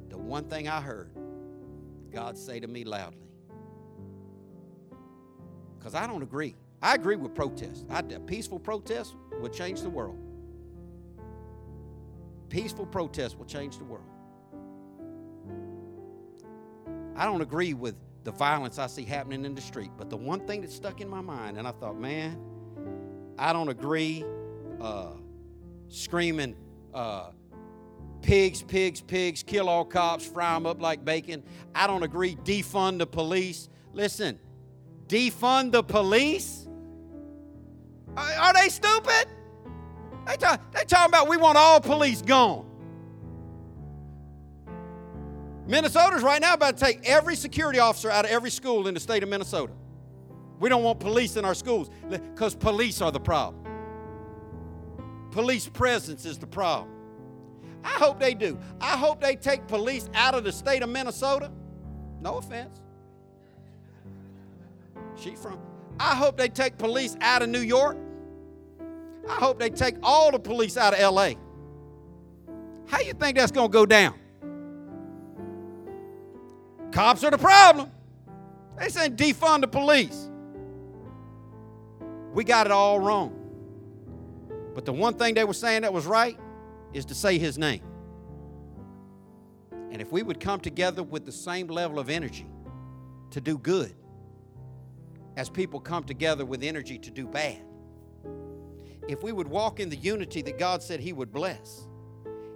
the 0.09 0.18
one 0.18 0.44
thing 0.44 0.68
I 0.68 0.81
heard 0.81 1.10
God 2.12 2.36
say 2.36 2.60
to 2.60 2.66
me 2.66 2.85
loudly, 2.85 3.28
because 5.78 5.94
I 5.94 6.06
don't 6.06 6.22
agree. 6.22 6.55
I 6.82 6.94
agree 6.94 7.16
with 7.16 7.35
protest. 7.35 7.86
I, 7.89 8.01
a 8.01 8.20
peaceful 8.20 8.59
protest 8.59 9.14
would 9.40 9.52
change 9.52 9.82
the 9.82 9.90
world. 9.90 10.18
Peaceful 12.51 12.85
protest 12.85 13.39
will 13.39 13.47
change 13.47 13.78
the 13.78 13.85
world. 13.85 14.05
I 17.16 17.24
don't 17.24 17.40
agree 17.40 17.74
with 17.74 17.94
the 18.24 18.32
violence 18.32 18.78
I 18.78 18.89
see 18.89 19.05
happening 19.05 19.44
in 19.44 19.55
the 19.55 19.60
street, 19.60 19.90
but 19.97 20.10
the 20.10 20.16
one 20.16 20.47
thing 20.47 20.60
that 20.62 20.72
stuck 20.72 21.01
in 21.01 21.09
my 21.09 21.20
mind, 21.20 21.56
and 21.59 21.66
I 21.66 21.70
thought, 21.70 21.98
man, 21.98 22.39
I 23.39 23.52
don't 23.52 23.68
agree. 23.68 24.24
Uh, 24.81 25.12
screaming, 25.89 26.56
uh, 26.93 27.31
pigs, 28.20 28.62
pigs, 28.62 29.01
pigs, 29.01 29.43
kill 29.43 29.68
all 29.68 29.85
cops, 29.85 30.27
fry 30.27 30.55
them 30.55 30.66
up 30.66 30.81
like 30.81 31.05
bacon. 31.05 31.43
I 31.74 31.86
don't 31.86 32.02
agree. 32.02 32.35
Defund 32.35 32.98
the 32.98 33.06
police. 33.06 33.68
Listen, 33.93 34.39
defund 35.06 35.72
the 35.72 35.82
police? 35.82 36.66
Are, 38.16 38.32
are 38.32 38.52
they 38.55 38.68
stupid? 38.68 39.27
They, 40.31 40.36
talk, 40.36 40.73
they 40.73 40.85
talking 40.85 41.09
about 41.09 41.28
we 41.28 41.36
want 41.36 41.59
all 41.59 41.81
police 41.81 42.23
gone. 42.23 42.65
Minnesota's 45.66 46.23
right 46.23 46.40
now 46.40 46.55
about 46.55 46.77
to 46.77 46.85
take 46.85 47.01
every 47.09 47.35
security 47.35 47.81
officer 47.81 48.09
out 48.11 48.24
of 48.24 48.31
every 48.31 48.51
school 48.51 48.86
in 48.86 48.94
the 48.94 49.01
state 49.01 49.24
of 49.24 49.28
Minnesota. 49.28 49.73
We 50.61 50.69
don't 50.69 50.85
want 50.85 51.01
police 51.01 51.35
in 51.35 51.44
our 51.44 51.55
schools 51.55 51.90
because 52.09 52.55
police 52.55 53.01
are 53.01 53.11
the 53.11 53.19
problem. 53.19 53.65
Police 55.32 55.69
presence 55.69 56.24
is 56.24 56.39
the 56.39 56.47
problem. 56.47 56.93
I 57.82 57.94
hope 57.94 58.20
they 58.20 58.35
do. 58.35 58.57
I 58.81 58.97
hope 58.97 59.20
they 59.20 59.35
take 59.35 59.66
police 59.66 60.09
out 60.15 60.36
of 60.36 60.44
the 60.44 60.52
state 60.52 60.85
of 60.85 60.90
Minnesota. 60.90 61.51
No 62.20 62.36
offense. 62.36 62.81
She 65.16 65.35
from. 65.35 65.59
I 65.98 66.15
hope 66.15 66.36
they 66.36 66.48
take 66.48 66.78
police 66.78 67.16
out 67.20 67.43
of 67.43 67.48
New 67.48 67.62
York. 67.62 67.97
I 69.28 69.34
hope 69.34 69.59
they 69.59 69.70
take 69.70 69.97
all 70.02 70.30
the 70.30 70.38
police 70.38 70.76
out 70.76 70.94
of 70.94 71.14
LA. 71.14 71.32
How 72.86 73.01
you 73.01 73.12
think 73.12 73.36
that's 73.36 73.52
going 73.52 73.68
to 73.68 73.72
go 73.72 73.86
down? 73.86 74.14
Cops 76.92 77.22
are 77.22 77.30
the 77.30 77.38
problem. 77.38 77.90
They 78.78 78.88
saying 78.88 79.16
defund 79.16 79.60
the 79.60 79.68
police. 79.68 80.28
We 82.32 82.44
got 82.44 82.66
it 82.66 82.72
all 82.72 82.98
wrong. 82.98 83.36
But 84.74 84.84
the 84.84 84.92
one 84.92 85.14
thing 85.14 85.34
they 85.34 85.44
were 85.44 85.55
saying 85.55 85.82
that 85.82 85.92
was 85.92 86.06
right 86.06 86.38
is 86.92 87.05
to 87.06 87.14
say 87.14 87.38
his 87.38 87.59
name. 87.59 87.82
And 89.90 90.01
if 90.01 90.12
we 90.12 90.22
would 90.22 90.40
come 90.40 90.60
together 90.60 91.02
with 91.02 91.26
the 91.26 91.32
same 91.32 91.66
level 91.66 91.98
of 91.98 92.09
energy 92.09 92.47
to 93.32 93.40
do 93.40 93.59
good 93.59 93.94
as 95.36 95.48
people 95.48 95.80
come 95.80 96.05
together 96.05 96.44
with 96.44 96.62
energy 96.62 96.98
to 96.98 97.10
do 97.10 97.26
bad, 97.26 97.62
if 99.10 99.24
we 99.24 99.32
would 99.32 99.48
walk 99.48 99.80
in 99.80 99.88
the 99.88 99.96
unity 99.96 100.40
that 100.40 100.56
God 100.56 100.82
said 100.82 101.00
He 101.00 101.12
would 101.12 101.32
bless, 101.32 101.88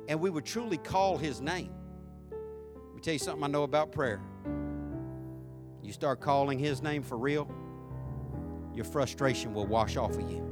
and 0.07 0.21
we 0.21 0.31
would 0.31 0.45
truly 0.45 0.79
call 0.79 1.17
His 1.17 1.41
name. 1.41 1.73
Let 2.31 2.95
me 2.95 3.01
tell 3.01 3.13
you 3.13 3.19
something 3.19 3.43
I 3.43 3.49
know 3.49 3.65
about 3.65 3.91
prayer. 3.91 4.21
You 5.83 5.93
start 5.93 6.21
calling 6.21 6.61
His 6.61 6.81
name 6.81 7.03
for 7.03 7.19
real, 7.19 7.51
your 8.73 8.85
frustration 8.85 9.53
will 9.53 9.67
wash 9.67 9.97
off 9.97 10.15
of 10.15 10.31
you. 10.31 10.43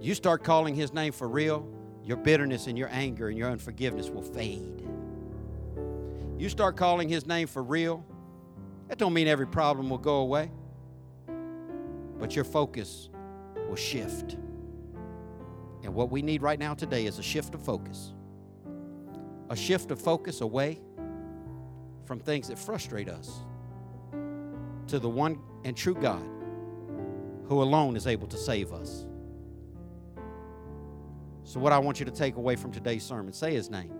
You 0.00 0.14
start 0.14 0.44
calling 0.44 0.74
His 0.74 0.92
name 0.92 1.12
for 1.12 1.26
real, 1.26 1.66
your 2.04 2.18
bitterness 2.18 2.66
and 2.66 2.76
your 2.76 2.88
anger 2.92 3.30
and 3.30 3.38
your 3.38 3.50
unforgiveness 3.50 4.10
will 4.10 4.22
fade. 4.22 4.86
You 6.36 6.50
start 6.50 6.76
calling 6.76 7.08
His 7.08 7.26
name 7.26 7.46
for 7.48 7.62
real, 7.62 8.04
that 8.88 8.98
don't 8.98 9.14
mean 9.14 9.26
every 9.26 9.46
problem 9.46 9.88
will 9.88 9.96
go 9.96 10.16
away, 10.16 10.50
but 12.18 12.36
your 12.36 12.44
focus 12.44 13.08
will 13.68 13.76
shift. 13.76 14.36
And 15.82 15.94
what 15.94 16.10
we 16.10 16.22
need 16.22 16.42
right 16.42 16.58
now 16.58 16.74
today 16.74 17.06
is 17.06 17.18
a 17.18 17.22
shift 17.22 17.54
of 17.54 17.62
focus. 17.62 18.12
A 19.50 19.56
shift 19.56 19.90
of 19.90 20.00
focus 20.00 20.40
away 20.40 20.80
from 22.04 22.18
things 22.18 22.48
that 22.48 22.58
frustrate 22.58 23.08
us 23.08 23.40
to 24.88 24.98
the 24.98 25.08
one 25.08 25.38
and 25.64 25.76
true 25.76 25.94
God 25.94 26.24
who 27.48 27.62
alone 27.62 27.96
is 27.96 28.06
able 28.06 28.26
to 28.28 28.36
save 28.36 28.72
us. 28.72 29.06
So, 31.44 31.60
what 31.60 31.72
I 31.72 31.78
want 31.78 32.00
you 32.00 32.06
to 32.06 32.12
take 32.12 32.36
away 32.36 32.56
from 32.56 32.72
today's 32.72 33.04
sermon 33.04 33.32
say 33.32 33.54
his 33.54 33.70
name. 33.70 33.92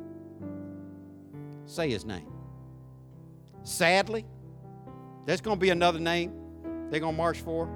Say 1.65 1.91
his 1.91 2.05
name. 2.05 2.33
Sadly, 3.63 4.25
there's 5.27 5.41
going 5.41 5.57
to 5.57 5.61
be 5.61 5.71
another 5.71 6.01
name 6.01 6.33
they're 6.91 7.01
going 7.01 7.15
to 7.15 7.19
march 7.19 7.41
for. 7.41 7.69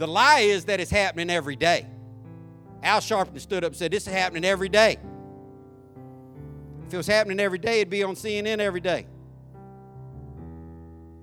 The 0.00 0.06
lie 0.06 0.40
is 0.40 0.64
that 0.64 0.80
it's 0.80 0.90
happening 0.90 1.28
every 1.28 1.56
day. 1.56 1.84
Al 2.82 3.00
Sharpton 3.00 3.38
stood 3.38 3.64
up 3.64 3.72
and 3.72 3.76
said, 3.76 3.90
This 3.90 4.06
is 4.06 4.12
happening 4.14 4.46
every 4.46 4.70
day. 4.70 4.96
If 6.86 6.94
it 6.94 6.96
was 6.96 7.06
happening 7.06 7.38
every 7.38 7.58
day, 7.58 7.80
it'd 7.80 7.90
be 7.90 8.02
on 8.02 8.14
CNN 8.14 8.60
every 8.60 8.80
day. 8.80 9.06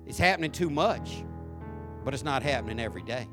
It's 0.06 0.16
happening 0.16 0.52
too 0.52 0.70
much, 0.70 1.24
but 2.04 2.14
it's 2.14 2.22
not 2.22 2.44
happening 2.44 2.78
every 2.78 3.02
day. 3.02 3.26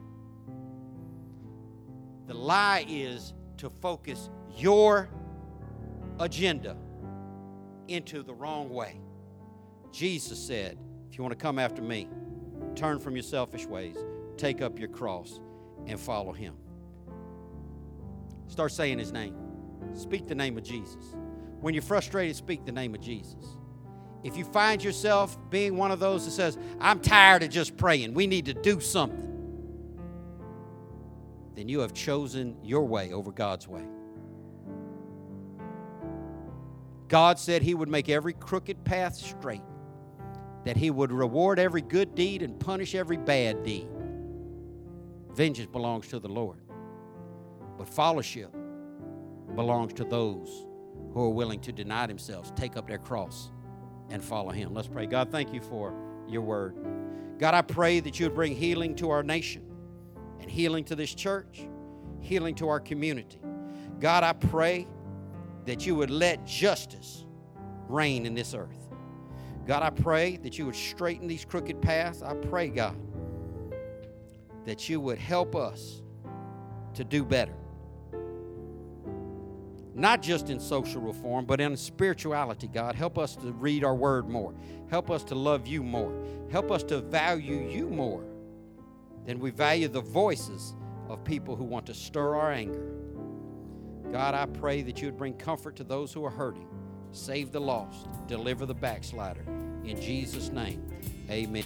The 2.26 2.34
lie 2.34 2.84
is 2.89 3.35
to 3.57 3.69
focus 3.69 4.31
your 4.57 5.09
agenda 6.19 6.76
into 7.88 8.23
the 8.23 8.34
wrong 8.34 8.72
way. 8.72 8.99
Jesus 9.91 10.39
said, 10.39 10.80
If 11.11 11.19
you 11.19 11.23
want 11.23 11.38
to 11.38 11.43
come 11.43 11.59
after 11.59 11.84
me, 11.84 12.09
turn 12.73 12.97
from 12.97 13.15
your 13.15 13.22
selfish 13.22 13.67
ways, 13.67 13.97
take 14.36 14.62
up 14.62 14.80
your 14.80 14.90
cross, 14.90 15.40
and 15.88 15.99
follow 15.99 16.32
him. 16.32 16.56
Start 18.48 18.72
saying 18.72 18.99
his 18.99 19.12
name. 19.12 19.36
Speak 19.94 20.28
the 20.28 20.36
name 20.36 20.57
of 20.57 20.64
Jesus. 20.64 21.16
When 21.62 21.74
you're 21.74 21.84
frustrated, 21.84 22.36
speak 22.36 22.66
the 22.66 22.72
name 22.72 22.94
of 22.95 23.02
Jesus. 23.02 23.57
If 24.24 24.38
you 24.38 24.44
find 24.45 24.84
yourself 24.84 25.38
being 25.49 25.78
one 25.78 25.91
of 25.91 25.99
those 25.99 26.26
that 26.26 26.32
says, 26.32 26.57
I'm 26.80 26.99
tired 26.99 27.44
of 27.44 27.49
just 27.49 27.78
praying, 27.78 28.14
we 28.14 28.28
need 28.28 28.45
to 28.45 28.53
do 28.53 28.80
something, 28.80 29.22
then 31.56 31.70
you 31.70 31.80
have 31.80 31.94
chosen 31.94 32.57
your 32.64 32.88
way 32.88 33.14
over 33.14 33.32
God's 33.32 33.68
way. 33.68 33.84
God 37.07 37.38
said 37.38 37.62
He 37.62 37.76
would 37.76 37.88
make 37.88 38.10
every 38.10 38.34
crooked 38.34 38.84
path 38.84 39.16
straight, 39.16 39.62
that 40.66 40.76
He 40.76 40.90
would 40.90 41.12
reward 41.12 41.60
every 41.60 41.82
good 41.82 42.16
deed 42.16 42.41
and 42.41 42.60
punish 42.60 42.95
every 42.95 43.18
bad 43.18 43.64
deed. 43.64 43.88
Vengeance 45.36 45.70
belongs 45.70 46.07
to 46.07 46.20
the 46.20 46.30
Lord. 46.30 46.60
But 47.78 47.90
fellowship 47.90 48.56
belongs 49.53 49.94
to 49.94 50.06
those 50.06 50.66
who 51.14 51.24
are 51.24 51.30
willing 51.30 51.60
to 51.62 51.74
deny 51.74 52.07
themselves, 52.07 52.53
take 52.56 52.78
up 52.78 52.88
their 52.88 52.98
cross, 52.98 53.52
and 54.10 54.24
follow 54.24 54.52
Him. 54.52 54.74
Let's 54.74 54.88
pray. 54.88 55.06
God, 55.06 55.32
thank 55.32 55.53
you 55.53 55.60
for 55.60 55.94
your 56.28 56.41
word. 56.41 56.78
God, 57.38 57.53
I 57.53 57.62
pray 57.62 57.99
that 57.99 58.18
you 58.18 58.28
would 58.28 58.36
bring 58.36 58.56
healing 58.56 58.95
to 58.95 59.10
our 59.10 59.24
nation 59.24 59.64
and 60.40 60.49
healing 60.49 60.86
to 60.86 60.95
this 60.95 61.14
church, 61.14 61.68
healing 62.22 62.56
to 62.56 62.70
our 62.70 62.80
community. 62.80 63.41
God, 63.99 64.24
I 64.24 64.32
pray 64.32 64.88
that 65.66 65.86
you 65.86 65.95
would 65.95 66.12
let 66.12 66.45
justice 66.45 67.26
reign 67.90 68.26
in 68.26 68.36
this 68.36 68.53
earth. 68.53 68.88
God, 69.68 69.84
I 69.84 69.90
pray 69.90 70.38
that 70.38 70.57
you 70.57 70.66
would 70.68 70.76
straighten 70.76 71.28
these 71.28 71.44
crooked 71.44 71.82
paths. 71.82 72.22
I 72.22 72.36
pray, 72.36 72.70
God, 72.70 72.95
that 74.66 74.90
you 74.90 75.00
would 75.00 75.18
help 75.18 75.56
us 75.56 76.02
to 76.96 77.04
do 77.04 77.24
better. 77.24 77.54
Not 79.94 80.22
just 80.22 80.50
in 80.50 80.60
social 80.60 81.02
reform, 81.02 81.46
but 81.46 81.62
in 81.62 81.78
spirituality, 81.78 82.68
God. 82.68 82.96
Help 82.96 83.18
us 83.18 83.36
to 83.38 83.54
read 83.54 83.84
our 83.84 83.96
word 83.96 84.28
more. 84.28 84.54
Help 84.90 85.10
us 85.10 85.24
to 85.26 85.36
love 85.36 85.68
you 85.68 85.82
more. 85.84 86.14
Help 86.52 86.70
us 86.70 86.84
to 86.84 87.00
value 87.00 87.70
you 87.70 87.88
more 87.88 88.26
than 89.26 89.40
we 89.40 89.52
value 89.52 89.88
the 89.88 90.02
voices 90.02 90.76
of 91.08 91.24
people 91.24 91.56
who 91.56 91.64
want 91.64 91.86
to 91.86 91.94
stir 91.94 92.36
our 92.36 92.52
anger. 92.52 92.92
God, 94.12 94.36
I 94.36 94.46
pray 94.46 94.82
that 94.82 95.02
you 95.02 95.08
would 95.08 95.18
bring 95.18 95.34
comfort 95.34 95.76
to 95.78 95.84
those 95.84 96.14
who 96.14 96.26
are 96.26 96.32
hurting, 96.32 96.68
save 97.12 97.52
the 97.52 97.60
lost, 97.60 98.08
deliver 98.28 98.66
the 98.66 98.76
backslider. 98.76 99.46
In 99.84 100.00
Jesus' 100.02 100.50
name, 100.50 100.84
amen. 101.30 101.66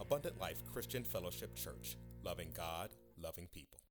Abundant 0.00 0.38
Life 0.38 0.62
Christian 0.72 1.04
Fellowship 1.04 1.54
Church, 1.54 1.96
loving 2.22 2.50
God, 2.54 2.90
loving 3.18 3.48
people. 3.52 3.85